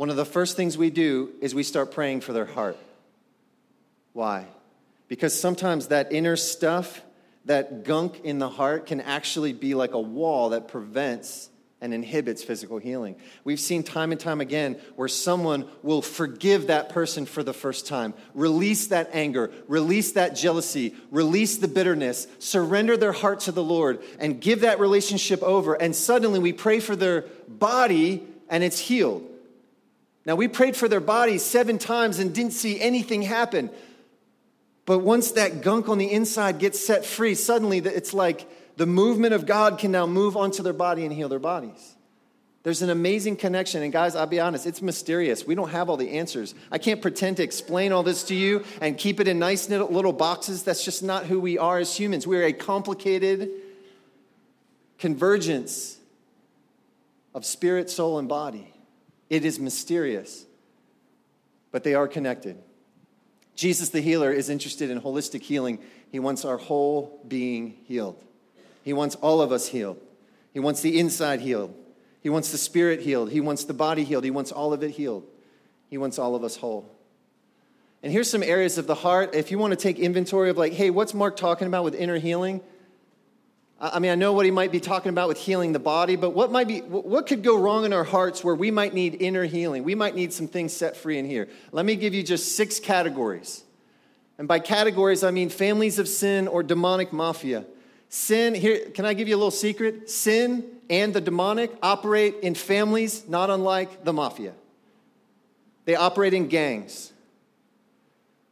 one 0.00 0.08
of 0.08 0.16
the 0.16 0.24
first 0.24 0.56
things 0.56 0.78
we 0.78 0.88
do 0.88 1.30
is 1.42 1.54
we 1.54 1.62
start 1.62 1.92
praying 1.92 2.22
for 2.22 2.32
their 2.32 2.46
heart. 2.46 2.78
Why? 4.14 4.46
Because 5.08 5.38
sometimes 5.38 5.88
that 5.88 6.10
inner 6.10 6.36
stuff, 6.36 7.02
that 7.44 7.84
gunk 7.84 8.22
in 8.24 8.38
the 8.38 8.48
heart, 8.48 8.86
can 8.86 9.02
actually 9.02 9.52
be 9.52 9.74
like 9.74 9.92
a 9.92 10.00
wall 10.00 10.48
that 10.48 10.68
prevents 10.68 11.50
and 11.82 11.92
inhibits 11.92 12.42
physical 12.42 12.78
healing. 12.78 13.14
We've 13.44 13.60
seen 13.60 13.82
time 13.82 14.10
and 14.10 14.18
time 14.18 14.40
again 14.40 14.80
where 14.96 15.06
someone 15.06 15.68
will 15.82 16.00
forgive 16.00 16.68
that 16.68 16.88
person 16.88 17.26
for 17.26 17.42
the 17.42 17.52
first 17.52 17.86
time, 17.86 18.14
release 18.32 18.86
that 18.86 19.10
anger, 19.12 19.50
release 19.68 20.12
that 20.12 20.34
jealousy, 20.34 20.94
release 21.10 21.58
the 21.58 21.68
bitterness, 21.68 22.26
surrender 22.38 22.96
their 22.96 23.12
heart 23.12 23.40
to 23.40 23.52
the 23.52 23.62
Lord, 23.62 24.02
and 24.18 24.40
give 24.40 24.62
that 24.62 24.80
relationship 24.80 25.42
over. 25.42 25.74
And 25.74 25.94
suddenly 25.94 26.38
we 26.38 26.54
pray 26.54 26.80
for 26.80 26.96
their 26.96 27.26
body 27.46 28.26
and 28.48 28.64
it's 28.64 28.78
healed. 28.78 29.29
Now, 30.26 30.36
we 30.36 30.48
prayed 30.48 30.76
for 30.76 30.88
their 30.88 31.00
bodies 31.00 31.42
seven 31.44 31.78
times 31.78 32.18
and 32.18 32.34
didn't 32.34 32.52
see 32.52 32.80
anything 32.80 33.22
happen. 33.22 33.70
But 34.84 34.98
once 34.98 35.32
that 35.32 35.62
gunk 35.62 35.88
on 35.88 35.98
the 35.98 36.10
inside 36.10 36.58
gets 36.58 36.84
set 36.84 37.04
free, 37.04 37.34
suddenly 37.34 37.78
it's 37.78 38.12
like 38.12 38.48
the 38.76 38.86
movement 38.86 39.34
of 39.34 39.46
God 39.46 39.78
can 39.78 39.92
now 39.92 40.06
move 40.06 40.36
onto 40.36 40.62
their 40.62 40.72
body 40.72 41.04
and 41.04 41.12
heal 41.12 41.28
their 41.28 41.38
bodies. 41.38 41.96
There's 42.62 42.82
an 42.82 42.90
amazing 42.90 43.36
connection. 43.36 43.82
And 43.82 43.92
guys, 43.92 44.14
I'll 44.14 44.26
be 44.26 44.40
honest, 44.40 44.66
it's 44.66 44.82
mysterious. 44.82 45.46
We 45.46 45.54
don't 45.54 45.70
have 45.70 45.88
all 45.88 45.96
the 45.96 46.10
answers. 46.10 46.54
I 46.70 46.76
can't 46.76 47.00
pretend 47.00 47.38
to 47.38 47.42
explain 47.42 47.92
all 47.92 48.02
this 48.02 48.24
to 48.24 48.34
you 48.34 48.64
and 48.82 48.98
keep 48.98 49.18
it 49.20 49.28
in 49.28 49.38
nice 49.38 49.70
little 49.70 50.12
boxes. 50.12 50.62
That's 50.62 50.84
just 50.84 51.02
not 51.02 51.24
who 51.24 51.40
we 51.40 51.56
are 51.56 51.78
as 51.78 51.96
humans. 51.96 52.26
We're 52.26 52.44
a 52.44 52.52
complicated 52.52 53.50
convergence 54.98 55.96
of 57.34 57.46
spirit, 57.46 57.88
soul, 57.88 58.18
and 58.18 58.28
body. 58.28 58.69
It 59.30 59.44
is 59.44 59.58
mysterious, 59.58 60.44
but 61.70 61.84
they 61.84 61.94
are 61.94 62.08
connected. 62.08 62.58
Jesus 63.54 63.90
the 63.90 64.00
healer 64.00 64.32
is 64.32 64.50
interested 64.50 64.90
in 64.90 65.00
holistic 65.00 65.42
healing. 65.42 65.78
He 66.10 66.18
wants 66.18 66.44
our 66.44 66.56
whole 66.56 67.22
being 67.26 67.76
healed. 67.84 68.22
He 68.82 68.92
wants 68.92 69.14
all 69.16 69.40
of 69.40 69.52
us 69.52 69.68
healed. 69.68 70.00
He 70.52 70.60
wants 70.60 70.80
the 70.80 70.98
inside 70.98 71.40
healed. 71.40 71.74
He 72.22 72.28
wants 72.28 72.50
the 72.50 72.58
spirit 72.58 73.00
healed. 73.00 73.30
He 73.30 73.40
wants 73.40 73.64
the 73.64 73.74
body 73.74 74.04
healed. 74.04 74.24
He 74.24 74.30
wants 74.30 74.50
all 74.50 74.72
of 74.72 74.82
it 74.82 74.90
healed. 74.90 75.24
He 75.88 75.96
wants 75.96 76.18
all 76.18 76.34
of 76.34 76.42
us 76.42 76.56
whole. 76.56 76.90
And 78.02 78.12
here's 78.12 78.30
some 78.30 78.42
areas 78.42 78.78
of 78.78 78.86
the 78.86 78.94
heart. 78.94 79.34
If 79.34 79.50
you 79.50 79.58
want 79.58 79.72
to 79.72 79.76
take 79.76 79.98
inventory 79.98 80.50
of, 80.50 80.56
like, 80.56 80.72
hey, 80.72 80.90
what's 80.90 81.14
Mark 81.14 81.36
talking 81.36 81.66
about 81.66 81.84
with 81.84 81.94
inner 81.94 82.18
healing? 82.18 82.62
I 83.80 83.98
mean, 83.98 84.10
I 84.10 84.14
know 84.14 84.34
what 84.34 84.44
he 84.44 84.50
might 84.50 84.72
be 84.72 84.80
talking 84.80 85.08
about 85.08 85.28
with 85.28 85.38
healing 85.38 85.72
the 85.72 85.78
body, 85.78 86.16
but 86.16 86.30
what 86.30 86.52
might 86.52 86.68
be 86.68 86.80
what 86.80 87.26
could 87.26 87.42
go 87.42 87.58
wrong 87.58 87.86
in 87.86 87.94
our 87.94 88.04
hearts 88.04 88.44
where 88.44 88.54
we 88.54 88.70
might 88.70 88.92
need 88.92 89.22
inner 89.22 89.44
healing? 89.44 89.84
We 89.84 89.94
might 89.94 90.14
need 90.14 90.34
some 90.34 90.48
things 90.48 90.74
set 90.74 90.98
free 90.98 91.18
in 91.18 91.24
here. 91.24 91.48
Let 91.72 91.86
me 91.86 91.96
give 91.96 92.12
you 92.12 92.22
just 92.22 92.56
six 92.56 92.78
categories. 92.78 93.64
And 94.36 94.46
by 94.46 94.58
categories, 94.58 95.24
I 95.24 95.30
mean 95.30 95.48
families 95.48 95.98
of 95.98 96.08
sin 96.08 96.46
or 96.46 96.62
demonic 96.62 97.10
mafia. 97.12 97.64
Sin, 98.10 98.54
here, 98.54 98.90
can 98.90 99.06
I 99.06 99.14
give 99.14 99.28
you 99.28 99.36
a 99.36 99.38
little 99.38 99.50
secret? 99.50 100.10
Sin 100.10 100.64
and 100.90 101.14
the 101.14 101.20
demonic 101.20 101.72
operate 101.82 102.36
in 102.42 102.54
families 102.54 103.26
not 103.28 103.48
unlike 103.48 104.04
the 104.04 104.12
mafia. 104.12 104.52
They 105.86 105.94
operate 105.94 106.34
in 106.34 106.48
gangs. 106.48 107.12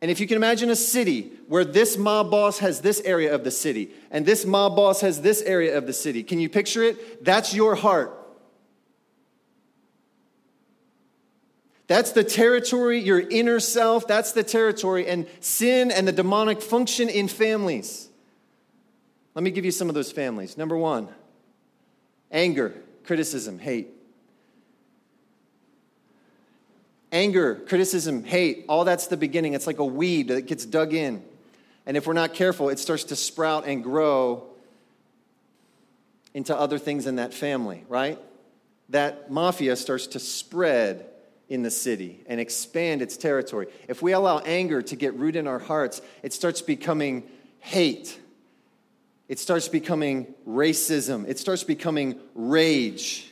And 0.00 0.10
if 0.10 0.20
you 0.20 0.26
can 0.28 0.36
imagine 0.36 0.70
a 0.70 0.76
city 0.76 1.32
where 1.48 1.64
this 1.64 1.98
mob 1.98 2.30
boss 2.30 2.60
has 2.60 2.80
this 2.80 3.00
area 3.00 3.34
of 3.34 3.42
the 3.42 3.50
city 3.50 3.90
and 4.10 4.24
this 4.24 4.44
mob 4.44 4.76
boss 4.76 5.00
has 5.00 5.20
this 5.22 5.42
area 5.42 5.76
of 5.76 5.86
the 5.86 5.92
city, 5.92 6.22
can 6.22 6.38
you 6.38 6.48
picture 6.48 6.82
it? 6.84 7.24
That's 7.24 7.52
your 7.52 7.74
heart. 7.74 8.14
That's 11.88 12.12
the 12.12 12.22
territory, 12.22 13.00
your 13.00 13.18
inner 13.18 13.58
self, 13.60 14.06
that's 14.06 14.32
the 14.32 14.44
territory. 14.44 15.08
And 15.08 15.26
sin 15.40 15.90
and 15.90 16.06
the 16.06 16.12
demonic 16.12 16.60
function 16.60 17.08
in 17.08 17.28
families. 17.28 18.08
Let 19.34 19.42
me 19.42 19.50
give 19.50 19.64
you 19.64 19.70
some 19.70 19.88
of 19.88 19.94
those 19.94 20.12
families. 20.12 20.58
Number 20.58 20.76
one, 20.76 21.08
anger, 22.30 22.74
criticism, 23.04 23.58
hate. 23.58 23.88
Anger, 27.10 27.54
criticism, 27.54 28.24
hate, 28.24 28.64
all 28.68 28.84
that's 28.84 29.06
the 29.06 29.16
beginning. 29.16 29.54
It's 29.54 29.66
like 29.66 29.78
a 29.78 29.84
weed 29.84 30.28
that 30.28 30.46
gets 30.46 30.66
dug 30.66 30.92
in. 30.92 31.22
And 31.86 31.96
if 31.96 32.06
we're 32.06 32.12
not 32.12 32.34
careful, 32.34 32.68
it 32.68 32.78
starts 32.78 33.04
to 33.04 33.16
sprout 33.16 33.66
and 33.66 33.82
grow 33.82 34.44
into 36.34 36.54
other 36.54 36.78
things 36.78 37.06
in 37.06 37.16
that 37.16 37.32
family, 37.32 37.84
right? 37.88 38.18
That 38.90 39.30
mafia 39.30 39.74
starts 39.76 40.06
to 40.08 40.18
spread 40.18 41.06
in 41.48 41.62
the 41.62 41.70
city 41.70 42.20
and 42.26 42.40
expand 42.40 43.00
its 43.00 43.16
territory. 43.16 43.68
If 43.88 44.02
we 44.02 44.12
allow 44.12 44.40
anger 44.40 44.82
to 44.82 44.96
get 44.96 45.14
root 45.14 45.34
in 45.34 45.46
our 45.46 45.58
hearts, 45.58 46.02
it 46.22 46.34
starts 46.34 46.60
becoming 46.60 47.24
hate. 47.60 48.18
It 49.28 49.38
starts 49.38 49.68
becoming 49.68 50.34
racism. 50.46 51.26
It 51.26 51.38
starts 51.38 51.64
becoming 51.64 52.20
rage. 52.34 53.30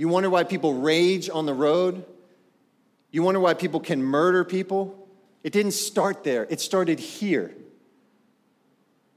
You 0.00 0.08
wonder 0.08 0.30
why 0.30 0.44
people 0.44 0.72
rage 0.72 1.28
on 1.28 1.44
the 1.44 1.52
road? 1.52 2.06
You 3.10 3.22
wonder 3.22 3.38
why 3.38 3.52
people 3.52 3.80
can 3.80 4.02
murder 4.02 4.44
people? 4.44 5.06
It 5.44 5.52
didn't 5.52 5.72
start 5.72 6.24
there, 6.24 6.46
it 6.48 6.58
started 6.58 6.98
here 6.98 7.54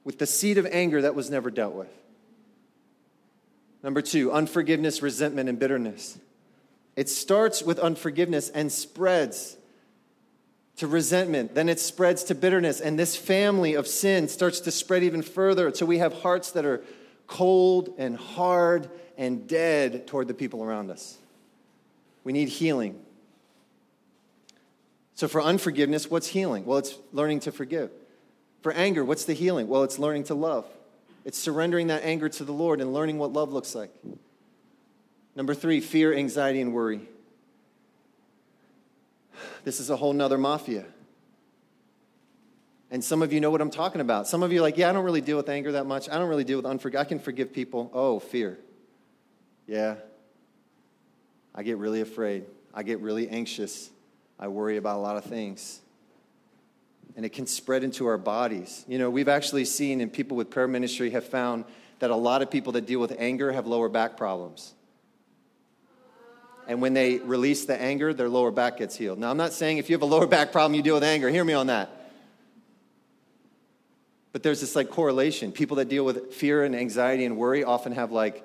with 0.03 0.19
the 0.19 0.25
seed 0.25 0.57
of 0.57 0.65
anger 0.65 1.03
that 1.03 1.15
was 1.15 1.29
never 1.29 1.49
dealt 1.49 1.73
with. 1.73 1.87
Number 3.81 4.01
two, 4.01 4.33
unforgiveness, 4.33 5.01
resentment, 5.01 5.47
and 5.47 5.57
bitterness. 5.57 6.17
It 6.97 7.07
starts 7.07 7.63
with 7.63 7.79
unforgiveness 7.79 8.49
and 8.49 8.69
spreads 8.69 9.55
to 10.75 10.87
resentment. 10.87 11.55
Then 11.55 11.69
it 11.69 11.79
spreads 11.79 12.25
to 12.25 12.35
bitterness. 12.35 12.81
And 12.81 12.99
this 12.99 13.15
family 13.15 13.73
of 13.75 13.87
sin 13.87 14.27
starts 14.27 14.59
to 14.59 14.71
spread 14.71 15.03
even 15.03 15.21
further 15.21 15.73
So 15.73 15.85
we 15.85 15.99
have 15.99 16.11
hearts 16.11 16.51
that 16.51 16.65
are 16.65 16.83
cold 17.27 17.93
and 17.97 18.17
hard 18.17 18.89
and 19.17 19.47
dead 19.47 20.07
toward 20.07 20.27
the 20.27 20.33
people 20.33 20.63
around 20.63 20.91
us. 20.91 21.17
We 22.23 22.33
need 22.33 22.49
healing. 22.49 22.99
So, 25.15 25.27
for 25.27 25.41
unforgiveness, 25.41 26.09
what's 26.09 26.27
healing? 26.27 26.65
Well, 26.65 26.79
it's 26.79 26.97
learning 27.12 27.41
to 27.41 27.51
forgive. 27.51 27.91
For 28.62 28.71
anger, 28.71 29.03
what's 29.03 29.25
the 29.25 29.33
healing? 29.33 29.67
Well, 29.67 29.83
it's 29.83 29.99
learning 29.99 30.23
to 30.25 30.33
love. 30.33 30.65
It's 31.25 31.38
surrendering 31.38 31.88
that 31.88 32.03
anger 32.03 32.29
to 32.29 32.43
the 32.43 32.51
Lord 32.51 32.81
and 32.81 32.93
learning 32.93 33.17
what 33.17 33.31
love 33.31 33.53
looks 33.53 33.75
like. 33.75 33.91
Number 35.36 35.53
three, 35.53 35.79
fear, 35.79 36.13
anxiety, 36.13 36.62
and 36.62 36.73
worry. 36.73 37.01
This 39.63 39.79
is 39.79 39.89
a 39.89 39.95
whole 39.95 40.13
nother 40.13 40.38
mafia. 40.38 40.86
And 42.93 43.03
some 43.03 43.23
of 43.23 43.34
you 43.34 43.41
know 43.41 43.49
what 43.49 43.60
I'm 43.60 43.71
talking 43.71 44.01
about. 44.01 44.27
Some 44.27 44.43
of 44.43 44.51
you 44.51 44.60
are 44.60 44.62
like, 44.62 44.77
yeah, 44.77 44.88
I 44.88 44.93
don't 44.93 45.03
really 45.03 45.19
deal 45.19 45.36
with 45.36 45.49
anger 45.49 45.71
that 45.71 45.88
much. 45.88 46.08
I 46.10 46.19
don't 46.19 46.29
really 46.29 46.43
deal 46.43 46.58
with 46.58 46.67
unforgiveness. 46.67 47.08
I 47.08 47.10
can 47.10 47.17
forgive 47.17 47.51
people. 47.51 47.89
Oh, 47.91 48.19
fear. 48.19 48.60
Yeah. 49.65 49.95
I 51.56 51.63
get 51.63 51.79
really 51.79 52.01
afraid. 52.01 52.45
I 52.71 52.84
get 52.84 52.99
really 52.99 53.27
anxious. 53.27 53.89
I 54.39 54.47
worry 54.49 54.77
about 54.77 54.97
a 54.97 55.01
lot 55.01 55.17
of 55.17 55.23
things. 55.23 55.82
And 57.15 57.25
it 57.25 57.29
can 57.29 57.47
spread 57.47 57.84
into 57.84 58.06
our 58.06 58.19
bodies. 58.19 58.86
You 58.88 58.99
know, 58.99 59.10
we've 59.10 59.27
actually 59.27 59.65
seen, 59.65 59.99
and 59.99 60.13
people 60.13 60.38
with 60.38 60.51
prayer 60.51 60.67
ministry 60.67 61.10
have 61.10 61.25
found 61.25 61.65
that 61.97 62.12
a 62.12 62.15
lot 62.15 62.43
of 62.43 62.51
people 62.51 62.73
that 62.73 62.86
deal 62.86 62.99
with 62.99 63.15
anger 63.17 63.51
have 63.51 63.65
lower 63.65 63.89
back 63.89 64.17
problems. 64.17 64.71
And 66.67 66.79
when 66.79 66.93
they 66.93 67.17
release 67.17 67.65
the 67.65 67.82
anger, 67.82 68.13
their 68.13 68.29
lower 68.29 68.51
back 68.51 68.77
gets 68.77 68.95
healed. 68.95 69.17
Now, 69.17 69.32
I'm 69.32 69.38
not 69.38 69.51
saying 69.51 69.79
if 69.79 69.89
you 69.89 69.95
have 69.95 70.03
a 70.03 70.06
lower 70.06 70.27
back 70.27 70.51
problem, 70.51 70.75
you 70.75 70.84
deal 70.84 70.93
with 70.93 71.03
anger. 71.03 71.27
Hear 71.32 71.43
me 71.43 71.53
on 71.53 71.65
that. 71.67 72.01
But 74.33 74.43
there's 74.43 74.59
this 74.59 74.75
like 74.75 74.89
correlation. 74.89 75.51
People 75.51 75.77
that 75.77 75.87
deal 75.87 76.03
with 76.03 76.33
fear 76.33 76.63
and 76.63 76.75
anxiety 76.75 77.23
and 77.23 77.37
worry 77.37 77.63
often 77.63 77.93
have 77.93 78.11
like 78.11 78.43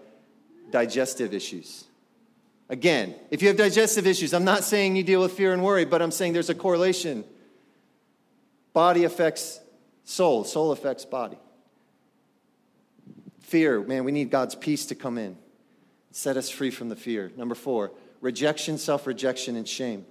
digestive 0.70 1.34
issues. 1.34 1.84
Again, 2.68 3.14
if 3.30 3.40
you 3.40 3.48
have 3.48 3.56
digestive 3.56 4.06
issues, 4.06 4.34
I'm 4.34 4.44
not 4.44 4.62
saying 4.62 4.94
you 4.94 5.02
deal 5.02 5.22
with 5.22 5.32
fear 5.32 5.54
and 5.54 5.64
worry, 5.64 5.86
but 5.86 6.02
I'm 6.02 6.10
saying 6.10 6.34
there's 6.34 6.50
a 6.50 6.54
correlation. 6.54 7.24
Body 8.74 9.04
affects 9.04 9.58
soul, 10.04 10.44
soul 10.44 10.70
affects 10.70 11.06
body. 11.06 11.38
Fear, 13.40 13.80
man, 13.80 14.04
we 14.04 14.12
need 14.12 14.30
God's 14.30 14.54
peace 14.54 14.84
to 14.86 14.94
come 14.94 15.16
in, 15.16 15.38
set 16.10 16.36
us 16.36 16.50
free 16.50 16.70
from 16.70 16.90
the 16.90 16.96
fear. 16.96 17.32
Number 17.34 17.54
four, 17.54 17.92
rejection, 18.20 18.76
self 18.76 19.06
rejection, 19.06 19.56
and 19.56 19.66
shame. 19.66 20.04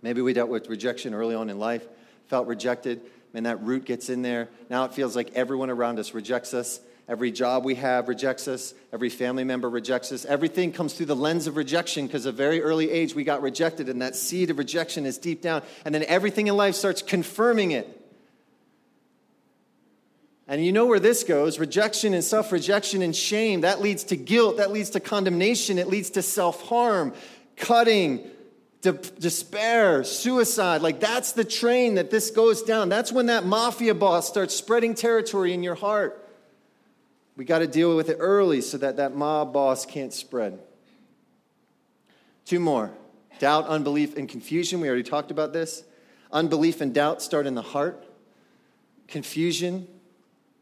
Maybe 0.00 0.22
we 0.22 0.32
dealt 0.32 0.48
with 0.48 0.70
rejection 0.70 1.12
early 1.12 1.34
on 1.34 1.50
in 1.50 1.58
life, 1.58 1.86
felt 2.28 2.46
rejected, 2.46 3.02
and 3.36 3.44
that 3.44 3.62
root 3.62 3.84
gets 3.84 4.08
in 4.08 4.22
there. 4.22 4.48
Now 4.70 4.86
it 4.86 4.94
feels 4.94 5.14
like 5.14 5.32
everyone 5.34 5.68
around 5.68 5.98
us 5.98 6.14
rejects 6.14 6.54
us. 6.54 6.80
Every 7.06 7.30
job 7.30 7.66
we 7.66 7.74
have 7.76 8.08
rejects 8.08 8.48
us. 8.48 8.72
Every 8.92 9.10
family 9.10 9.44
member 9.44 9.68
rejects 9.68 10.10
us. 10.10 10.24
Everything 10.24 10.72
comes 10.72 10.94
through 10.94 11.06
the 11.06 11.14
lens 11.14 11.46
of 11.46 11.56
rejection 11.56 12.06
because 12.06 12.26
at 12.26 12.30
a 12.30 12.36
very 12.36 12.62
early 12.62 12.90
age 12.90 13.14
we 13.14 13.24
got 13.24 13.42
rejected, 13.42 13.90
and 13.90 14.00
that 14.00 14.16
seed 14.16 14.50
of 14.50 14.58
rejection 14.58 15.04
is 15.04 15.18
deep 15.18 15.42
down. 15.42 15.62
And 15.84 15.94
then 15.94 16.02
everything 16.04 16.46
in 16.46 16.56
life 16.56 16.74
starts 16.74 17.02
confirming 17.02 17.72
it. 17.72 18.02
And 20.48 20.64
you 20.64 20.72
know 20.72 20.86
where 20.86 21.00
this 21.00 21.22
goes 21.22 21.58
rejection 21.58 22.14
and 22.14 22.24
self 22.24 22.50
rejection 22.50 23.02
and 23.02 23.14
shame. 23.14 23.60
That 23.60 23.82
leads 23.82 24.04
to 24.04 24.16
guilt. 24.16 24.56
That 24.56 24.72
leads 24.72 24.90
to 24.90 25.00
condemnation. 25.00 25.78
It 25.78 25.88
leads 25.88 26.10
to 26.10 26.22
self 26.22 26.62
harm, 26.62 27.12
cutting, 27.56 28.30
de- 28.92 29.10
despair, 29.18 30.04
suicide. 30.04 30.80
Like 30.80 31.00
that's 31.00 31.32
the 31.32 31.44
train 31.44 31.96
that 31.96 32.10
this 32.10 32.30
goes 32.30 32.62
down. 32.62 32.88
That's 32.88 33.10
when 33.10 33.26
that 33.26 33.44
mafia 33.44 33.94
boss 33.94 34.28
starts 34.28 34.54
spreading 34.54 34.94
territory 34.94 35.52
in 35.52 35.62
your 35.62 35.74
heart. 35.74 36.22
We 37.36 37.44
got 37.44 37.58
to 37.58 37.66
deal 37.66 37.96
with 37.96 38.08
it 38.08 38.16
early 38.20 38.60
so 38.60 38.78
that 38.78 38.96
that 38.96 39.14
mob 39.14 39.52
boss 39.52 39.84
can't 39.84 40.12
spread. 40.12 40.58
Two 42.44 42.60
more 42.60 42.92
doubt, 43.38 43.66
unbelief, 43.66 44.16
and 44.16 44.28
confusion. 44.28 44.80
We 44.80 44.88
already 44.88 45.02
talked 45.02 45.30
about 45.30 45.52
this. 45.52 45.84
Unbelief 46.32 46.80
and 46.80 46.94
doubt 46.94 47.20
start 47.20 47.46
in 47.46 47.54
the 47.54 47.62
heart. 47.62 48.06
Confusion, 49.08 49.86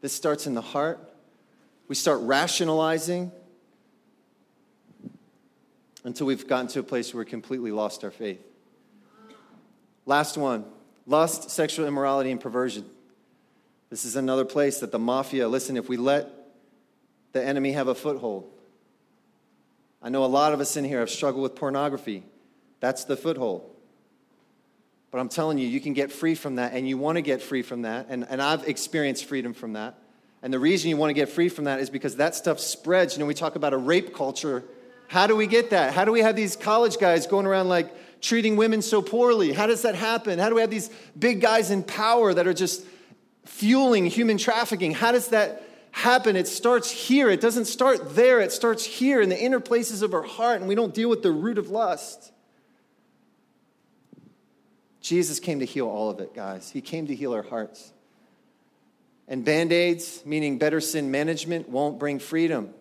this 0.01 0.11
starts 0.11 0.45
in 0.45 0.55
the 0.55 0.61
heart. 0.61 0.99
We 1.87 1.95
start 1.95 2.19
rationalizing 2.21 3.31
until 6.05 6.27
we've 6.27 6.47
gotten 6.47 6.67
to 6.67 6.79
a 6.79 6.83
place 6.83 7.13
where 7.13 7.25
we 7.25 7.29
completely 7.29 7.71
lost 7.71 8.03
our 8.05 8.11
faith. 8.11 8.39
Last 10.05 10.37
one 10.37 10.63
lust, 11.07 11.49
sexual 11.49 11.85
immorality, 11.87 12.31
and 12.31 12.39
perversion. 12.39 12.85
This 13.89 14.05
is 14.05 14.15
another 14.15 14.45
place 14.45 14.79
that 14.79 14.91
the 14.91 14.99
mafia, 14.99 15.47
listen, 15.47 15.77
if 15.77 15.89
we 15.89 15.97
let 15.97 16.31
the 17.33 17.43
enemy 17.43 17.73
have 17.73 17.87
a 17.87 17.95
foothold. 17.95 18.49
I 20.01 20.09
know 20.09 20.23
a 20.23 20.27
lot 20.27 20.53
of 20.53 20.59
us 20.59 20.77
in 20.77 20.85
here 20.85 20.99
have 20.99 21.09
struggled 21.09 21.43
with 21.43 21.55
pornography. 21.55 22.23
That's 22.79 23.05
the 23.05 23.17
foothold. 23.17 23.69
But 25.11 25.19
I'm 25.19 25.29
telling 25.29 25.57
you, 25.57 25.67
you 25.67 25.79
can 25.79 25.93
get 25.93 26.11
free 26.11 26.35
from 26.35 26.55
that, 26.55 26.73
and 26.73 26.87
you 26.87 26.97
want 26.97 27.17
to 27.17 27.21
get 27.21 27.41
free 27.41 27.61
from 27.61 27.83
that. 27.83 28.07
And, 28.09 28.25
and 28.29 28.41
I've 28.41 28.67
experienced 28.67 29.25
freedom 29.25 29.53
from 29.53 29.73
that. 29.73 29.95
And 30.41 30.53
the 30.53 30.59
reason 30.59 30.89
you 30.89 30.97
want 30.97 31.09
to 31.09 31.13
get 31.13 31.29
free 31.29 31.49
from 31.49 31.65
that 31.65 31.79
is 31.79 31.89
because 31.89 32.17
that 32.17 32.35
stuff 32.35 32.59
spreads. 32.59 33.15
You 33.15 33.19
know, 33.21 33.25
we 33.25 33.33
talk 33.33 33.55
about 33.55 33.73
a 33.73 33.77
rape 33.77 34.13
culture. 34.13 34.63
How 35.07 35.27
do 35.27 35.35
we 35.35 35.47
get 35.47 35.69
that? 35.69 35.93
How 35.93 36.05
do 36.05 36.11
we 36.11 36.21
have 36.21 36.35
these 36.35 36.55
college 36.55 36.97
guys 36.97 37.27
going 37.27 37.45
around 37.45 37.69
like 37.69 38.21
treating 38.21 38.55
women 38.55 38.81
so 38.81 39.01
poorly? 39.01 39.53
How 39.53 39.67
does 39.67 39.83
that 39.83 39.95
happen? 39.95 40.39
How 40.39 40.49
do 40.49 40.55
we 40.55 40.61
have 40.61 40.69
these 40.69 40.89
big 41.17 41.41
guys 41.41 41.71
in 41.71 41.83
power 41.83 42.33
that 42.33 42.47
are 42.47 42.53
just 42.53 42.85
fueling 43.45 44.05
human 44.05 44.37
trafficking? 44.37 44.93
How 44.93 45.11
does 45.11 45.27
that 45.29 45.65
happen. 45.95 46.35
It 46.35 46.47
starts 46.47 46.91
here. 46.91 47.29
It 47.29 47.39
doesn't 47.39 47.65
start 47.65 48.15
there. 48.15 48.41
It 48.41 48.51
starts 48.51 48.83
here 48.83 49.21
in 49.21 49.29
the 49.29 49.41
inner 49.41 49.61
places 49.61 50.01
of 50.01 50.13
our 50.13 50.23
heart, 50.23 50.59
and 50.59 50.67
we 50.67 50.75
don't 50.75 50.93
deal 50.93 51.09
with 51.09 51.23
the 51.23 51.31
root 51.31 51.57
of 51.57 51.69
lust. 51.69 52.33
Jesus 54.99 55.39
came 55.39 55.59
to 55.59 55.65
heal 55.65 55.87
all 55.87 56.09
of 56.09 56.19
it, 56.19 56.33
guys. 56.35 56.69
He 56.69 56.81
came 56.81 57.07
to 57.07 57.15
heal 57.15 57.33
our 57.33 57.43
hearts. 57.43 57.93
And 59.29 59.45
band 59.45 59.71
aids, 59.71 60.21
meaning 60.25 60.57
better 60.57 60.81
sin 60.81 61.11
management, 61.11 61.69
won't 61.69 61.97
bring 61.97 62.19
freedom. 62.19 62.73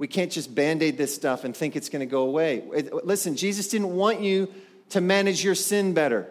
We 0.00 0.08
can't 0.08 0.32
just 0.32 0.54
band 0.54 0.82
aid 0.82 0.96
this 0.96 1.14
stuff 1.14 1.44
and 1.44 1.54
think 1.54 1.76
it's 1.76 1.90
going 1.90 2.00
to 2.00 2.06
go 2.06 2.22
away. 2.22 2.64
Listen, 3.04 3.36
Jesus 3.36 3.68
didn't 3.68 3.94
want 3.94 4.22
you 4.22 4.50
to 4.88 5.02
manage 5.02 5.44
your 5.44 5.54
sin 5.54 5.92
better. 5.92 6.26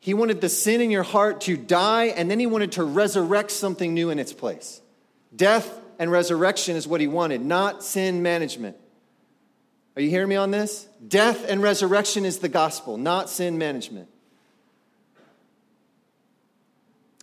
He 0.00 0.12
wanted 0.12 0.42
the 0.42 0.50
sin 0.50 0.82
in 0.82 0.90
your 0.90 1.02
heart 1.02 1.40
to 1.42 1.56
die, 1.56 2.04
and 2.04 2.30
then 2.30 2.38
he 2.38 2.46
wanted 2.46 2.72
to 2.72 2.84
resurrect 2.84 3.52
something 3.52 3.94
new 3.94 4.10
in 4.10 4.18
its 4.18 4.34
place. 4.34 4.82
Death 5.34 5.80
and 5.98 6.10
resurrection 6.10 6.76
is 6.76 6.86
what 6.86 7.00
he 7.00 7.06
wanted, 7.06 7.40
not 7.40 7.82
sin 7.82 8.22
management. 8.22 8.76
Are 9.96 10.02
you 10.02 10.10
hearing 10.10 10.28
me 10.28 10.36
on 10.36 10.50
this? 10.50 10.86
Death 11.08 11.48
and 11.48 11.62
resurrection 11.62 12.26
is 12.26 12.40
the 12.40 12.50
gospel, 12.50 12.98
not 12.98 13.30
sin 13.30 13.56
management. 13.56 14.10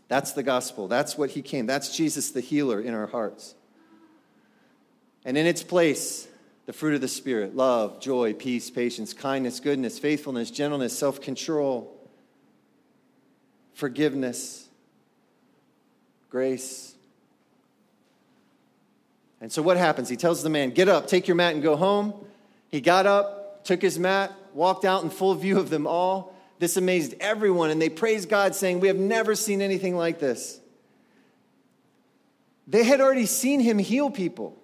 That's 0.08 0.32
the 0.32 0.42
gospel. 0.42 0.88
That's 0.88 1.20
what 1.20 1.30
he 1.30 1.44
came. 1.44 1.68
That's 1.68 1.96
Jesus 1.96 2.32
the 2.32 2.42
healer 2.42 2.82
in 2.82 2.96
our 2.96 3.06
hearts. 3.06 3.54
And 5.26 5.38
in 5.38 5.46
its 5.46 5.64
place, 5.64 6.28
the 6.66 6.74
fruit 6.74 6.96
of 6.96 7.02
the 7.02 7.08
Spirit 7.08 7.56
love, 7.56 8.00
joy, 8.00 8.34
peace, 8.34 8.70
patience, 8.70 9.14
kindness, 9.14 9.60
goodness, 9.60 10.00
faithfulness, 10.00 10.52
gentleness, 10.52 10.98
self 10.98 11.22
control, 11.22 11.96
forgiveness, 13.74 14.68
grace. 16.30 16.96
And 19.42 19.52
so 19.52 19.62
what 19.62 19.76
happens? 19.76 20.08
He 20.08 20.16
tells 20.16 20.42
the 20.42 20.50
man, 20.50 20.72
Get 20.72 20.88
up, 20.88 21.08
take 21.08 21.28
your 21.28 21.36
mat, 21.36 21.54
and 21.54 21.62
go 21.62 21.76
home. 21.76 22.14
He 22.70 22.80
got 22.82 23.06
up, 23.06 23.66
took 23.66 23.82
his 23.82 24.00
mat, 24.00 24.32
walked 24.54 24.86
out 24.86 25.04
in 25.04 25.10
full 25.10 25.36
view 25.36 25.60
of 25.60 25.70
them 25.70 25.86
all. 25.86 26.34
This 26.60 26.78
amazed 26.78 27.16
everyone, 27.20 27.72
and 27.72 27.82
they 27.82 27.90
praised 27.90 28.30
God, 28.30 28.56
saying, 28.56 28.80
We 28.80 28.88
have 28.88 28.98
never 28.98 29.36
seen 29.36 29.62
anything 29.62 29.98
like 29.98 30.20
this. 30.20 30.62
They 32.68 32.86
had 32.86 33.02
already 33.02 33.26
seen 33.26 33.60
him 33.60 33.78
heal 33.78 34.10
people. 34.10 34.58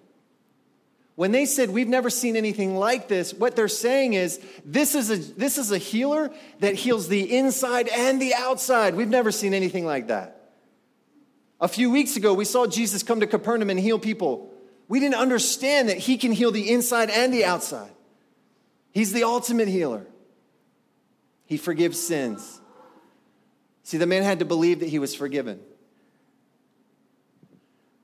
When 1.20 1.32
they 1.32 1.44
said, 1.44 1.68
We've 1.68 1.86
never 1.86 2.08
seen 2.08 2.34
anything 2.34 2.76
like 2.76 3.06
this, 3.06 3.34
what 3.34 3.54
they're 3.54 3.68
saying 3.68 4.14
is, 4.14 4.40
This 4.64 4.94
is 4.94 5.10
a, 5.10 5.16
this 5.16 5.58
is 5.58 5.70
a 5.70 5.76
healer 5.76 6.30
that 6.60 6.76
heals 6.76 7.08
the 7.08 7.36
inside 7.36 7.88
and 7.88 8.22
the 8.22 8.32
outside. 8.32 8.94
We've 8.94 9.06
never 9.06 9.30
seen 9.30 9.52
anything 9.52 9.84
like 9.84 10.06
that. 10.06 10.50
A 11.60 11.68
few 11.68 11.90
weeks 11.90 12.16
ago, 12.16 12.32
we 12.32 12.46
saw 12.46 12.66
Jesus 12.66 13.02
come 13.02 13.20
to 13.20 13.26
Capernaum 13.26 13.68
and 13.68 13.78
heal 13.78 13.98
people. 13.98 14.50
We 14.88 14.98
didn't 14.98 15.16
understand 15.16 15.90
that 15.90 15.98
he 15.98 16.16
can 16.16 16.32
heal 16.32 16.52
the 16.52 16.70
inside 16.70 17.10
and 17.10 17.34
the 17.34 17.44
outside. 17.44 17.92
He's 18.90 19.12
the 19.12 19.24
ultimate 19.24 19.68
healer. 19.68 20.06
He 21.44 21.58
forgives 21.58 22.00
sins. 22.00 22.62
See, 23.82 23.98
the 23.98 24.06
man 24.06 24.22
had 24.22 24.38
to 24.38 24.46
believe 24.46 24.80
that 24.80 24.88
he 24.88 24.98
was 24.98 25.14
forgiven. 25.14 25.60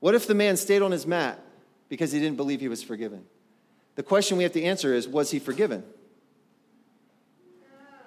What 0.01 0.13
if 0.13 0.27
the 0.27 0.35
man 0.35 0.55
stayed 0.55 0.83
on 0.83 0.91
his 0.91 1.07
mat 1.07 1.43
because 1.89 2.11
he 2.11 2.19
didn't 2.19 2.37
believe 2.37 2.59
he 2.59 2.67
was 2.67 2.83
forgiven. 2.83 3.25
The 3.95 4.03
question 4.03 4.37
we 4.37 4.43
have 4.43 4.53
to 4.53 4.63
answer 4.63 4.93
is 4.93 5.07
was 5.07 5.31
he 5.31 5.39
forgiven? 5.39 5.83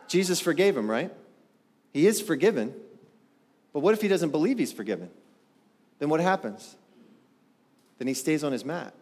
Jesus 0.09 0.41
forgave 0.41 0.77
him, 0.77 0.91
right? 0.91 1.13
He 1.93 2.07
is 2.07 2.21
forgiven. 2.21 2.75
But 3.73 3.81
what 3.81 3.95
if 3.95 4.03
he 4.03 4.09
doesn't 4.09 4.31
believe 4.31 4.59
he's 4.59 4.73
forgiven? 4.73 5.11
Then 5.99 6.09
what 6.09 6.21
happens? 6.21 6.77
Then 7.99 8.09
he 8.09 8.15
stays 8.15 8.43
on 8.43 8.53
his 8.53 8.65
mat. 8.65 8.95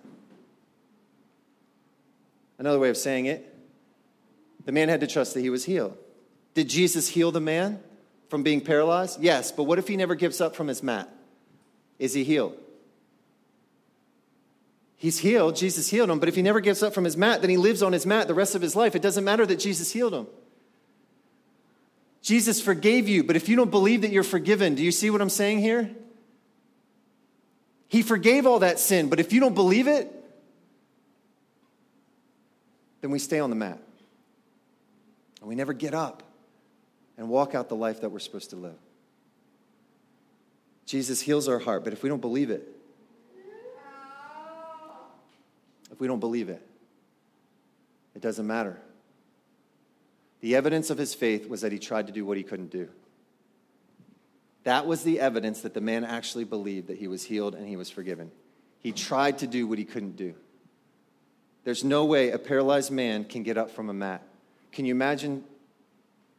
Another 2.58 2.78
way 2.78 2.90
of 2.90 2.96
saying 2.96 3.26
it, 3.26 3.54
the 4.64 4.72
man 4.72 4.88
had 4.88 5.00
to 5.00 5.06
trust 5.06 5.34
that 5.34 5.40
he 5.40 5.50
was 5.50 5.64
healed. 5.64 5.96
Did 6.54 6.68
Jesus 6.68 7.08
heal 7.08 7.30
the 7.30 7.40
man 7.40 7.80
from 8.28 8.42
being 8.42 8.60
paralyzed? 8.60 9.20
Yes, 9.20 9.52
but 9.52 9.64
what 9.64 9.78
if 9.78 9.88
he 9.88 9.96
never 9.96 10.14
gives 10.14 10.40
up 10.40 10.56
from 10.56 10.66
his 10.66 10.82
mat? 10.82 11.08
Is 11.98 12.12
he 12.14 12.24
healed? 12.24 12.56
He's 14.98 15.18
healed. 15.18 15.54
Jesus 15.54 15.88
healed 15.88 16.10
him. 16.10 16.18
But 16.18 16.28
if 16.28 16.34
he 16.34 16.42
never 16.42 16.60
gets 16.60 16.82
up 16.82 16.92
from 16.92 17.04
his 17.04 17.16
mat, 17.16 17.40
then 17.40 17.50
he 17.50 17.56
lives 17.56 17.82
on 17.82 17.92
his 17.92 18.04
mat 18.04 18.26
the 18.26 18.34
rest 18.34 18.56
of 18.56 18.60
his 18.60 18.74
life. 18.74 18.96
It 18.96 19.02
doesn't 19.02 19.24
matter 19.24 19.46
that 19.46 19.56
Jesus 19.56 19.92
healed 19.92 20.12
him. 20.12 20.26
Jesus 22.20 22.60
forgave 22.60 23.08
you, 23.08 23.22
but 23.22 23.36
if 23.36 23.48
you 23.48 23.54
don't 23.54 23.70
believe 23.70 24.02
that 24.02 24.10
you're 24.10 24.24
forgiven, 24.24 24.74
do 24.74 24.82
you 24.82 24.90
see 24.90 25.08
what 25.08 25.22
I'm 25.22 25.30
saying 25.30 25.60
here? 25.60 25.88
He 27.86 28.02
forgave 28.02 28.44
all 28.44 28.58
that 28.58 28.80
sin, 28.80 29.08
but 29.08 29.20
if 29.20 29.32
you 29.32 29.38
don't 29.38 29.54
believe 29.54 29.86
it, 29.86 30.12
then 33.00 33.12
we 33.12 33.20
stay 33.20 33.38
on 33.38 33.50
the 33.50 33.56
mat. 33.56 33.78
And 35.40 35.48
we 35.48 35.54
never 35.54 35.72
get 35.72 35.94
up 35.94 36.24
and 37.16 37.28
walk 37.28 37.54
out 37.54 37.68
the 37.68 37.76
life 37.76 38.00
that 38.00 38.10
we're 38.10 38.18
supposed 38.18 38.50
to 38.50 38.56
live. 38.56 38.76
Jesus 40.86 41.20
heals 41.20 41.48
our 41.48 41.60
heart, 41.60 41.84
but 41.84 41.92
if 41.92 42.02
we 42.02 42.08
don't 42.08 42.20
believe 42.20 42.50
it, 42.50 42.77
if 45.98 46.00
we 46.00 46.06
don't 46.06 46.20
believe 46.20 46.48
it. 46.48 46.64
It 48.14 48.22
doesn't 48.22 48.46
matter. 48.46 48.78
The 50.40 50.54
evidence 50.54 50.90
of 50.90 50.98
his 50.98 51.12
faith 51.12 51.48
was 51.48 51.62
that 51.62 51.72
he 51.72 51.80
tried 51.80 52.06
to 52.06 52.12
do 52.12 52.24
what 52.24 52.36
he 52.36 52.44
couldn't 52.44 52.70
do. 52.70 52.88
That 54.62 54.86
was 54.86 55.02
the 55.02 55.18
evidence 55.18 55.62
that 55.62 55.74
the 55.74 55.80
man 55.80 56.04
actually 56.04 56.44
believed 56.44 56.86
that 56.86 56.98
he 56.98 57.08
was 57.08 57.24
healed 57.24 57.56
and 57.56 57.66
he 57.66 57.74
was 57.74 57.90
forgiven. 57.90 58.30
He 58.78 58.92
tried 58.92 59.38
to 59.38 59.48
do 59.48 59.66
what 59.66 59.76
he 59.76 59.84
couldn't 59.84 60.14
do. 60.14 60.36
There's 61.64 61.82
no 61.82 62.04
way 62.04 62.30
a 62.30 62.38
paralyzed 62.38 62.92
man 62.92 63.24
can 63.24 63.42
get 63.42 63.58
up 63.58 63.72
from 63.72 63.90
a 63.90 63.92
mat. 63.92 64.22
Can 64.70 64.84
you 64.84 64.92
imagine 64.92 65.42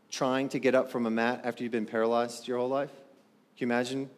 trying 0.09 0.47
to 0.49 0.59
get 0.59 0.73
up 0.73 0.89
from 0.89 1.05
a 1.05 1.11
mat 1.11 1.41
after 1.43 1.63
you've 1.63 1.73
been 1.73 1.85
paralyzed 1.85 2.47
your 2.47 2.59
whole 2.59 2.69
life? 2.69 2.93
Can 3.57 3.67
you 3.67 3.73
imagine 3.73 4.09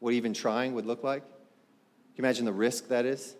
what 0.00 0.14
even 0.14 0.34
trying 0.34 0.74
would 0.74 0.86
look 0.86 1.04
like? 1.04 1.22
Can 1.22 2.16
you 2.16 2.24
imagine 2.24 2.46
the 2.46 2.52
risk 2.52 2.88
that 2.88 3.06
is? 3.06 3.36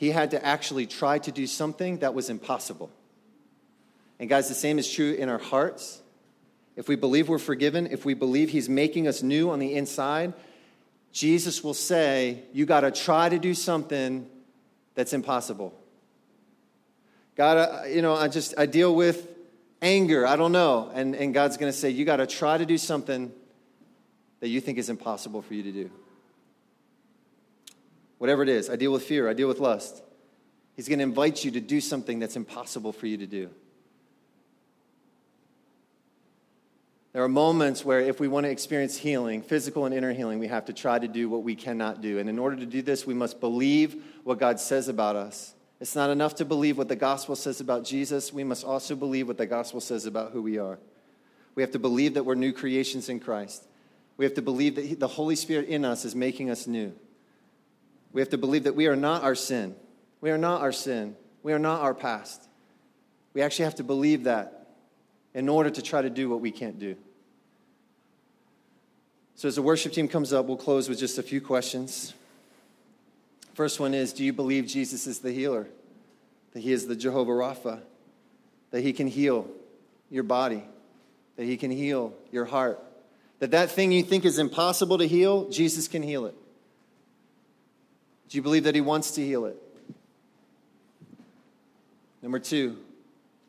He 0.00 0.12
had 0.12 0.30
to 0.30 0.42
actually 0.42 0.86
try 0.86 1.18
to 1.18 1.30
do 1.30 1.46
something 1.46 1.98
that 1.98 2.14
was 2.14 2.30
impossible. 2.30 2.90
And, 4.18 4.30
guys, 4.30 4.48
the 4.48 4.54
same 4.54 4.78
is 4.78 4.90
true 4.90 5.12
in 5.12 5.28
our 5.28 5.36
hearts. 5.36 6.00
If 6.74 6.88
we 6.88 6.96
believe 6.96 7.28
we're 7.28 7.38
forgiven, 7.38 7.86
if 7.86 8.06
we 8.06 8.14
believe 8.14 8.48
he's 8.48 8.66
making 8.66 9.06
us 9.06 9.22
new 9.22 9.50
on 9.50 9.58
the 9.58 9.74
inside, 9.74 10.32
Jesus 11.12 11.62
will 11.62 11.74
say, 11.74 12.44
You 12.54 12.64
got 12.64 12.80
to 12.80 12.90
try 12.90 13.28
to 13.28 13.38
do 13.38 13.52
something 13.52 14.26
that's 14.94 15.12
impossible. 15.12 15.74
God, 17.36 17.58
uh, 17.58 17.82
you 17.84 18.00
know, 18.00 18.14
I 18.14 18.28
just, 18.28 18.54
I 18.56 18.64
deal 18.64 18.94
with 18.94 19.28
anger. 19.82 20.26
I 20.26 20.36
don't 20.36 20.52
know. 20.52 20.90
And, 20.94 21.14
and 21.14 21.34
God's 21.34 21.58
going 21.58 21.70
to 21.70 21.78
say, 21.78 21.90
You 21.90 22.06
got 22.06 22.16
to 22.16 22.26
try 22.26 22.56
to 22.56 22.64
do 22.64 22.78
something 22.78 23.30
that 24.40 24.48
you 24.48 24.62
think 24.62 24.78
is 24.78 24.88
impossible 24.88 25.42
for 25.42 25.52
you 25.52 25.62
to 25.64 25.72
do 25.72 25.90
whatever 28.20 28.42
it 28.42 28.50
is. 28.50 28.68
I 28.68 28.76
deal 28.76 28.92
with 28.92 29.02
fear, 29.02 29.30
I 29.30 29.32
deal 29.32 29.48
with 29.48 29.60
lust. 29.60 30.02
He's 30.76 30.88
going 30.88 30.98
to 30.98 31.04
invite 31.04 31.42
you 31.42 31.50
to 31.52 31.60
do 31.60 31.80
something 31.80 32.18
that's 32.18 32.36
impossible 32.36 32.92
for 32.92 33.06
you 33.06 33.16
to 33.16 33.26
do. 33.26 33.48
There 37.14 37.24
are 37.24 37.28
moments 37.28 37.82
where, 37.82 37.98
if 37.98 38.20
we 38.20 38.28
want 38.28 38.44
to 38.44 38.50
experience 38.50 38.98
healing, 38.98 39.40
physical 39.40 39.86
and 39.86 39.94
inner 39.94 40.12
healing, 40.12 40.38
we 40.38 40.48
have 40.48 40.66
to 40.66 40.74
try 40.74 40.98
to 40.98 41.08
do 41.08 41.30
what 41.30 41.42
we 41.42 41.56
cannot 41.56 42.02
do. 42.02 42.18
And 42.18 42.28
in 42.28 42.38
order 42.38 42.56
to 42.56 42.66
do 42.66 42.82
this, 42.82 43.06
we 43.06 43.14
must 43.14 43.40
believe 43.40 44.04
what 44.22 44.38
God 44.38 44.60
says 44.60 44.88
about 44.88 45.16
us. 45.16 45.54
It's 45.80 45.96
not 45.96 46.10
enough 46.10 46.34
to 46.36 46.44
believe 46.44 46.76
what 46.76 46.88
the 46.88 46.96
gospel 46.96 47.34
says 47.36 47.62
about 47.62 47.84
Jesus, 47.84 48.34
we 48.34 48.44
must 48.44 48.64
also 48.64 48.94
believe 48.94 49.28
what 49.28 49.38
the 49.38 49.46
gospel 49.46 49.80
says 49.80 50.04
about 50.04 50.32
who 50.32 50.42
we 50.42 50.58
are. 50.58 50.78
We 51.54 51.62
have 51.62 51.72
to 51.72 51.78
believe 51.78 52.14
that 52.14 52.24
we're 52.24 52.34
new 52.34 52.52
creations 52.52 53.08
in 53.08 53.18
Christ. 53.18 53.66
We 54.18 54.26
have 54.26 54.34
to 54.34 54.42
believe 54.42 54.74
that 54.74 55.00
the 55.00 55.08
Holy 55.08 55.36
Spirit 55.36 55.68
in 55.68 55.86
us 55.86 56.04
is 56.04 56.14
making 56.14 56.50
us 56.50 56.66
new. 56.66 56.92
We 58.12 58.20
have 58.20 58.30
to 58.30 58.38
believe 58.38 58.64
that 58.64 58.74
we 58.74 58.86
are 58.86 58.96
not 58.96 59.22
our 59.22 59.34
sin. 59.34 59.76
We 60.20 60.30
are 60.30 60.38
not 60.38 60.60
our 60.60 60.72
sin. 60.72 61.16
We 61.42 61.52
are 61.52 61.58
not 61.58 61.80
our 61.80 61.94
past. 61.94 62.48
We 63.34 63.42
actually 63.42 63.64
have 63.66 63.76
to 63.76 63.84
believe 63.84 64.24
that 64.24 64.68
in 65.34 65.48
order 65.48 65.70
to 65.70 65.82
try 65.82 66.02
to 66.02 66.10
do 66.10 66.28
what 66.28 66.40
we 66.40 66.50
can't 66.50 66.78
do. 66.78 66.96
So, 69.36 69.48
as 69.48 69.54
the 69.54 69.62
worship 69.62 69.92
team 69.92 70.08
comes 70.08 70.32
up, 70.32 70.46
we'll 70.46 70.56
close 70.56 70.88
with 70.88 70.98
just 70.98 71.16
a 71.18 71.22
few 71.22 71.40
questions. 71.40 72.12
First 73.54 73.80
one 73.80 73.94
is 73.94 74.12
Do 74.12 74.24
you 74.24 74.32
believe 74.32 74.66
Jesus 74.66 75.06
is 75.06 75.20
the 75.20 75.32
healer? 75.32 75.66
That 76.52 76.60
he 76.60 76.72
is 76.72 76.86
the 76.86 76.96
Jehovah 76.96 77.32
Rapha? 77.32 77.80
That 78.70 78.82
he 78.82 78.92
can 78.92 79.06
heal 79.06 79.48
your 80.10 80.24
body? 80.24 80.64
That 81.36 81.44
he 81.44 81.56
can 81.56 81.70
heal 81.70 82.12
your 82.32 82.44
heart? 82.44 82.82
That 83.38 83.52
that 83.52 83.70
thing 83.70 83.92
you 83.92 84.02
think 84.02 84.24
is 84.24 84.38
impossible 84.38 84.98
to 84.98 85.06
heal, 85.06 85.48
Jesus 85.48 85.88
can 85.88 86.02
heal 86.02 86.26
it. 86.26 86.34
Do 88.30 88.38
you 88.38 88.42
believe 88.42 88.64
that 88.64 88.74
He 88.74 88.80
wants 88.80 89.10
to 89.12 89.24
heal 89.24 89.44
it? 89.44 89.56
Number 92.22 92.38
two, 92.38 92.78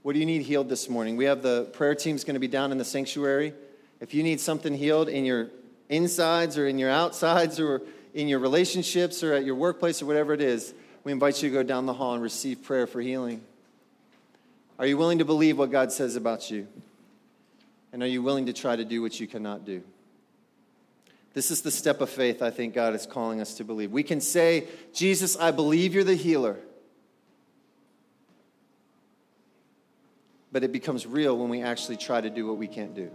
what 0.01 0.13
do 0.13 0.19
you 0.19 0.25
need 0.25 0.41
healed 0.41 0.69
this 0.69 0.89
morning? 0.89 1.15
We 1.15 1.25
have 1.25 1.43
the 1.43 1.65
prayer 1.73 1.93
team's 1.93 2.23
going 2.23 2.33
to 2.33 2.39
be 2.39 2.47
down 2.47 2.71
in 2.71 2.77
the 2.77 2.85
sanctuary. 2.85 3.53
If 3.99 4.13
you 4.13 4.23
need 4.23 4.39
something 4.39 4.73
healed 4.73 5.07
in 5.07 5.23
your 5.23 5.49
insides 5.89 6.57
or 6.57 6.67
in 6.67 6.79
your 6.79 6.89
outsides 6.89 7.59
or 7.59 7.83
in 8.13 8.27
your 8.27 8.39
relationships 8.39 9.23
or 9.23 9.33
at 9.33 9.45
your 9.45 9.55
workplace 9.55 10.01
or 10.01 10.07
whatever 10.07 10.33
it 10.33 10.41
is, 10.41 10.73
we 11.03 11.11
invite 11.11 11.43
you 11.43 11.49
to 11.49 11.53
go 11.53 11.63
down 11.63 11.85
the 11.85 11.93
hall 11.93 12.13
and 12.13 12.23
receive 12.23 12.63
prayer 12.63 12.87
for 12.87 13.01
healing. 13.01 13.41
Are 14.79 14.87
you 14.87 14.97
willing 14.97 15.19
to 15.19 15.25
believe 15.25 15.59
what 15.59 15.69
God 15.69 15.91
says 15.91 16.15
about 16.15 16.49
you? 16.49 16.67
And 17.93 18.01
are 18.01 18.07
you 18.07 18.23
willing 18.23 18.47
to 18.47 18.53
try 18.53 18.75
to 18.75 18.85
do 18.85 19.01
what 19.03 19.19
you 19.19 19.27
cannot 19.27 19.65
do? 19.65 19.83
This 21.33 21.49
is 21.49 21.61
the 21.61 21.71
step 21.71 22.01
of 22.01 22.09
faith 22.09 22.41
I 22.41 22.49
think 22.49 22.73
God 22.73 22.93
is 22.93 23.05
calling 23.05 23.39
us 23.39 23.55
to 23.55 23.63
believe. 23.63 23.91
We 23.91 24.03
can 24.03 24.19
say, 24.19 24.67
Jesus, 24.93 25.37
I 25.37 25.51
believe 25.51 25.93
you're 25.93 26.03
the 26.03 26.15
healer. 26.15 26.57
But 30.51 30.63
it 30.63 30.73
becomes 30.73 31.07
real 31.07 31.37
when 31.37 31.49
we 31.49 31.61
actually 31.61 31.95
try 31.95 32.19
to 32.19 32.29
do 32.29 32.45
what 32.47 32.57
we 32.57 32.67
can't 32.67 32.93
do. 32.93 33.09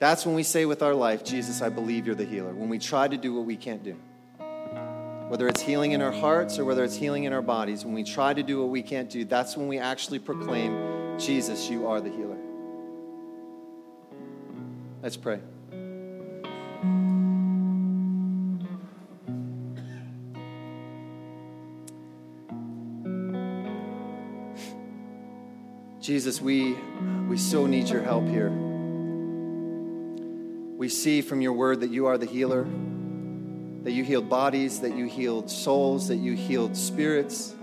That's 0.00 0.26
when 0.26 0.34
we 0.34 0.42
say 0.42 0.66
with 0.66 0.82
our 0.82 0.94
life, 0.94 1.24
Jesus, 1.24 1.62
I 1.62 1.68
believe 1.68 2.06
you're 2.06 2.16
the 2.16 2.24
healer. 2.24 2.52
When 2.52 2.68
we 2.68 2.78
try 2.78 3.06
to 3.06 3.16
do 3.16 3.32
what 3.32 3.46
we 3.46 3.56
can't 3.56 3.84
do. 3.84 3.96
Whether 5.28 5.48
it's 5.48 5.60
healing 5.60 5.92
in 5.92 6.02
our 6.02 6.12
hearts 6.12 6.58
or 6.58 6.64
whether 6.64 6.84
it's 6.84 6.96
healing 6.96 7.24
in 7.24 7.32
our 7.32 7.42
bodies, 7.42 7.84
when 7.84 7.94
we 7.94 8.04
try 8.04 8.34
to 8.34 8.42
do 8.42 8.60
what 8.60 8.70
we 8.70 8.82
can't 8.82 9.08
do, 9.08 9.24
that's 9.24 9.56
when 9.56 9.68
we 9.68 9.78
actually 9.78 10.18
proclaim, 10.18 11.18
Jesus, 11.18 11.70
you 11.70 11.86
are 11.86 12.00
the 12.00 12.10
healer. 12.10 12.38
Let's 15.02 15.16
pray. 15.16 15.40
Jesus, 26.06 26.40
we, 26.40 26.76
we 27.28 27.36
so 27.36 27.66
need 27.66 27.88
your 27.88 28.00
help 28.00 28.28
here. 28.28 28.50
We 30.76 30.88
see 30.88 31.20
from 31.20 31.40
your 31.40 31.52
word 31.52 31.80
that 31.80 31.90
you 31.90 32.06
are 32.06 32.16
the 32.16 32.26
healer, 32.26 32.64
that 33.82 33.90
you 33.90 34.04
healed 34.04 34.28
bodies, 34.28 34.78
that 34.82 34.96
you 34.96 35.06
healed 35.06 35.50
souls, 35.50 36.06
that 36.06 36.18
you 36.18 36.34
healed 36.34 36.76
spirits, 36.76 37.56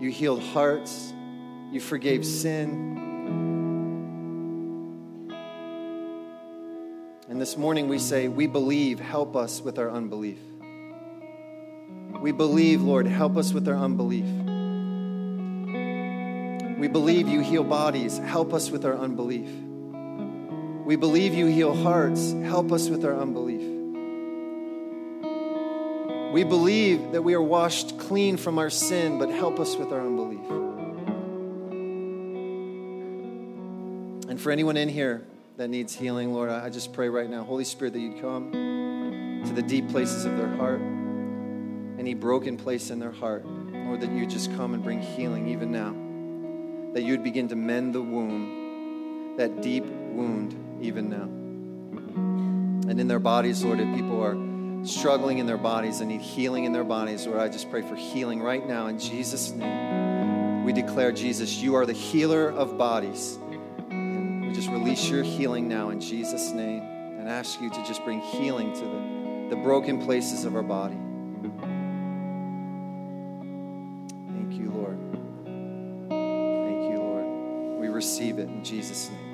you 0.00 0.10
healed 0.10 0.42
hearts, 0.42 1.12
you 1.70 1.80
forgave 1.80 2.24
sin. 2.24 3.01
And 7.28 7.40
this 7.40 7.56
morning 7.56 7.88
we 7.88 7.98
say, 7.98 8.28
We 8.28 8.46
believe, 8.46 8.98
help 8.98 9.36
us 9.36 9.60
with 9.60 9.78
our 9.78 9.90
unbelief. 9.90 10.38
We 12.20 12.32
believe, 12.32 12.82
Lord, 12.82 13.06
help 13.06 13.36
us 13.36 13.52
with 13.52 13.68
our 13.68 13.76
unbelief. 13.76 14.24
We 16.78 16.88
believe 16.88 17.28
you 17.28 17.40
heal 17.40 17.62
bodies. 17.62 18.18
Help 18.18 18.52
us 18.52 18.70
with 18.70 18.84
our 18.84 18.96
unbelief. 18.96 19.48
We 20.84 20.96
believe 20.96 21.32
you 21.32 21.46
heal 21.46 21.74
hearts. 21.74 22.32
Help 22.32 22.72
us 22.72 22.88
with 22.88 23.04
our 23.04 23.14
unbelief. 23.14 23.60
We 26.32 26.42
believe 26.44 27.12
that 27.12 27.22
we 27.22 27.34
are 27.34 27.42
washed 27.42 27.98
clean 27.98 28.36
from 28.36 28.58
our 28.58 28.70
sin, 28.70 29.18
but 29.18 29.28
help 29.28 29.60
us 29.60 29.76
with 29.76 29.92
our 29.92 30.00
unbelief. 30.00 30.40
And 34.28 34.40
for 34.40 34.50
anyone 34.50 34.76
in 34.76 34.88
here 34.88 35.24
that 35.62 35.68
needs 35.68 35.94
healing, 35.94 36.34
Lord, 36.34 36.50
I 36.50 36.68
just 36.70 36.92
pray 36.92 37.08
right 37.08 37.30
now, 37.30 37.44
Holy 37.44 37.62
Spirit, 37.62 37.92
that 37.92 38.00
you'd 38.00 38.20
come 38.20 38.50
to 39.46 39.52
the 39.52 39.62
deep 39.62 39.88
places 39.90 40.24
of 40.24 40.36
their 40.36 40.48
heart, 40.56 40.80
any 42.00 42.14
broken 42.14 42.56
place 42.56 42.90
in 42.90 42.98
their 42.98 43.12
heart, 43.12 43.46
Lord, 43.46 44.00
that 44.00 44.10
you'd 44.10 44.28
just 44.28 44.52
come 44.56 44.74
and 44.74 44.82
bring 44.82 45.00
healing 45.00 45.46
even 45.46 45.70
now 45.70 45.94
that 46.94 47.04
you'd 47.04 47.22
begin 47.22 47.46
to 47.48 47.54
mend 47.54 47.94
the 47.94 48.02
wound, 48.02 49.38
that 49.38 49.62
deep 49.62 49.84
wound, 49.84 50.54
even 50.82 51.08
now. 51.08 51.28
And 52.90 53.00
in 53.00 53.06
their 53.06 53.20
bodies, 53.20 53.62
Lord, 53.62 53.78
if 53.78 53.94
people 53.94 54.20
are 54.20 54.36
struggling 54.84 55.38
in 55.38 55.46
their 55.46 55.56
bodies 55.56 56.00
and 56.00 56.08
need 56.08 56.22
healing 56.22 56.64
in 56.64 56.72
their 56.72 56.82
bodies, 56.82 57.24
Lord, 57.24 57.38
I 57.38 57.48
just 57.48 57.70
pray 57.70 57.82
for 57.82 57.94
healing 57.94 58.42
right 58.42 58.66
now 58.66 58.88
in 58.88 58.98
Jesus' 58.98 59.52
name. 59.52 60.64
We 60.64 60.72
declare, 60.72 61.12
Jesus, 61.12 61.62
you 61.62 61.76
are 61.76 61.86
the 61.86 61.92
healer 61.92 62.50
of 62.50 62.76
bodies. 62.76 63.38
Just 64.54 64.68
release 64.68 65.08
your 65.08 65.22
healing 65.22 65.66
now 65.66 65.88
in 65.90 66.00
Jesus' 66.00 66.50
name 66.50 66.82
and 67.18 67.28
ask 67.28 67.60
you 67.60 67.70
to 67.70 67.84
just 67.84 68.04
bring 68.04 68.20
healing 68.20 68.72
to 68.74 68.80
the, 68.80 69.56
the 69.56 69.62
broken 69.62 70.00
places 70.04 70.44
of 70.44 70.54
our 70.54 70.62
body. 70.62 70.98
Thank 74.28 74.60
you, 74.60 74.70
Lord. 74.70 74.98
Thank 76.10 76.92
you, 76.92 76.98
Lord. 76.98 77.80
We 77.80 77.88
receive 77.88 78.38
it 78.38 78.48
in 78.48 78.62
Jesus' 78.62 79.08
name. 79.10 79.31